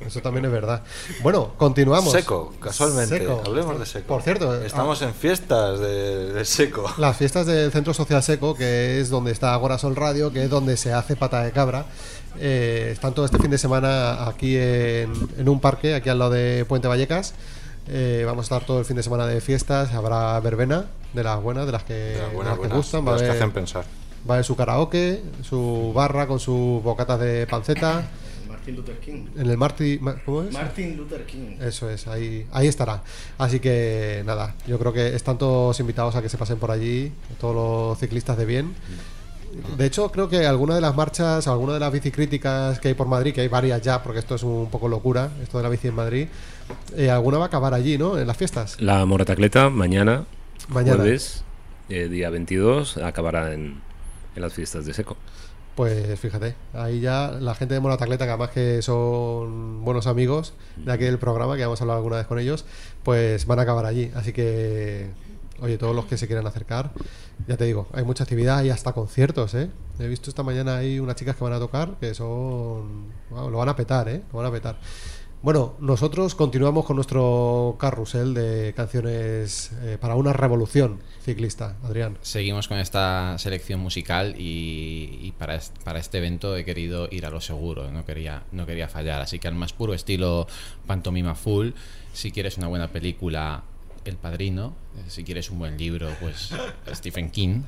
Eso 0.00 0.20
también 0.20 0.44
es 0.44 0.52
verdad. 0.52 0.82
Bueno, 1.22 1.54
continuamos. 1.56 2.12
Seco, 2.12 2.54
casualmente. 2.60 3.18
Seco. 3.18 3.42
Hablemos 3.44 3.78
de 3.78 3.86
seco. 3.86 4.06
Por 4.06 4.22
cierto, 4.22 4.62
Estamos 4.62 5.02
en 5.02 5.14
fiestas 5.14 5.80
de, 5.80 6.32
de 6.32 6.44
seco. 6.44 6.92
Las 6.98 7.16
fiestas 7.16 7.46
del 7.46 7.70
Centro 7.72 7.92
Social 7.94 8.22
Seco, 8.22 8.54
que 8.54 9.00
es 9.00 9.10
donde 9.10 9.32
está 9.32 9.52
Agora 9.54 9.78
Sol 9.78 9.96
Radio, 9.96 10.32
que 10.32 10.44
es 10.44 10.50
donde 10.50 10.76
se 10.76 10.92
hace 10.92 11.16
pata 11.16 11.42
de 11.42 11.52
cabra, 11.52 11.86
eh, 12.38 12.90
están 12.92 13.14
todo 13.14 13.24
este 13.26 13.38
fin 13.38 13.50
de 13.50 13.58
semana 13.58 14.26
aquí 14.26 14.56
en, 14.56 15.12
en 15.36 15.48
un 15.48 15.60
parque, 15.60 15.94
aquí 15.94 16.08
al 16.08 16.18
lado 16.18 16.30
de 16.30 16.64
Puente 16.66 16.88
Vallecas. 16.88 17.34
Eh, 17.88 18.22
vamos 18.24 18.44
a 18.44 18.46
estar 18.54 18.66
todo 18.66 18.78
el 18.78 18.84
fin 18.84 18.96
de 18.96 19.02
semana 19.02 19.26
de 19.26 19.40
fiestas, 19.40 19.92
habrá 19.92 20.38
verbena, 20.40 20.86
de 21.12 21.24
las 21.24 21.42
buenas, 21.42 21.66
de 21.66 21.72
las 21.72 21.82
que, 21.84 21.94
De 21.94 22.12
las 22.18 22.30
de 22.30 22.36
las 22.38 22.52
que 22.52 22.56
buenas, 22.58 22.76
gustan. 22.76 23.04
de 23.04 23.10
Va 23.10 23.12
a, 23.12 23.14
las 23.14 23.22
que 23.22 23.28
haber, 23.30 23.42
hacen 23.42 23.52
pensar. 23.52 23.84
va 24.28 24.34
a 24.34 24.36
haber 24.36 24.44
su 24.44 24.56
karaoke, 24.56 25.22
su 25.42 25.92
barra 25.94 26.26
con 26.26 26.38
sus 26.38 26.82
bocatas 26.82 27.18
de 27.20 27.46
panceta. 27.46 28.08
Martin 28.48 28.76
Luther 28.76 28.98
King. 29.00 29.26
En 29.36 29.50
el 29.50 29.56
Marti, 29.58 29.98
Ma- 30.00 30.14
¿cómo 30.24 30.42
es? 30.42 30.52
Martin 30.52 30.96
Luther 30.96 31.26
King. 31.26 31.56
Eso 31.60 31.90
es, 31.90 32.06
ahí, 32.06 32.46
ahí 32.52 32.68
estará. 32.68 33.02
Así 33.38 33.58
que 33.58 34.22
nada, 34.24 34.54
yo 34.66 34.78
creo 34.78 34.92
que 34.92 35.16
están 35.16 35.36
todos 35.38 35.80
invitados 35.80 36.14
a 36.14 36.22
que 36.22 36.28
se 36.28 36.38
pasen 36.38 36.58
por 36.58 36.70
allí, 36.70 37.12
todos 37.40 37.54
los 37.56 37.98
ciclistas 37.98 38.36
de 38.36 38.44
bien. 38.44 38.74
De 39.76 39.84
hecho, 39.84 40.10
creo 40.10 40.28
que 40.30 40.46
alguna 40.46 40.74
de 40.76 40.80
las 40.80 40.94
marchas, 40.96 41.46
alguna 41.46 41.74
de 41.74 41.80
las 41.80 41.92
bicicríticas 41.92 42.78
que 42.80 42.88
hay 42.88 42.94
por 42.94 43.06
Madrid, 43.06 43.34
que 43.34 43.42
hay 43.42 43.48
varias 43.48 43.82
ya, 43.82 44.02
porque 44.02 44.20
esto 44.20 44.36
es 44.36 44.42
un 44.44 44.70
poco 44.70 44.88
locura, 44.88 45.28
esto 45.42 45.58
de 45.58 45.64
la 45.64 45.68
bici 45.68 45.88
en 45.88 45.94
Madrid, 45.94 46.28
eh, 46.96 47.10
alguna 47.10 47.38
va 47.38 47.44
a 47.44 47.46
acabar 47.48 47.74
allí, 47.74 47.98
¿no? 47.98 48.18
En 48.18 48.26
las 48.26 48.36
fiestas. 48.36 48.80
La 48.80 49.04
moratacleta 49.06 49.70
mañana, 49.70 50.24
Mañana. 50.68 50.96
jueves, 50.98 51.44
eh, 51.88 52.08
día 52.08 52.30
22, 52.30 52.96
acabará 52.98 53.52
en, 53.52 53.80
en 54.36 54.42
las 54.42 54.52
fiestas 54.52 54.86
de 54.86 54.94
Seco. 54.94 55.16
Pues 55.74 56.20
fíjate, 56.20 56.54
ahí 56.74 57.00
ya 57.00 57.30
la 57.40 57.54
gente 57.54 57.72
de 57.72 57.80
Monatacleta, 57.80 58.26
que 58.26 58.30
además 58.30 58.50
que 58.50 58.82
son 58.82 59.82
buenos 59.84 60.06
amigos 60.06 60.52
de 60.76 60.92
aquí 60.92 61.04
del 61.04 61.18
programa, 61.18 61.56
que 61.56 61.62
hemos 61.62 61.80
hablado 61.80 61.96
alguna 61.98 62.16
vez 62.16 62.26
con 62.26 62.38
ellos, 62.38 62.66
pues 63.02 63.46
van 63.46 63.58
a 63.58 63.62
acabar 63.62 63.86
allí. 63.86 64.10
Así 64.14 64.34
que, 64.34 65.08
oye, 65.60 65.78
todos 65.78 65.96
los 65.96 66.04
que 66.04 66.18
se 66.18 66.26
quieran 66.26 66.46
acercar, 66.46 66.90
ya 67.48 67.56
te 67.56 67.64
digo, 67.64 67.88
hay 67.94 68.04
mucha 68.04 68.24
actividad 68.24 68.62
y 68.64 68.68
hasta 68.68 68.92
conciertos, 68.92 69.54
¿eh? 69.54 69.70
He 69.98 70.08
visto 70.08 70.28
esta 70.28 70.42
mañana 70.42 70.76
ahí 70.76 70.98
unas 71.00 71.16
chicas 71.16 71.36
que 71.36 71.44
van 71.44 71.54
a 71.54 71.58
tocar 71.58 71.94
que 71.98 72.12
son... 72.14 73.06
wow, 73.30 73.48
lo 73.50 73.56
van 73.56 73.70
a 73.70 73.76
petar, 73.76 74.08
¿eh? 74.10 74.20
Lo 74.30 74.38
van 74.40 74.48
a 74.48 74.50
petar. 74.50 74.76
Bueno, 75.42 75.74
nosotros 75.80 76.36
continuamos 76.36 76.84
con 76.84 76.94
nuestro 76.94 77.74
carrusel 77.80 78.32
de 78.32 78.72
canciones 78.76 79.72
eh, 79.82 79.98
para 80.00 80.14
una 80.14 80.32
revolución 80.32 81.00
ciclista, 81.24 81.76
Adrián. 81.82 82.16
Seguimos 82.22 82.68
con 82.68 82.78
esta 82.78 83.36
selección 83.38 83.80
musical 83.80 84.36
y, 84.38 85.18
y 85.20 85.32
para, 85.32 85.56
est- 85.56 85.76
para 85.82 85.98
este 85.98 86.18
evento 86.18 86.56
he 86.56 86.64
querido 86.64 87.08
ir 87.10 87.26
a 87.26 87.30
lo 87.30 87.40
seguro, 87.40 87.90
no 87.90 88.04
quería, 88.04 88.44
no 88.52 88.66
quería 88.66 88.86
fallar. 88.88 89.20
Así 89.20 89.40
que 89.40 89.48
al 89.48 89.56
más 89.56 89.72
puro 89.72 89.94
estilo 89.94 90.46
pantomima 90.86 91.34
full, 91.34 91.70
si 92.12 92.30
quieres 92.30 92.56
una 92.56 92.68
buena 92.68 92.86
película, 92.92 93.64
El 94.04 94.18
Padrino, 94.18 94.74
eh, 94.96 95.10
si 95.10 95.24
quieres 95.24 95.50
un 95.50 95.58
buen 95.58 95.76
libro, 95.76 96.08
pues 96.20 96.50
Stephen 96.94 97.32
King, 97.32 97.62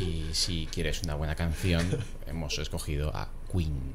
y 0.00 0.26
si 0.32 0.68
quieres 0.70 1.02
una 1.02 1.16
buena 1.16 1.34
canción, 1.34 1.84
hemos 2.28 2.56
escogido 2.60 3.10
a 3.16 3.30
Queen. 3.52 3.94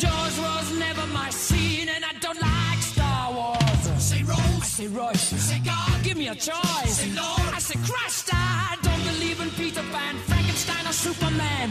say 4.81 4.87
Royce. 4.87 5.21
Say 5.21 5.61
God, 5.63 6.03
give 6.03 6.17
me 6.17 6.27
a 6.27 6.35
choice. 6.35 6.97
Say 6.97 7.11
Lord, 7.13 7.53
I 7.53 7.59
say 7.59 7.79
Christ. 7.85 8.29
I 8.33 8.77
don't 8.81 9.03
believe 9.03 9.39
in 9.39 9.49
Peter 9.51 9.83
Pan, 9.91 10.15
Frankenstein, 10.27 10.87
or 10.87 10.93
Superman. 10.93 11.69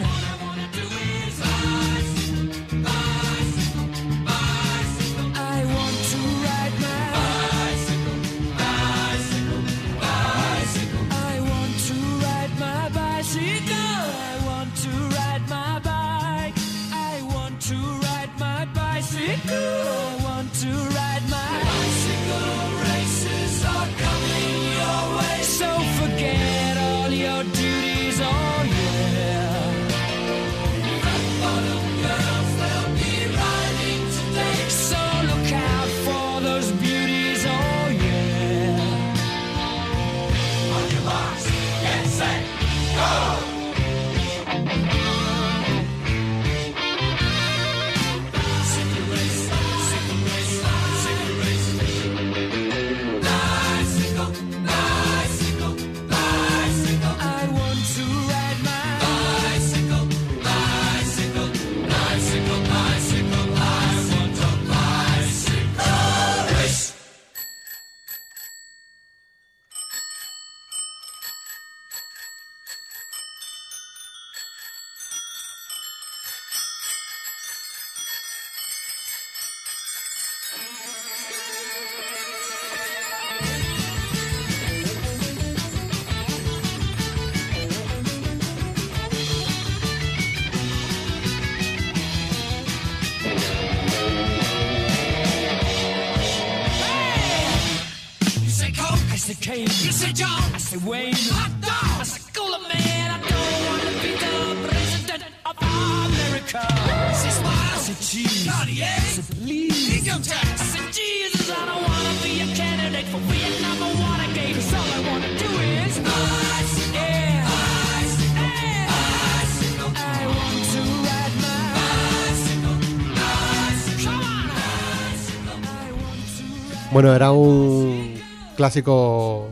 Cheese. 108.11 108.47
Cartier, 108.51 108.87
I 108.87 109.01
say 109.15 109.23
Please. 109.35 109.99
Income 109.99 110.23
tax, 110.23 110.61
I 110.61 110.65
say 110.65 110.85
Jesus. 110.99 111.49
I 111.51 111.65
don't 111.67 111.83
want 111.89 112.05
to 112.11 112.15
be 112.25 112.41
a 112.41 112.47
candidate 112.57 113.07
for 113.13 113.19
Vietnam 113.31 113.79
or 113.87 113.93
Watergate. 114.03 114.55
'cause 114.57 114.75
all 114.75 114.91
I 114.99 115.01
want 115.09 115.23
to 115.29 115.33
do 115.45 115.51
is 115.79 115.95
bicycle, 115.99 116.95
yeah. 116.95 117.47
bicycle, 117.47 118.51
yeah. 118.67 118.91
bicycle. 118.91 119.93
I 119.95 120.27
want 120.39 120.59
to 120.75 120.81
ride 121.07 121.35
my 121.45 121.63
bicycle, 121.79 122.77
bicycle. 123.15 124.05
Come 124.05 124.23
on, 124.35 124.47
bicycle. 124.59 125.59
I 125.63 125.89
want 126.03 126.27
to 126.39 126.45
ride. 126.75 126.93
Bueno, 126.93 127.09
era 127.15 127.31
un 127.31 128.15
clásico, 128.57 129.51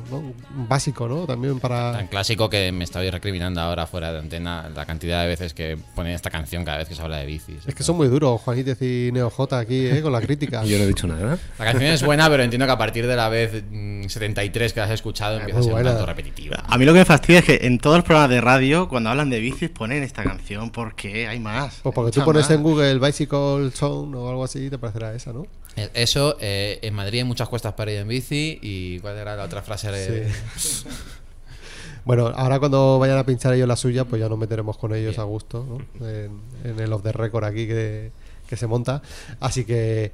Un 0.69 0.71
básico, 0.71 1.09
¿no? 1.09 1.25
También 1.27 1.59
para... 1.61 1.93
Tan 1.93 2.09
clásico 2.09 2.51
que 2.51 2.71
me 2.73 2.85
estoy 2.85 3.09
recriminando 3.11 3.59
ahora 3.63 3.87
fuera 3.87 4.13
de 4.13 4.19
antena 4.19 4.69
la 4.75 4.85
cantidad 4.85 5.23
de 5.23 5.29
veces 5.29 5.55
que 5.55 5.79
ponen 5.95 6.13
esta 6.13 6.29
canción 6.31 6.63
cada 6.63 6.77
vez 6.77 6.89
que 6.89 6.95
se 6.95 7.01
habla 7.01 7.17
de 7.17 7.25
bicis. 7.25 7.67
Es 7.67 7.75
que 7.75 7.83
son 7.83 7.97
muy 7.97 8.09
duros, 8.09 8.41
Juanítez 8.43 8.81
y 8.83 9.11
Neo 9.13 9.31
J 9.31 9.59
aquí, 9.59 9.87
¿eh? 9.87 10.03
Con 10.03 10.13
la 10.13 10.21
crítica. 10.21 10.63
Yo 10.67 10.77
no 10.77 10.85
he 10.85 10.87
dicho 10.89 11.07
nada. 11.07 11.39
La 11.59 11.65
canción 11.65 11.91
es 11.91 12.03
buena, 12.03 12.29
pero 12.29 12.43
entiendo 12.43 12.67
que 12.67 12.73
a 12.73 12.77
partir 12.79 13.07
de 13.07 13.17
la 13.17 13.31
vez 13.31 13.65
mm, 13.71 14.05
73 14.09 14.73
que 14.75 14.81
la 14.81 14.87
has 14.87 14.93
escuchado 14.93 15.39
empieza 15.39 15.61
a 15.61 15.63
ser 15.63 15.73
un 15.73 15.77
buena. 15.77 15.91
tanto 15.93 16.05
repetitiva. 16.07 16.63
A 16.69 16.77
mí 16.77 16.85
lo 16.85 16.93
que 16.93 16.99
me 16.99 17.05
fastidia 17.07 17.39
es 17.39 17.45
que 17.47 17.61
en 17.63 17.79
todos 17.79 17.97
los 17.97 18.05
programas 18.05 18.29
de 18.31 18.41
radio, 18.43 18.89
cuando 18.91 19.09
hablan 19.09 19.31
de 19.31 19.41
bicis, 19.41 19.71
ponen 19.71 20.03
esta 20.03 20.23
canción 20.23 20.71
porque 20.71 21.27
hay 21.29 21.41
más. 21.41 21.81
Pues 21.83 21.95
porque 21.95 22.11
tú 22.13 22.25
pones 22.25 22.43
más. 22.43 22.51
en 22.51 22.63
Google 22.63 22.99
Bicycle 22.99 23.71
Sound 23.73 24.15
o 24.17 24.29
algo 24.29 24.45
así, 24.45 24.69
te 24.69 24.77
parecerá 24.77 25.15
esa, 25.15 25.33
¿no? 25.33 25.47
Eh, 25.77 25.89
Eso, 25.95 26.37
eh, 26.41 26.81
en 26.83 26.93
Madrid 26.93 27.19
hay 27.21 27.25
muchas 27.25 27.49
cuestas 27.49 27.73
para 27.75 27.93
ir 27.93 27.99
en 27.99 28.09
bici. 28.09 28.59
¿Y 28.61 28.99
cuál 28.99 29.17
era 29.17 29.37
la 29.37 29.45
otra 29.45 29.63
frase? 29.63 29.93
de- 29.93 30.29
Bueno, 32.05 32.29
ahora 32.35 32.59
cuando 32.59 32.99
vayan 32.99 33.19
a 33.19 33.27
pinchar 33.27 33.53
ellos 33.53 33.69
la 33.69 33.77
suya, 33.77 34.07
pues 34.07 34.19
ya 34.21 34.31
nos 34.31 34.39
meteremos 34.39 34.79
con 34.79 34.95
ellos 34.95 35.19
a 35.19 35.25
gusto, 35.25 35.63
¿no? 36.01 36.07
En, 36.09 36.41
en 36.65 36.81
el 36.81 36.91
off 36.93 37.03
the 37.03 37.13
record 37.13 37.45
aquí 37.45 37.67
que, 37.67 38.13
que 38.49 38.57
se 38.57 38.67
monta. 38.67 39.03
Así 39.41 39.67
que, 39.67 40.11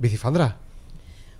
Bicifandra, 0.00 0.56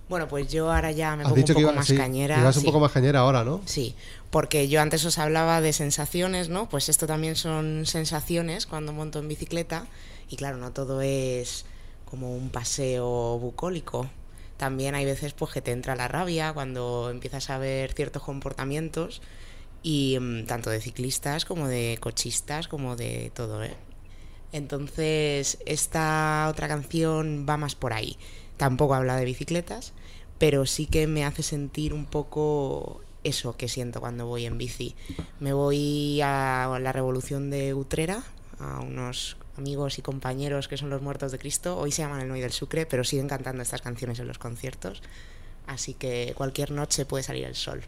Bueno, 0.07 0.29
pues 0.29 0.47
yo 0.49 0.71
ahora 0.71 0.91
ya 0.91 1.17
me 1.17 1.23
pongo 1.23 1.35
dicho 1.35 1.51
un 1.53 1.57
que 1.57 1.63
poco 1.63 1.71
iba- 1.73 1.79
más 1.79 1.87
sí, 1.87 1.97
cañera. 1.97 2.39
ibas 2.39 2.55
un 2.57 2.63
poco 2.63 2.79
más 2.79 2.91
cañera 2.93 3.19
ahora, 3.21 3.43
¿no? 3.43 3.59
Sí, 3.65 3.93
porque 4.29 4.69
yo 4.69 4.81
antes 4.81 5.03
os 5.03 5.17
hablaba 5.17 5.59
de 5.59 5.73
sensaciones, 5.73 6.47
¿no? 6.47 6.69
Pues 6.69 6.87
esto 6.87 7.05
también 7.05 7.35
son 7.35 7.85
sensaciones 7.85 8.65
cuando 8.65 8.93
monto 8.93 9.19
en 9.19 9.27
bicicleta. 9.27 9.85
Y 10.29 10.37
claro, 10.37 10.55
no 10.57 10.71
todo 10.71 11.01
es 11.01 11.65
como 12.09 12.33
un 12.37 12.49
paseo 12.51 13.37
bucólico. 13.39 14.09
También 14.61 14.93
hay 14.93 15.05
veces 15.05 15.33
pues 15.33 15.51
que 15.53 15.61
te 15.63 15.71
entra 15.71 15.95
la 15.95 16.07
rabia 16.07 16.53
cuando 16.53 17.09
empiezas 17.09 17.49
a 17.49 17.57
ver 17.57 17.93
ciertos 17.93 18.21
comportamientos 18.21 19.19
y 19.81 20.19
mm, 20.21 20.45
tanto 20.45 20.69
de 20.69 20.79
ciclistas 20.79 21.45
como 21.45 21.67
de 21.67 21.97
cochistas 21.99 22.67
como 22.67 22.95
de 22.95 23.31
todo, 23.33 23.63
¿eh? 23.63 23.75
Entonces, 24.51 25.57
esta 25.65 26.47
otra 26.47 26.67
canción 26.67 27.47
va 27.49 27.57
más 27.57 27.73
por 27.73 27.91
ahí. 27.91 28.17
Tampoco 28.57 28.93
habla 28.93 29.15
de 29.15 29.25
bicicletas, 29.25 29.93
pero 30.37 30.67
sí 30.67 30.85
que 30.85 31.07
me 31.07 31.25
hace 31.25 31.41
sentir 31.41 31.91
un 31.91 32.05
poco 32.05 33.01
eso 33.23 33.57
que 33.57 33.67
siento 33.67 33.99
cuando 33.99 34.27
voy 34.27 34.45
en 34.45 34.59
bici. 34.59 34.93
Me 35.39 35.53
voy 35.53 36.21
a 36.21 36.77
la 36.79 36.91
revolución 36.91 37.49
de 37.49 37.73
Utrera, 37.73 38.21
a 38.59 38.79
unos 38.81 39.37
amigos 39.57 39.97
y 39.99 40.01
compañeros 40.01 40.67
que 40.67 40.77
son 40.77 40.89
los 40.89 41.01
muertos 41.01 41.31
de 41.31 41.39
Cristo. 41.39 41.77
Hoy 41.77 41.91
se 41.91 42.01
llaman 42.01 42.21
el 42.21 42.27
Noy 42.27 42.41
del 42.41 42.51
Sucre, 42.51 42.85
pero 42.85 43.03
siguen 43.03 43.27
cantando 43.27 43.63
estas 43.63 43.81
canciones 43.81 44.19
en 44.19 44.27
los 44.27 44.37
conciertos. 44.37 45.01
Así 45.67 45.93
que 45.93 46.33
cualquier 46.35 46.71
noche 46.71 47.05
puede 47.05 47.23
salir 47.23 47.45
el 47.45 47.55
sol. 47.55 47.81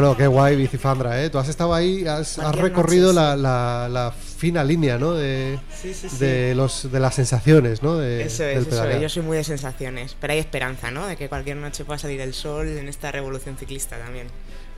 Bueno, 0.00 0.16
qué 0.16 0.28
guay, 0.28 0.54
Bicifandra, 0.54 1.24
¿eh? 1.24 1.28
Tú 1.28 1.38
has 1.38 1.48
estado 1.48 1.74
ahí, 1.74 2.06
has, 2.06 2.38
recorrido 2.54 3.12
noche, 3.12 3.16
la, 3.20 3.34
la- 3.36 3.88
la 3.88 4.12
fina 4.12 4.62
línea, 4.62 4.96
¿no? 4.96 5.12
De, 5.14 5.58
Sí, 5.74 5.92
sí, 5.92 6.08
sí. 6.08 6.18
de, 6.18 6.54
los, 6.54 6.92
de 6.92 7.00
las 7.00 7.16
sensaciones, 7.16 7.82
¿no? 7.82 7.96
De, 7.96 8.22
Eso 8.22 8.44
del 8.44 8.58
es, 8.58 8.68
eso 8.68 8.88
es. 8.88 9.00
Yo 9.02 9.08
soy 9.08 9.22
muy 9.24 9.36
de 9.38 9.42
sensaciones. 9.42 10.16
Pero 10.20 10.34
hay 10.34 10.38
esperanza, 10.38 10.92
¿no? 10.92 11.04
De 11.08 11.16
que 11.16 11.28
cualquier 11.28 11.56
noche 11.56 11.84
pueda 11.84 11.98
salir 11.98 12.20
el 12.20 12.32
sol 12.32 12.68
en 12.68 12.88
esta 12.88 13.10
revolución 13.10 13.56
ciclista 13.56 13.98
también. 13.98 14.28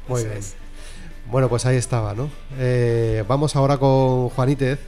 Muy 0.09 0.21
Eso 0.21 0.29
bien. 0.31 0.39
es. 0.41 0.55
Bueno, 1.31 1.51
pues 1.51 1.67
ahí 1.67 1.77
estaba, 1.77 2.15
¿no? 2.15 2.31
Eh, 2.59 3.23
vamos 3.29 3.55
ahora 3.57 3.77
con 3.77 4.31
Juanítez, 4.31 4.79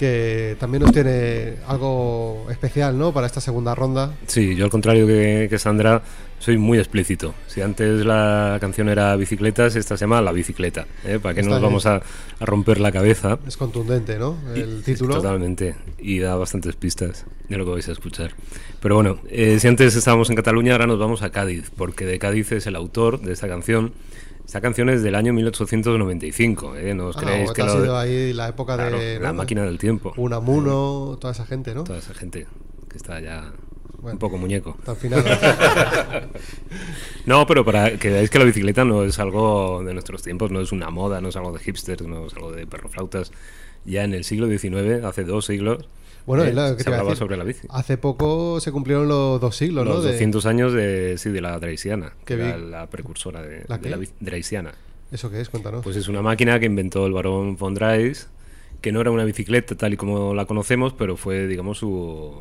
que 0.00 0.56
también 0.58 0.82
nos 0.82 0.90
tiene 0.92 1.58
algo 1.68 2.48
especial, 2.50 2.98
¿no? 2.98 3.12
Para 3.14 3.28
esta 3.28 3.40
segunda 3.40 3.76
ronda. 3.76 4.14
Sí, 4.26 4.56
yo 4.56 4.64
al 4.64 4.70
contrario 4.72 5.06
que, 5.06 5.46
que 5.48 5.58
Sandra, 5.60 6.02
soy 6.40 6.58
muy 6.58 6.78
explícito. 6.78 7.34
Si 7.46 7.60
antes 7.62 8.04
la 8.04 8.58
canción 8.60 8.88
era 8.88 9.14
bicicletas, 9.14 9.76
esta 9.76 9.96
se 9.96 10.00
llama 10.02 10.20
La 10.20 10.32
Bicicleta. 10.32 10.86
¿eh? 11.04 11.20
¿Para 11.22 11.34
qué 11.34 11.40
Está 11.42 11.50
nos 11.50 11.60
bien. 11.60 11.70
vamos 11.70 11.86
a, 11.86 11.96
a 12.40 12.44
romper 12.46 12.80
la 12.80 12.90
cabeza? 12.90 13.38
Es 13.46 13.56
contundente, 13.56 14.18
¿no? 14.18 14.36
El 14.54 14.82
título. 14.82 15.14
Totalmente. 15.14 15.76
Y 15.98 16.18
da 16.18 16.34
bastantes 16.34 16.74
pistas 16.74 17.26
de 17.48 17.56
lo 17.56 17.64
que 17.64 17.70
vais 17.70 17.88
a 17.88 17.92
escuchar. 17.92 18.32
Pero 18.80 18.96
bueno, 18.96 19.20
eh, 19.28 19.58
si 19.60 19.68
antes 19.68 19.94
estábamos 19.94 20.28
en 20.30 20.36
Cataluña, 20.36 20.72
ahora 20.72 20.86
nos 20.88 20.98
vamos 20.98 21.22
a 21.22 21.30
Cádiz, 21.30 21.70
porque 21.76 22.04
de 22.06 22.18
Cádiz 22.18 22.50
es 22.52 22.66
el 22.66 22.74
autor 22.74 23.20
de 23.20 23.32
esta 23.32 23.46
canción. 23.46 23.92
Esta 24.46 24.60
canción 24.60 24.88
es 24.88 25.02
del 25.04 25.14
año 25.14 25.32
1895, 25.32 26.74
¿eh? 26.76 26.94
No 26.94 27.06
os 27.08 27.16
Ah, 27.16 27.20
creéis 27.20 27.52
que 27.52 27.62
ha 27.62 27.68
sido 27.68 27.96
ahí 27.96 28.32
la 28.32 28.48
época 28.48 28.74
Claro, 28.74 28.98
de... 28.98 29.20
la 29.20 29.32
máquina 29.32 29.62
del 29.62 29.78
tiempo. 29.78 30.12
Unamuno, 30.16 31.16
toda 31.20 31.32
esa 31.32 31.46
gente, 31.46 31.72
¿no? 31.74 31.84
Toda 31.84 31.98
esa 32.00 32.14
gente 32.14 32.46
que 32.88 32.96
está 32.96 33.20
ya 33.20 33.52
Bueno, 34.00 34.14
un 34.14 34.18
poco 34.18 34.36
muñeco. 34.38 34.76
El 34.86 34.96
final. 34.96 35.24
no, 37.26 37.46
pero 37.46 37.64
para 37.64 37.96
que 37.98 38.10
veáis 38.10 38.30
que 38.30 38.38
la 38.38 38.44
bicicleta 38.44 38.84
no 38.84 39.04
es 39.04 39.18
algo 39.18 39.82
de 39.84 39.92
nuestros 39.92 40.22
tiempos, 40.22 40.50
no 40.50 40.60
es 40.60 40.72
una 40.72 40.90
moda, 40.90 41.20
no 41.20 41.28
es 41.28 41.36
algo 41.36 41.52
de 41.52 41.58
hipsters, 41.60 42.02
no 42.06 42.26
es 42.26 42.34
algo 42.34 42.52
de 42.52 42.66
perroflautas. 42.66 43.32
Ya 43.84 44.04
en 44.04 44.14
el 44.14 44.24
siglo 44.24 44.46
XIX, 44.46 45.04
hace 45.04 45.24
dos 45.24 45.46
siglos, 45.46 45.86
Bueno, 46.26 46.44
eh, 46.44 46.48
es 46.50 46.54
lo 46.54 46.68
que 46.70 46.74
te 46.76 46.82
se 46.84 46.90
a 46.90 46.92
hablaba 46.92 47.10
decir. 47.10 47.18
sobre 47.18 47.36
la 47.36 47.44
bici. 47.44 47.66
Hace 47.70 47.96
poco 47.96 48.60
se 48.60 48.72
cumplieron 48.72 49.08
los 49.08 49.40
dos 49.40 49.56
siglos, 49.56 49.86
Los 49.86 49.96
¿no? 49.96 50.02
De- 50.02 50.12
200 50.12 50.46
años 50.46 50.72
de, 50.72 51.16
sí, 51.18 51.30
de 51.30 51.40
la 51.40 51.58
Draisiana, 51.58 52.12
Qué 52.24 52.36
que 52.36 52.42
era 52.42 52.58
la 52.58 52.86
precursora 52.88 53.42
de 53.42 53.64
¿La 53.68 53.78
de 53.78 53.90
la 53.90 53.98
Draisiana. 54.20 54.72
¿Eso 55.12 55.30
qué 55.30 55.40
es? 55.40 55.48
Cuéntanos. 55.48 55.82
Pues 55.82 55.96
es 55.96 56.08
una 56.08 56.22
máquina 56.22 56.60
que 56.60 56.66
inventó 56.66 57.06
el 57.06 57.12
varón 57.12 57.56
von 57.56 57.74
Drais, 57.74 58.28
que 58.80 58.92
no 58.92 59.00
era 59.00 59.10
una 59.10 59.24
bicicleta 59.24 59.74
tal 59.76 59.92
y 59.92 59.96
como 59.96 60.34
la 60.34 60.46
conocemos, 60.46 60.92
pero 60.94 61.16
fue, 61.16 61.46
digamos, 61.46 61.78
su, 61.78 62.34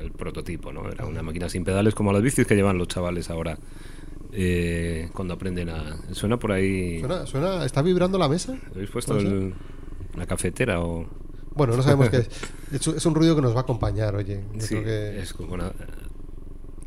el 0.00 0.10
prototipo, 0.12 0.72
¿no? 0.72 0.88
Era 0.90 1.04
una 1.06 1.22
máquina 1.22 1.48
sin 1.48 1.64
pedales 1.64 1.94
como 1.94 2.12
las 2.12 2.22
bicis 2.22 2.46
que 2.46 2.54
llevan 2.54 2.78
los 2.78 2.88
chavales 2.88 3.28
ahora 3.30 3.58
eh, 4.32 5.08
cuando 5.12 5.34
aprenden 5.34 5.68
a... 5.68 5.96
¿Suena 6.12 6.38
por 6.38 6.52
ahí? 6.52 7.00
¿Suena, 7.00 7.26
suena, 7.26 7.64
¿Está 7.64 7.82
vibrando 7.82 8.18
la 8.18 8.28
mesa? 8.28 8.56
¿Habéis 8.74 8.90
puesto 8.90 9.18
el- 9.18 9.54
la 10.16 10.26
cafetera 10.26 10.80
o...? 10.80 11.06
Bueno, 11.54 11.76
no 11.76 11.82
sabemos 11.82 12.08
qué 12.10 12.18
es. 12.18 12.28
es. 12.72 12.86
un- 12.86 12.96
es 12.96 13.04
un 13.06 13.14
ruido 13.14 13.36
que 13.36 13.42
nos 13.42 13.54
va 13.54 13.58
a 13.58 13.62
acompañar, 13.62 14.14
oye. 14.16 14.40
Yo 14.54 14.60
Sí, 14.62 14.68
creo 14.76 14.84
que 14.84 15.20
es 15.20 15.34
como 15.34 15.52
una... 15.54 15.72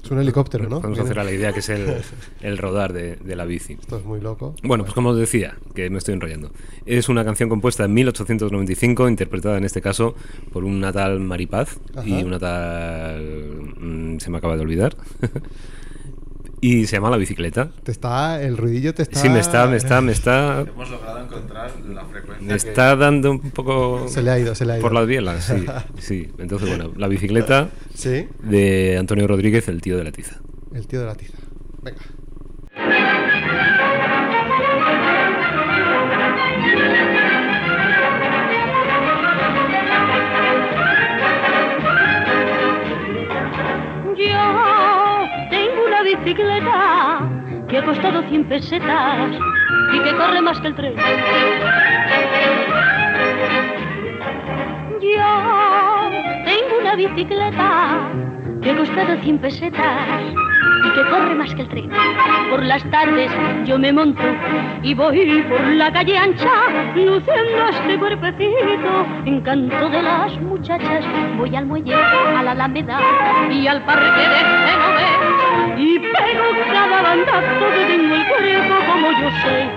es 0.05 0.11
un 0.11 0.19
helicóptero, 0.19 0.69
¿no? 0.69 0.81
Podemos 0.81 0.99
hacer 0.99 1.19
a 1.19 1.23
la 1.23 1.31
idea 1.31 1.51
que 1.51 1.59
es 1.59 1.69
el, 1.69 1.95
el 2.41 2.57
rodar 2.57 2.93
de, 2.93 3.15
de 3.15 3.35
la 3.35 3.45
bici. 3.45 3.73
Esto 3.73 3.97
es 3.97 4.05
muy 4.05 4.21
loco. 4.21 4.55
Bueno, 4.63 4.83
pues 4.83 4.93
como 4.93 5.09
os 5.09 5.17
decía, 5.17 5.57
que 5.73 5.89
me 5.89 5.97
estoy 5.97 6.13
enrollando. 6.13 6.51
Es 6.85 7.09
una 7.09 7.25
canción 7.25 7.49
compuesta 7.49 7.85
en 7.85 7.93
1895, 7.93 9.09
interpretada 9.09 9.57
en 9.57 9.63
este 9.63 9.81
caso 9.81 10.15
por 10.53 10.63
una 10.63 10.93
tal 10.93 11.19
Maripaz 11.19 11.79
y 12.05 12.23
una 12.23 12.39
tal... 12.39 13.73
mm, 13.79 14.19
se 14.19 14.29
me 14.29 14.37
acaba 14.37 14.55
de 14.55 14.61
olvidar. 14.61 14.95
y 16.67 16.87
se 16.87 16.95
llama 16.95 17.09
La 17.09 17.17
Bicicleta. 17.17 17.69
Te 17.83 17.91
está, 17.91 18.41
el 18.41 18.57
ruidillo 18.57 18.93
te 18.93 19.03
está... 19.03 19.19
Sí, 19.19 19.29
me 19.29 19.39
está, 19.39 19.67
me 19.67 19.77
está, 19.77 20.01
me 20.01 20.11
está... 20.11 20.61
Hemos 20.61 20.89
logrado 20.89 21.23
encontrar 21.23 21.71
la 21.87 22.05
frecuencia. 22.05 22.41
Me 22.47 22.57
que- 22.59 22.67
está 22.69 22.95
dando 22.95 23.31
un 23.31 23.51
poco... 23.51 24.07
Se 24.07 24.21
le 24.23 24.31
ha 24.31 24.39
ido, 24.39 24.55
se 24.55 24.65
le 24.65 24.73
ha 24.73 24.75
ido. 24.77 24.81
Por 24.81 24.93
las 24.93 25.05
bielas, 25.05 25.43
sí. 25.45 25.65
sí. 25.99 26.27
Entonces, 26.39 26.67
bueno, 26.69 26.91
La 26.97 27.07
Bicicleta 27.07 27.69
Sí, 27.93 28.27
de 28.41 28.97
Antonio 28.99 29.27
Rodríguez, 29.27 29.67
el 29.67 29.81
tío 29.81 29.97
de 29.97 30.03
la 30.05 30.11
tiza. 30.11 30.37
el 30.73 30.87
tío 30.87 31.01
de 31.01 31.05
la 31.05 31.15
tiza. 31.15 31.37
Venga. 31.83 32.01
100 48.29 48.45
pesetas 48.45 49.31
y 49.93 49.99
que 49.99 50.15
corre 50.15 50.41
más 50.41 50.59
que 50.59 50.67
el 50.67 50.75
tren. 50.75 50.95
Yo 55.01 56.09
tengo 56.45 56.79
una 56.81 56.95
bicicleta 56.95 58.09
que 58.61 58.71
ha 58.71 58.77
costado 58.77 59.17
100 59.21 59.37
pesetas 59.39 60.21
y 60.85 60.91
que 60.93 61.09
corre 61.09 61.35
más 61.35 61.53
que 61.55 61.61
el 61.61 61.69
tren. 61.69 61.89
Por 62.49 62.63
las 62.63 62.83
tardes 62.89 63.31
yo 63.65 63.77
me 63.77 63.91
monto 63.91 64.23
y 64.81 64.93
voy 64.93 65.43
por 65.49 65.61
la 65.61 65.91
calle 65.91 66.17
ancha 66.17 66.51
luciendo 66.95 67.69
este 67.69 67.97
cuerpecito. 67.97 69.05
Encanto 69.25 69.89
de 69.89 70.01
las 70.01 70.39
muchachas, 70.41 71.05
voy 71.37 71.55
al 71.55 71.65
muelle, 71.65 71.93
a 71.93 72.43
la 72.43 72.51
alameda 72.51 72.99
y 73.51 73.67
al 73.67 73.83
parque 73.83 74.05
de 74.05 74.37
Genovés 74.67 75.34
y 75.77 75.99
pego 75.99 76.45
cada 76.71 77.01
bandazo 77.01 77.65
que 77.73 77.85
tengo 77.85 78.15
el 78.15 78.27
cuerpo 78.27 78.75
como 78.91 79.11
yo 79.11 79.29
sé. 79.43 79.69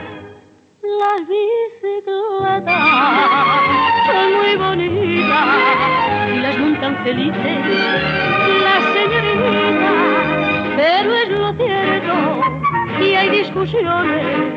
Las 0.82 1.20
bicicletas 1.28 2.72
son 4.06 4.32
muy 4.34 4.56
bonitas 4.56 5.48
y 6.34 6.38
las 6.40 6.58
montan 6.58 6.96
felices 7.04 8.38
las 8.62 8.84
señoritas, 8.92 9.92
pero 10.76 11.14
es 11.14 11.28
lo 11.30 11.52
cierto 11.54 12.14
y 13.00 13.14
hay 13.14 13.28
discusiones, 13.30 14.54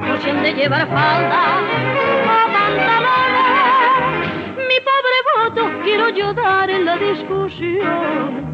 no 0.00 0.16
se 0.20 0.30
han 0.30 0.42
de 0.42 0.52
llevar 0.52 0.86
falda 0.88 1.60
o 2.24 2.52
pantalones. 2.52 3.52
Mi 4.56 4.78
pobre 4.80 5.18
voto 5.36 5.62
quiero 5.82 6.08
yo 6.10 6.32
dar 6.32 6.70
en 6.70 6.84
la 6.84 6.96
discusión. 6.96 8.51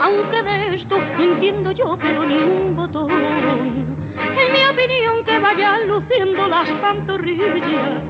Aunque 0.00 0.42
de 0.42 0.74
esto 0.76 0.96
entiendo 1.18 1.72
yo, 1.72 1.96
pero 2.00 2.24
ni 2.24 2.36
un 2.36 2.76
botón. 2.76 3.10
En 3.10 4.52
mi 4.52 4.64
opinión, 4.64 5.24
que 5.24 5.38
vayan 5.38 5.88
luciendo 5.88 6.46
las 6.48 6.70
pantorrillas. 6.70 8.02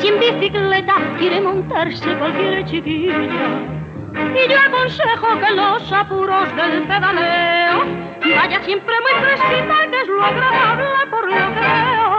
Si 0.00 0.08
en 0.08 0.20
bicicleta 0.20 0.94
quiere 1.18 1.40
montarse 1.40 2.14
cualquier 2.16 2.64
chiquilla. 2.64 3.14
Y 4.14 4.48
yo 4.48 4.58
aconsejo 4.58 5.38
que 5.40 5.54
los 5.54 5.92
apuros 5.92 6.56
del 6.56 6.82
pedaleo 6.82 7.84
vaya 8.36 8.62
siempre 8.62 8.94
muy 9.00 9.12
fresquita, 9.22 9.74
que 9.90 10.00
es 10.00 10.08
lo 10.08 10.22
agradable 10.24 11.06
por 11.10 11.28
lo 11.28 11.54
que 11.54 11.60
veo. 11.60 12.12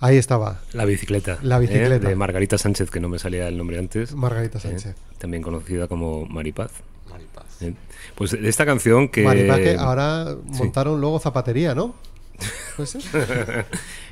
Ahí 0.00 0.16
estaba. 0.16 0.60
La 0.72 0.84
bicicleta. 0.84 1.38
La 1.42 1.58
bicicleta. 1.58 1.96
¿eh? 2.06 2.10
De 2.10 2.14
Margarita 2.16 2.56
Sánchez, 2.58 2.90
que 2.90 3.00
no 3.00 3.08
me 3.08 3.18
salía 3.18 3.48
el 3.48 3.56
nombre 3.58 3.78
antes. 3.78 4.14
Margarita 4.14 4.58
¿eh? 4.58 4.60
Sánchez. 4.60 4.94
También 5.18 5.42
conocida 5.42 5.88
como 5.88 6.24
Maripaz. 6.26 6.70
Maripaz. 7.10 7.62
¿eh? 7.62 7.74
Pues 8.14 8.30
de 8.32 8.48
esta 8.48 8.64
canción 8.64 9.08
que... 9.08 9.24
Maripaz 9.24 9.58
que 9.58 9.74
ahora 9.76 10.36
Sí. 10.52 10.58
montaron 10.58 11.00
luego 11.00 11.18
zapatería, 11.18 11.74
¿no? 11.74 11.94
¿Puede 12.76 12.86
ser? 12.86 13.02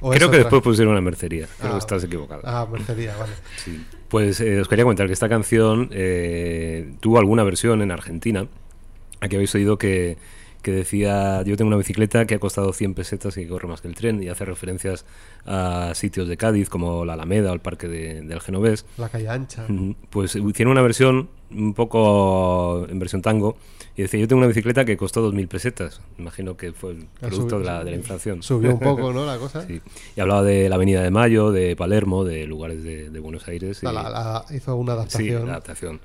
¿O 0.01 0.13
es 0.13 0.19
Creo 0.19 0.31
que 0.31 0.37
otra? 0.37 0.39
después 0.39 0.63
pusieron 0.63 0.93
una 0.93 1.01
mercería. 1.01 1.47
Creo 1.59 1.71
Ah, 1.71 1.75
que 1.75 1.79
estás 1.79 2.03
equivocado. 2.03 2.43
Ah, 2.45 2.67
mercería, 2.71 3.17
vale. 3.17 3.33
Sí. 3.65 3.85
Pues 4.09 4.41
eh, 4.41 4.61
os 4.61 4.67
quería 4.69 4.85
comentar 4.85 5.07
que 5.07 5.13
esta 5.13 5.29
canción 5.29 5.89
eh, 5.93 6.95
tuvo 6.99 7.19
alguna 7.19 7.45
versión 7.45 7.83
en 7.83 7.93
Argentina. 7.93 8.49
Aquí 9.21 9.37
habéis 9.37 9.55
oído 9.55 9.79
que, 9.79 10.19
que 10.67 10.73
decía, 10.73 11.43
yo 11.45 11.57
tengo 11.57 11.69
una 11.69 11.77
bicicleta 11.77 12.25
que 12.27 12.35
ha 12.35 12.39
costado 12.41 12.73
100 12.73 12.95
pesetas 12.95 13.37
y 13.37 13.43
que 13.45 13.49
corre 13.49 13.69
más 13.69 13.81
que 13.81 13.87
el 13.87 13.95
tren, 13.95 14.21
y 14.21 14.27
hace 14.29 14.45
referencias 14.45 15.05
a 15.47 15.93
sitios 15.95 16.27
de 16.27 16.37
Cádiz 16.37 16.69
como 16.69 17.05
la 17.05 17.13
Alameda 17.13 17.53
o 17.53 17.55
el 17.55 17.61
Parque 17.61 17.87
de- 17.87 18.21
del 18.23 18.41
Genovés. 18.41 18.85
La 18.99 19.09
calle 19.09 19.29
ancha. 19.29 19.65
Pues 20.11 20.35
hicieron 20.35 20.73
una 20.73 20.83
versión 20.83 21.29
un 21.53 21.73
poco 21.75 22.85
en 22.89 22.99
versión 22.99 23.23
tango 23.23 23.57
y 23.95 24.03
decía, 24.03 24.19
yo 24.19 24.27
tengo 24.27 24.39
una 24.39 24.49
bicicleta 24.49 24.85
que 24.85 24.97
costó 24.97 25.23
2.000 25.23 25.47
pesetas. 25.47 26.01
Imagino 26.19 26.57
que 26.57 26.73
fue 26.73 26.91
el 26.93 27.07
Ah, 27.23 27.29
producto 27.29 27.61
de 27.61 27.65
la, 27.65 27.85
de 27.85 27.93
la 27.93 27.97
inflación. 27.97 28.43
subió 28.43 28.71
un 28.73 28.81
poco, 28.81 29.13
¿no? 29.13 29.25
La 29.27 29.39
cosa. 29.39 29.65
Sí. 29.67 29.81
Y 30.17 30.21
hablaba 30.21 30.43
de 30.43 30.69
la 30.69 30.75
Avenida 30.75 31.01
de 31.01 31.13
Mayo, 31.13 31.53
de 31.53 31.77
Palermo, 31.77 32.25
de 32.25 32.45
lugares 32.49 32.83
de, 32.83 33.09
de 33.11 33.21
Buenos 33.21 33.47
Aires. 33.47 33.83
y- 33.83 33.87
La- 33.87 33.93
la- 33.93 34.11
la- 34.11 34.45
hizo 34.55 34.75
una 34.75 34.95
Sí, 34.95 34.99
adaptación. 34.99 35.47
la 35.47 35.53
adaptación. 35.53 36.01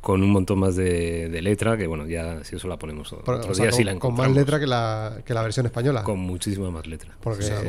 Con 0.00 0.22
un 0.22 0.30
montón 0.30 0.60
más 0.60 0.76
de, 0.76 1.28
de 1.28 1.42
letra, 1.42 1.76
que 1.76 1.86
bueno, 1.86 2.06
ya 2.06 2.44
si 2.44 2.56
eso 2.56 2.68
la 2.68 2.76
ponemos 2.78 3.12
otro 3.12 3.24
Pero, 3.24 3.38
o 3.50 3.54
sea, 3.54 3.64
día, 3.64 3.70
con, 3.70 3.76
sí 3.76 3.84
la 3.84 3.98
con 3.98 4.14
más 4.14 4.30
letra 4.30 4.60
que 4.60 4.66
la, 4.66 5.18
que 5.24 5.34
la 5.34 5.42
versión 5.42 5.66
española. 5.66 6.04
Con 6.04 6.20
muchísima 6.20 6.70
más 6.70 6.86
letra. 6.86 7.10
Porque 7.20 7.44
O 7.44 7.46
sea, 7.46 7.60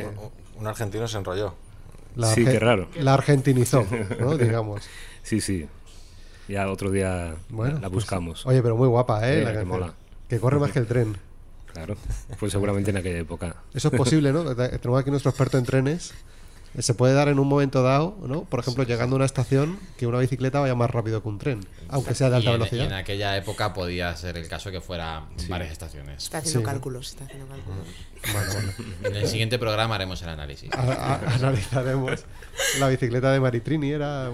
un 0.57 0.67
argentino 0.67 1.07
se 1.07 1.17
enrolló. 1.17 1.55
la 2.15 2.27
Sí, 2.33 2.41
arge- 2.45 2.51
qué 2.51 2.59
raro. 2.59 2.87
La 2.99 3.15
argentinizó, 3.15 3.85
¿no? 4.19 4.37
Digamos. 4.37 4.83
Sí, 5.23 5.41
sí. 5.41 5.67
Ya 6.47 6.69
otro 6.71 6.91
día 6.91 7.35
Bueno, 7.49 7.75
la 7.75 7.81
pues, 7.89 7.91
buscamos. 8.03 8.45
oye, 8.45 8.61
pero 8.61 8.75
muy 8.77 8.87
guapa, 8.87 9.27
¿eh? 9.29 9.39
Eh, 9.39 9.43
la 9.43 9.49
que 9.51 9.57
canción. 9.57 9.79
mola. 9.79 9.93
Que 10.27 10.39
corre 10.39 10.59
más 10.59 10.71
que 10.71 10.79
el 10.79 10.85
tren. 10.87 11.17
Claro. 11.73 11.95
Pues 12.39 12.51
seguramente 12.51 12.91
en 12.91 12.97
aquella 12.97 13.19
época. 13.19 13.55
Eso 13.73 13.89
es 13.89 13.93
posible, 13.97 14.31
¿no? 14.31 14.43
Tenemos 14.55 14.99
aquí 15.01 15.09
nuestro 15.09 15.29
experto 15.31 15.57
en 15.57 15.65
trenes. 15.65 16.13
Se 16.77 16.93
puede 16.93 17.13
dar 17.13 17.27
en 17.29 17.39
un 17.39 17.47
momento 17.47 17.81
dado, 17.81 18.15
¿no? 18.25 18.43
Por 18.43 18.59
ejemplo, 18.59 18.83
llegando 18.83 19.15
a 19.15 19.17
una 19.17 19.25
estación, 19.25 19.79
que 19.97 20.05
una 20.05 20.19
bicicleta 20.19 20.59
vaya 20.59 20.75
más 20.75 20.89
rápido 20.91 21.21
que 21.23 21.27
un 21.27 21.39
tren, 21.39 21.65
aunque 21.89 22.13
sea 22.13 22.29
de 22.29 22.35
alta 22.37 22.51
y 22.51 22.53
en, 22.53 22.59
velocidad. 22.59 22.83
y 22.83 22.87
en 22.87 22.93
aquella 22.93 23.35
época 23.35 23.73
podía 23.73 24.15
ser 24.15 24.37
el 24.37 24.47
caso 24.47 24.69
que 24.69 24.79
fuera 24.79 25.23
varias 25.49 25.71
estaciones. 25.71 26.23
Está 26.23 26.37
haciendo 26.37 26.59
Sí. 26.59 26.65
cálculos, 26.65 27.07
está 27.09 27.23
haciendo 27.25 27.47
cálculos. 27.47 27.79
Bueno, 28.31 28.51
bueno. 28.53 28.91
En 29.09 29.15
el 29.15 29.27
siguiente 29.27 29.57
programa 29.57 29.95
haremos 29.95 30.21
el 30.21 30.29
análisis. 30.29 30.69
A- 30.71 30.77
a- 31.15 31.35
analizaremos. 31.35 32.23
La 32.79 32.87
bicicleta 32.87 33.31
de 33.31 33.39
Maritrini 33.39 33.89
era. 33.91 34.29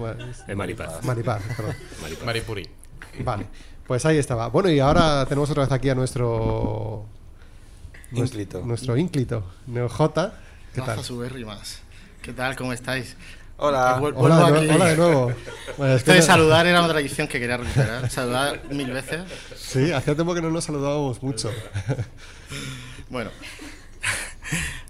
De 0.46 0.54
Maripaz. 0.54 1.02
Maripaz, 1.04 1.42
perdón. 1.56 1.74
Maripuri. 2.24 2.68
Vale, 3.24 3.46
pues 3.86 4.04
ahí 4.04 4.18
estaba. 4.18 4.48
Bueno, 4.48 4.68
y 4.70 4.78
ahora 4.78 5.24
tenemos 5.26 5.48
otra 5.50 5.62
vez 5.64 5.72
aquí 5.72 5.88
a 5.88 5.94
nuestro. 5.94 7.06
nues- 8.12 8.26
Ínclito. 8.26 8.60
Nuestro 8.60 8.96
ínclito, 8.96 9.42
Neoj. 9.66 9.96
¿Qué 10.74 10.82
tal? 10.82 10.98
más. 11.46 11.80
¿Qué 12.26 12.32
tal? 12.32 12.56
¿Cómo 12.56 12.72
estáis? 12.72 13.16
Hola. 13.56 13.98
Eh, 14.02 14.12
Hola, 14.16 14.36
de, 14.50 14.58
aquí. 14.58 14.66
nue- 14.66 14.74
hola 14.74 14.84
de 14.86 14.96
nuevo. 14.96 15.32
Bueno, 15.78 15.94
es 15.94 16.02
que 16.02 16.10
Esto 16.10 16.12
de 16.12 16.18
me- 16.18 16.22
saludar 16.22 16.66
era 16.66 16.80
una 16.80 16.88
tradición 16.88 17.28
que 17.28 17.38
quería 17.40 17.56
recuperar. 17.56 18.10
Saludar 18.10 18.62
mil 18.70 18.90
veces. 18.90 19.20
Sí, 19.56 19.92
hacía 19.92 20.14
tiempo 20.14 20.34
que 20.34 20.42
no 20.42 20.50
nos 20.50 20.64
saludábamos 20.64 21.22
mucho. 21.22 21.50
Bueno, 23.08 23.30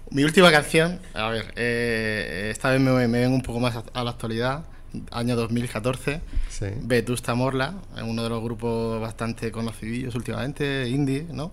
mi 0.09 0.23
última 0.23 0.51
canción, 0.51 0.99
a 1.13 1.29
ver, 1.29 1.53
eh, 1.55 2.49
esta 2.51 2.71
vez 2.71 2.81
me, 2.81 2.91
me 3.07 3.19
vengo 3.19 3.35
un 3.35 3.43
poco 3.43 3.59
más 3.59 3.75
a, 3.75 3.83
a 3.93 4.03
la 4.03 4.09
actualidad, 4.11 4.63
año 5.11 5.35
2014, 5.35 6.21
Sí. 6.49 6.65
Vetusta 6.81 7.35
Morla, 7.35 7.75
uno 8.03 8.23
de 8.23 8.29
los 8.29 8.41
grupos 8.43 8.99
bastante 8.99 9.51
conocidos 9.51 10.15
últimamente, 10.15 10.89
indie, 10.89 11.27
¿no? 11.31 11.51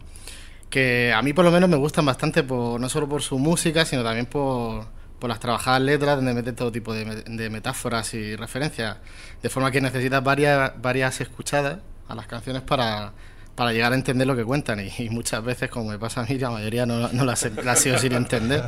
Que 0.70 1.12
a 1.14 1.20
mí 1.20 1.35
por 1.35 1.45
lo 1.45 1.51
menos 1.51 1.68
me 1.68 1.76
gustan 1.76 2.07
bastante, 2.07 2.43
por, 2.43 2.80
no 2.80 2.89
solo 2.89 3.07
por 3.07 3.20
su 3.22 3.39
música, 3.39 3.85
sino 3.85 4.03
también 4.03 4.24
por, 4.26 4.87
por 5.25 5.31
las 5.31 5.41
trabajadas 5.41 5.81
letras, 5.81 6.16
donde 6.16 6.35
mete 6.35 6.53
todo 6.53 6.70
tipo 6.70 6.93
de, 6.93 7.07
de 7.07 7.49
metáforas 7.49 8.12
y 8.12 8.37
referencias, 8.37 8.99
de 9.43 9.49
forma 9.49 9.70
que 9.70 9.81
necesitas 9.81 10.22
varias, 10.22 10.72
varias 10.83 11.18
escuchadas 11.18 11.79
a 12.09 12.14
las 12.14 12.27
canciones 12.27 12.61
para, 12.61 13.11
para 13.55 13.72
llegar 13.72 13.93
a 13.93 13.95
entender 13.95 14.27
lo 14.27 14.37
que 14.37 14.45
cuentan. 14.45 14.81
Y, 14.81 14.93
y 14.99 15.09
muchas 15.09 15.43
veces, 15.43 15.70
como 15.70 15.91
me 15.93 15.99
pasa 15.99 16.20
a 16.20 16.25
mí, 16.27 16.37
la 16.39 16.51
mayoría 16.51 16.85
no, 16.85 17.09
no 17.09 17.25
las, 17.25 17.43
he- 17.45 17.62
las 17.62 17.79
sigo 17.79 17.97
sin 17.97 18.12
entender. 18.12 18.64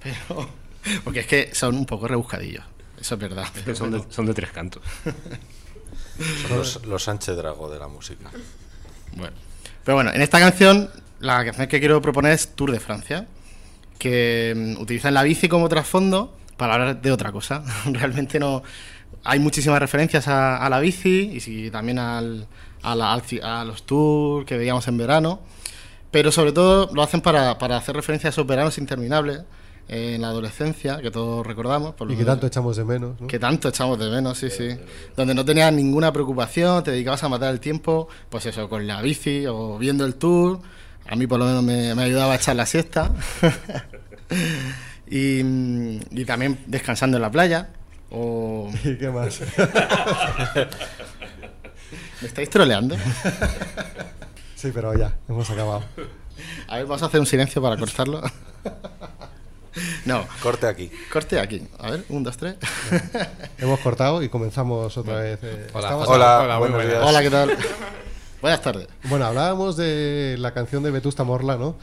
Pero, 0.00 0.48
porque 1.02 1.18
es 1.18 1.26
que 1.26 1.52
son 1.52 1.74
un 1.74 1.86
poco 1.86 2.06
rebuscadillos, 2.06 2.62
eso 3.00 3.16
es 3.16 3.20
verdad. 3.20 3.48
Que 3.64 3.74
son, 3.74 3.90
de, 3.90 4.04
son 4.08 4.26
de 4.26 4.34
tres 4.34 4.52
cantos. 4.52 4.84
Son 6.46 6.56
los, 6.56 6.86
los 6.86 7.02
Sánchez 7.02 7.36
Drago 7.36 7.68
de 7.68 7.80
la 7.80 7.88
música. 7.88 8.30
Bueno. 9.16 9.34
Pero 9.84 9.96
bueno, 9.96 10.12
en 10.14 10.22
esta 10.22 10.38
canción, 10.38 10.88
la 11.18 11.44
canción 11.44 11.66
que 11.66 11.80
quiero 11.80 12.00
proponer 12.00 12.30
es 12.30 12.54
Tour 12.54 12.70
de 12.70 12.78
Francia, 12.78 13.26
que 13.98 14.54
mm, 14.76 14.80
utilizan 14.80 15.14
la 15.14 15.22
bici 15.22 15.48
como 15.48 15.68
trasfondo 15.68 16.34
para 16.56 16.74
hablar 16.74 17.00
de 17.02 17.12
otra 17.12 17.32
cosa. 17.32 17.62
Realmente 17.86 18.38
no. 18.38 18.62
Hay 19.24 19.38
muchísimas 19.40 19.80
referencias 19.80 20.28
a, 20.28 20.58
a 20.64 20.68
la 20.70 20.78
bici 20.80 21.30
y 21.34 21.40
sí, 21.40 21.70
también 21.70 21.98
al, 21.98 22.46
a, 22.82 22.94
la- 22.94 23.12
a 23.42 23.64
los 23.64 23.82
tours 23.84 24.46
que 24.46 24.56
veíamos 24.56 24.86
en 24.88 24.96
verano, 24.98 25.40
pero 26.10 26.30
sobre 26.30 26.52
todo 26.52 26.90
lo 26.94 27.02
hacen 27.02 27.20
para, 27.20 27.58
para 27.58 27.76
hacer 27.76 27.96
referencia 27.96 28.28
a 28.28 28.30
esos 28.30 28.46
veranos 28.46 28.78
interminables 28.78 29.40
eh, 29.88 30.14
en 30.14 30.22
la 30.22 30.28
adolescencia, 30.28 31.00
que 31.02 31.10
todos 31.10 31.44
recordamos. 31.44 31.94
por 31.94 32.06
lo 32.06 32.12
Y 32.12 32.16
que 32.16 32.22
menos- 32.22 32.34
tanto 32.34 32.46
echamos 32.46 32.76
de 32.76 32.84
menos. 32.84 33.20
¿no? 33.20 33.26
que 33.26 33.38
tanto 33.40 33.68
echamos 33.68 33.98
de 33.98 34.08
menos, 34.10 34.38
sí, 34.38 34.48
sí. 34.50 34.68
Donde 35.16 35.34
no 35.34 35.44
tenías 35.44 35.72
ninguna 35.72 36.12
preocupación, 36.12 36.84
te 36.84 36.92
dedicabas 36.92 37.24
a 37.24 37.28
matar 37.28 37.52
el 37.52 37.58
tiempo, 37.60 38.06
pues 38.30 38.46
eso, 38.46 38.68
con 38.68 38.86
la 38.86 39.02
bici 39.02 39.44
o 39.48 39.76
viendo 39.78 40.04
el 40.06 40.14
tour. 40.14 40.60
A 41.08 41.16
mí 41.16 41.26
por 41.26 41.38
lo 41.38 41.44
menos 41.46 41.62
me, 41.62 41.94
me 41.94 42.02
ayudaba 42.04 42.32
a 42.32 42.36
echar 42.36 42.56
la 42.56 42.66
siesta. 42.66 43.10
y, 45.08 45.40
y 45.40 46.24
también 46.26 46.58
descansando 46.66 47.16
en 47.16 47.22
la 47.22 47.30
playa. 47.30 47.68
O... 48.10 48.70
¿Y 48.84 48.96
qué 48.96 49.08
más? 49.10 49.40
¿Me 52.20 52.28
estáis 52.28 52.48
troleando? 52.50 52.96
Sí, 54.54 54.70
pero 54.74 54.96
ya, 54.98 55.12
hemos 55.28 55.48
acabado. 55.50 55.84
A 56.68 56.76
ver, 56.76 56.86
vamos 56.86 57.02
a 57.02 57.06
hacer 57.06 57.20
un 57.20 57.26
silencio 57.26 57.60
para 57.62 57.76
cortarlo. 57.76 58.22
No, 60.06 60.24
Corte 60.42 60.66
aquí. 60.66 60.90
corte 61.12 61.38
aquí. 61.38 61.62
A 61.78 61.90
ver, 61.90 62.04
un, 62.08 62.22
dos, 62.22 62.38
tres. 62.38 62.54
Hemos 63.58 63.78
cortado 63.80 64.22
y 64.22 64.30
comenzamos 64.30 64.96
otra 64.96 65.16
vez. 65.16 65.38
eh, 65.42 65.66
Hola. 65.74 65.96
Hola, 65.98 66.40
Hola, 66.40 66.58
muy 66.58 66.68
buenos 66.70 66.86
días. 66.88 67.02
Hola, 67.04 67.20
¿qué 67.22 67.28
tal? 67.30 67.58
Buenas 68.46 68.62
tardes. 68.62 68.86
Bueno, 69.02 69.24
hablábamos 69.24 69.76
de 69.76 70.36
la 70.38 70.54
canción 70.54 70.80
de 70.84 70.92
Vetusta 70.92 71.24
Morla, 71.24 71.56
¿no? 71.56 71.76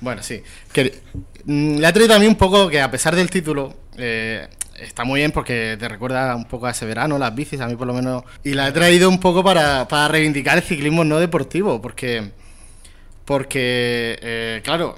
Bueno, 0.00 0.22
sí. 0.22 0.42
Que, 0.72 1.02
mm, 1.44 1.76
le 1.76 1.86
ha 1.86 1.92
traído 1.92 2.14
a 2.14 2.18
mí 2.18 2.26
un 2.26 2.36
poco 2.36 2.70
que 2.70 2.80
a 2.80 2.90
pesar 2.90 3.14
del 3.14 3.28
título, 3.28 3.74
eh, 3.98 4.48
está 4.80 5.04
muy 5.04 5.20
bien 5.20 5.30
porque 5.30 5.76
te 5.78 5.86
recuerda 5.86 6.34
un 6.34 6.46
poco 6.46 6.68
a 6.68 6.70
ese 6.70 6.86
verano, 6.86 7.18
las 7.18 7.34
bicis, 7.34 7.60
a 7.60 7.66
mí 7.66 7.76
por 7.76 7.86
lo 7.86 7.92
menos. 7.92 8.24
Y 8.44 8.54
la 8.54 8.66
he 8.66 8.72
traído 8.72 9.10
un 9.10 9.20
poco 9.20 9.44
para, 9.44 9.86
para 9.88 10.08
reivindicar 10.08 10.56
el 10.56 10.64
ciclismo 10.64 11.04
no 11.04 11.20
deportivo, 11.20 11.82
porque, 11.82 12.30
porque 13.26 14.18
eh, 14.22 14.62
claro, 14.64 14.96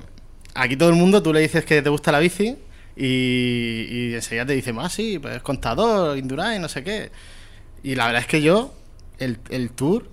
aquí 0.55 0.77
todo 0.77 0.91
el 0.91 0.95
mundo, 0.95 1.21
tú 1.21 1.33
le 1.33 1.41
dices 1.41 1.65
que 1.65 1.83
te 1.83 1.89
gusta 1.91 2.13
la 2.13 2.21
bici 2.21 2.57
y, 2.95 3.89
y 3.91 4.15
enseguida 4.15 4.47
te 4.47 4.53
dicen, 4.53 4.77
ah, 4.79 4.89
sí, 4.89 5.19
pues 5.19 5.43
contador, 5.43 6.17
Indurain, 6.17 6.63
no 6.63 6.69
sé 6.69 6.85
qué. 6.85 7.11
Y 7.83 7.97
la 7.97 8.07
verdad 8.07 8.21
es 8.21 8.29
que 8.29 8.41
yo, 8.41 8.73
el, 9.19 9.41
el 9.51 9.71
tour 9.73 10.09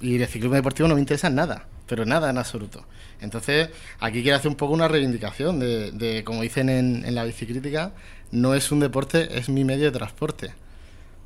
y 0.00 0.16
el 0.20 0.26
ciclismo 0.28 0.54
deportivo 0.56 0.88
no 0.88 0.94
me 0.94 1.00
interesan 1.00 1.34
nada, 1.34 1.66
pero 1.86 2.04
nada 2.04 2.30
en 2.30 2.38
absoluto. 2.38 2.84
Entonces, 3.20 3.70
aquí 4.00 4.22
quiero 4.22 4.36
hacer 4.38 4.48
un 4.50 4.56
poco 4.56 4.72
una 4.74 4.88
reivindicación 4.88 5.58
de, 5.60 5.92
como 6.24 6.42
dicen 6.42 6.68
en, 6.68 7.04
en 7.04 7.14
la 7.14 7.24
bicicrítica, 7.24 7.92
no 8.32 8.54
es 8.54 8.72
un 8.72 8.80
deporte, 8.80 9.38
es 9.38 9.48
mi 9.48 9.64
medio 9.64 9.86
de 9.86 9.98
transporte. 9.98 10.54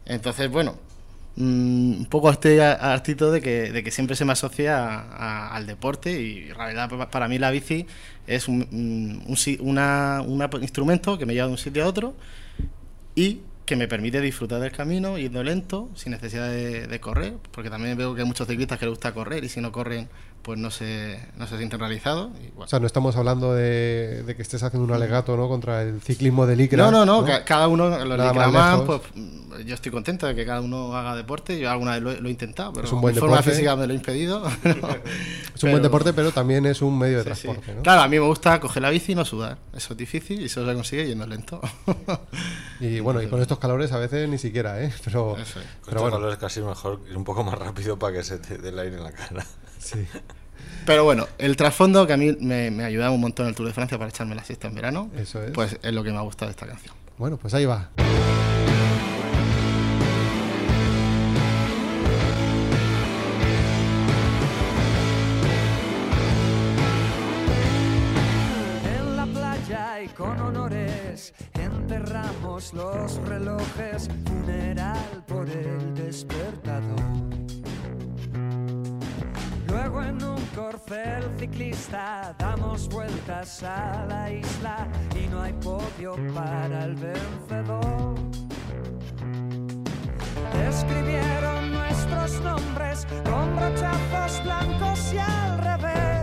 Entonces, 0.07 0.51
bueno, 0.51 0.77
mm, 1.37 1.99
un 2.01 2.07
poco 2.11 2.31
estoy 2.31 2.59
a- 2.61 2.73
hartito 2.95 3.31
de 3.33 3.41
que, 3.41 3.73
de 3.73 3.83
que 3.85 3.91
siempre 3.91 4.17
se 4.17 4.25
me 4.25 4.33
asocia 4.33 5.49
al 5.55 5.67
deporte 5.67 6.13
y 6.21 6.49
verdad 6.53 6.89
pa- 6.91 7.11
para 7.11 7.29
mí 7.29 7.39
la 7.39 7.51
bici 7.51 7.87
es 8.27 8.49
un, 8.49 8.67
un- 8.73 9.23
un 10.27 10.63
instrumento 10.63 11.19
que 11.19 11.27
me 11.27 11.35
lleva 11.35 11.47
de 11.47 11.53
un 11.53 11.59
sitio 11.59 11.85
a 11.85 11.87
otro 11.89 12.15
y 13.15 13.41
que 13.65 13.77
me 13.77 13.89
permite 13.89 14.21
disfrutar 14.21 14.61
del 14.61 14.73
camino, 14.73 15.19
yendo 15.19 15.43
lento, 15.43 15.91
sin 15.95 16.13
necesidad 16.13 16.51
de, 16.51 16.87
de 16.87 17.01
correr, 17.01 17.35
porque 17.51 17.71
también 17.71 17.97
veo 17.97 18.15
que 18.15 18.23
hay 18.23 18.27
muchos 18.27 18.47
ciclistas 18.47 18.79
que 18.79 18.87
les 18.87 18.93
gusta 18.93 19.15
correr 19.15 19.45
y 19.45 19.49
si 19.49 19.61
no 19.61 19.73
corren, 19.73 20.09
pues 20.45 20.59
no 20.59 20.71
se, 20.71 21.19
no 21.37 21.47
se 21.49 21.57
sienten 21.57 21.81
realizados. 21.81 22.31
Y, 22.39 22.49
bueno. 22.51 22.65
O 22.67 22.69
sea, 22.69 22.79
no 22.79 22.87
estamos 22.87 23.17
hablando 23.17 23.53
de, 23.55 24.23
de 24.25 24.37
que 24.37 24.43
estés 24.43 24.63
haciendo 24.63 24.87
un 24.87 24.93
alegato 24.95 25.37
¿no? 25.37 25.49
contra 25.49 25.83
el 25.83 26.01
ciclismo 26.03 26.47
de 26.47 26.55
licra. 26.55 26.79
No, 26.79 26.91
no, 26.93 27.05
no, 27.05 27.25
ca- 27.25 27.45
cada 27.45 27.67
uno, 27.67 27.89
los 28.05 28.19
lejos. 28.19 28.83
pues 28.87 29.01
mm, 29.15 29.63
yo 29.67 29.75
estoy 29.75 29.91
contento 29.91 30.27
de 30.27 30.35
que 30.35 30.45
cada 30.47 30.61
uno 30.61 30.95
haga 30.97 31.17
deporte. 31.17 31.59
Yo 31.59 31.71
alguna 31.71 31.93
vez 31.95 32.03
lo, 32.03 32.11
he- 32.13 32.21
lo 32.21 32.29
he 32.29 32.31
intentado, 32.31 32.73
pero 32.73 32.87
Es 32.87 32.93
un 32.93 33.01
buen 33.01 33.15
mi 33.15 33.21
forma 33.21 33.37
deporte. 33.37 33.51
física 33.53 33.75
me 33.75 33.87
lo 33.87 33.93
ha 33.93 33.97
impedido. 33.97 34.43
Es 35.55 35.63
un 35.63 35.71
buen 35.71 35.83
deporte, 35.83 36.13
pero 36.13 36.31
también 36.33 36.67
es 36.67 36.83
un 36.83 36.99
medio 36.99 37.19
de 37.19 37.25
transporte. 37.25 37.75
¿no? 37.75 37.83
Claro, 37.83 38.03
a 38.03 38.09
mí 38.09 38.19
me 38.19 38.27
gusta 38.27 38.59
coger 38.61 38.83
la 38.83 38.91
bici 38.91 39.13
y 39.13 39.15
no 39.15 39.25
sudar. 39.25 39.57
Eso 39.75 39.93
es 39.95 39.97
difícil 39.97 40.41
y 40.43 40.47
eso 40.47 40.67
se 40.67 40.75
consigue 40.75 41.07
yendo 41.07 41.27
lento. 41.27 41.61
Y 42.81 43.01
bueno, 43.01 43.23
y 43.23 43.29
con 43.29 43.41
estos 43.41 43.59
calores 43.59 43.93
a 43.93 43.99
veces 43.99 44.29
ni 44.29 44.37
siquiera, 44.37 44.83
¿eh? 44.83 44.93
Pero, 45.05 45.37
Con 45.37 45.37
pero 45.37 45.43
estos 45.45 45.95
bueno. 46.03 46.17
calores 46.17 46.39
casi 46.39 46.61
mejor 46.61 47.01
ir 47.09 47.17
un 47.17 47.25
poco 47.25 47.45
más 47.45 47.57
rápido 47.59 47.99
para 47.99 48.15
que 48.15 48.23
se 48.25 48.39
te 48.39 48.59
dé 48.59 48.71
el 48.71 48.79
aire 48.79 48.97
en 48.97 49.05
la 49.05 49.13
cara. 49.13 49.47
Sí. 49.85 50.07
Pero 50.87 51.05
bueno, 51.05 51.27
el 51.39 51.57
trasfondo 51.57 52.07
que 52.07 52.13
a 52.13 52.17
mí 52.17 52.37
me, 52.41 52.71
me 52.71 52.85
ayudaba 52.85 53.11
un 53.15 53.21
montón 53.21 53.47
en 53.47 53.51
el 53.51 53.55
Tour 53.57 53.67
de 53.69 53.73
Francia 53.75 53.97
para 53.99 54.11
echarme 54.11 54.35
la 54.35 54.45
siesta 54.45 54.69
en 54.69 54.75
verano, 54.75 55.11
Eso 55.17 55.43
es. 55.43 55.51
pues 55.53 55.79
es 55.83 55.93
lo 55.93 56.03
que 56.05 56.11
me 56.11 56.19
ha 56.19 56.23
gustado 56.23 56.49
de 56.49 56.53
esta 56.53 56.67
canción. 56.67 56.95
Bueno, 57.17 57.37
pues 57.39 57.55
ahí 57.55 57.65
va. 57.65 57.91
En 68.97 69.17
la 69.17 69.27
playa 69.27 70.03
y 70.03 70.09
con 70.09 70.41
honores 70.41 71.33
enterramos 71.55 72.73
los 72.75 73.17
relojes, 73.29 74.09
funeral 74.27 75.25
por 75.27 75.49
el 75.49 75.95
despertador. 75.95 77.34
Un 80.75 80.81
corcel 80.81 81.31
ciclista 81.39 82.35
damos 82.39 82.89
vueltas 82.89 83.63
a 83.63 84.07
la 84.09 84.31
isla 84.31 84.89
y 85.15 85.29
no 85.29 85.43
hay 85.43 85.53
podio 85.55 86.17
para 86.35 86.85
el 86.85 86.95
vencedor. 86.95 88.15
Escribieron 90.69 91.73
nuestros 91.73 92.41
nombres 92.41 93.07
con 93.25 93.57
brochazos 93.57 94.43
blancos 94.45 95.13
y 95.13 95.19
al 95.19 95.59
revés. 95.59 96.14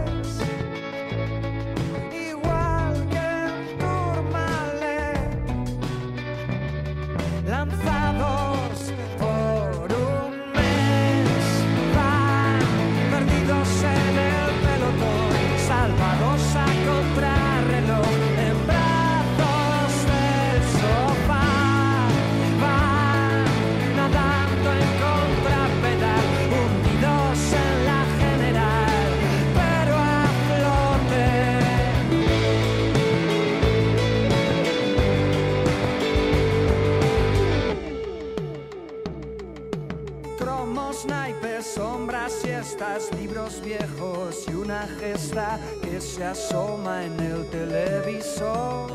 Libros 43.19 43.61
viejos 43.63 44.43
y 44.47 44.55
una 44.55 44.87
gesta 44.99 45.59
que 45.83 46.01
se 46.01 46.23
asoma 46.23 47.05
en 47.05 47.19
el 47.19 47.45
televisor. 47.51 48.91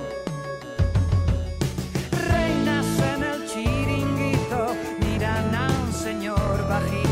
Reinas 2.29 2.87
en 3.15 3.23
el 3.23 3.47
chiringuito 3.47 4.75
miran 4.99 5.55
a 5.55 5.69
un 5.85 5.93
señor 5.93 6.69
bajito 6.69 7.06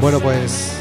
Bueno, 0.00 0.18
pues 0.18 0.72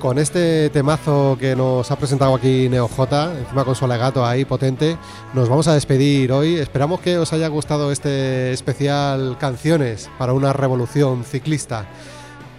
con 0.00 0.18
este 0.18 0.70
temazo 0.70 1.36
que 1.38 1.54
nos 1.54 1.88
ha 1.90 1.96
presentado 1.96 2.34
aquí 2.34 2.68
Neo 2.68 2.88
J, 2.88 3.38
encima 3.38 3.64
con 3.64 3.76
su 3.76 3.84
alegato 3.84 4.26
ahí 4.26 4.44
potente, 4.44 4.96
nos 5.34 5.48
vamos 5.48 5.68
a 5.68 5.74
despedir 5.74 6.32
hoy. 6.32 6.56
Esperamos 6.56 7.00
que 7.00 7.16
os 7.18 7.32
haya 7.32 7.46
gustado 7.46 7.92
este 7.92 8.52
especial 8.52 9.36
Canciones 9.38 10.10
para 10.18 10.32
una 10.32 10.52
revolución 10.52 11.24
ciclista. 11.24 11.86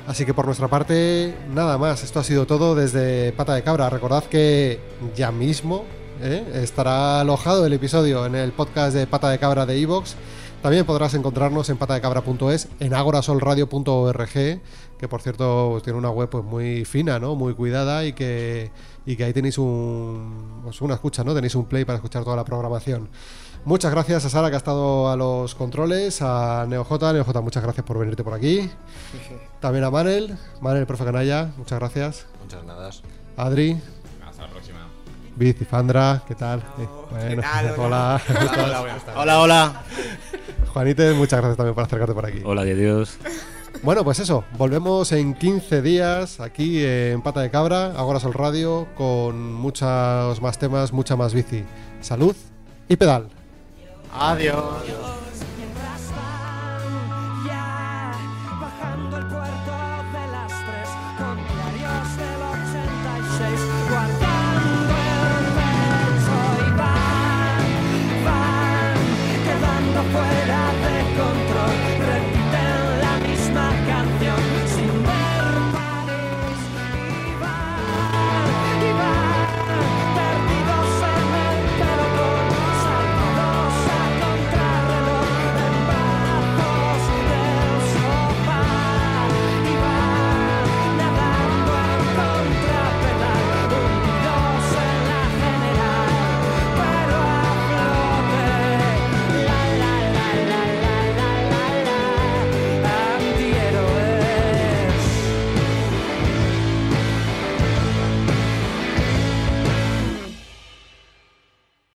Así 0.07 0.25
que 0.25 0.33
por 0.33 0.45
nuestra 0.45 0.69
parte, 0.69 1.35
nada 1.53 1.77
más. 1.77 2.03
Esto 2.03 2.21
ha 2.21 2.23
sido 2.23 2.47
todo 2.47 2.73
desde 2.73 3.33
Pata 3.33 3.53
de 3.53 3.63
Cabra. 3.63 3.89
Recordad 3.89 4.23
que 4.23 4.79
ya 5.13 5.31
mismo 5.31 5.83
¿eh? 6.21 6.43
estará 6.55 7.19
alojado 7.19 7.65
el 7.65 7.73
episodio 7.73 8.25
en 8.25 8.35
el 8.35 8.53
podcast 8.53 8.95
de 8.95 9.07
Pata 9.07 9.29
de 9.29 9.39
Cabra 9.39 9.65
de 9.65 9.77
Evox. 9.77 10.15
También 10.61 10.85
podrás 10.85 11.13
encontrarnos 11.13 11.69
en 11.69 11.77
patadecabra.es, 11.77 12.67
en 12.81 12.93
agorasolradio.org, 12.93 14.33
que 14.33 15.07
por 15.07 15.21
cierto 15.21 15.69
pues, 15.71 15.83
tiene 15.83 15.97
una 15.97 16.09
web 16.09 16.29
pues, 16.29 16.43
muy 16.43 16.83
fina, 16.83 17.17
¿no? 17.17 17.35
muy 17.35 17.53
cuidada 17.53 18.03
y 18.03 18.11
que, 18.11 18.69
y 19.05 19.15
que 19.15 19.23
ahí 19.23 19.31
tenéis 19.31 19.57
un, 19.57 20.59
pues, 20.63 20.81
una 20.81 20.95
escucha, 20.95 21.23
¿no? 21.23 21.33
tenéis 21.33 21.55
un 21.55 21.65
play 21.65 21.85
para 21.85 21.95
escuchar 21.95 22.25
toda 22.25 22.35
la 22.35 22.43
programación. 22.43 23.07
Muchas 23.63 23.91
gracias 23.91 24.25
a 24.25 24.29
Sara 24.29 24.49
que 24.49 24.55
ha 24.55 24.57
estado 24.57 25.09
a 25.09 25.15
los 25.15 25.55
controles, 25.55 26.21
a 26.21 26.65
NeoJ, 26.67 27.13
NeoJ, 27.13 27.41
muchas 27.41 27.63
gracias 27.63 27.85
por 27.85 27.97
venirte 27.97 28.23
por 28.23 28.33
aquí. 28.33 28.69
También 29.61 29.85
a 29.85 29.91
Manel, 29.91 30.37
Manel, 30.59 30.85
profe 30.85 31.05
Canalla, 31.05 31.51
muchas 31.57 31.79
gracias. 31.79 32.25
Muchas 32.41 32.65
nadas. 32.65 33.01
Adri, 33.37 33.79
Hasta 34.27 34.43
la 34.43 34.49
próxima. 34.49 34.79
Biz 35.37 35.61
y 35.61 35.65
Fandra, 35.65 36.21
¿qué 36.27 36.35
tal? 36.35 36.59
Eh, 36.77 36.87
bueno, 37.11 37.41
tal? 37.41 37.75
hola. 37.77 38.21
Hola, 38.27 38.63
hola, 38.65 38.79
buenas 38.81 39.05
tardes. 39.05 39.21
Hola, 39.21 39.39
hola. 39.39 39.83
Juanite, 40.73 41.13
muchas 41.13 41.39
gracias 41.39 41.57
también 41.57 41.75
por 41.75 41.83
acercarte 41.83 42.13
por 42.13 42.25
aquí. 42.25 42.41
Hola, 42.43 42.63
de 42.63 42.75
Dios. 42.75 43.17
Bueno, 43.83 44.03
pues 44.03 44.19
eso, 44.19 44.43
volvemos 44.57 45.11
en 45.11 45.33
15 45.33 45.81
días 45.81 46.39
aquí 46.39 46.83
en 46.83 47.21
Pata 47.21 47.41
de 47.41 47.49
Cabra, 47.49 47.93
Agora 47.97 48.19
Sol 48.19 48.33
Radio, 48.33 48.87
con 48.95 49.53
muchos 49.53 50.41
más 50.41 50.57
temas, 50.57 50.91
mucha 50.91 51.15
más 51.15 51.33
bici. 51.33 51.63
Salud 52.01 52.35
y 52.87 52.95
pedal. 52.95 53.29
Adiós. 54.13 54.55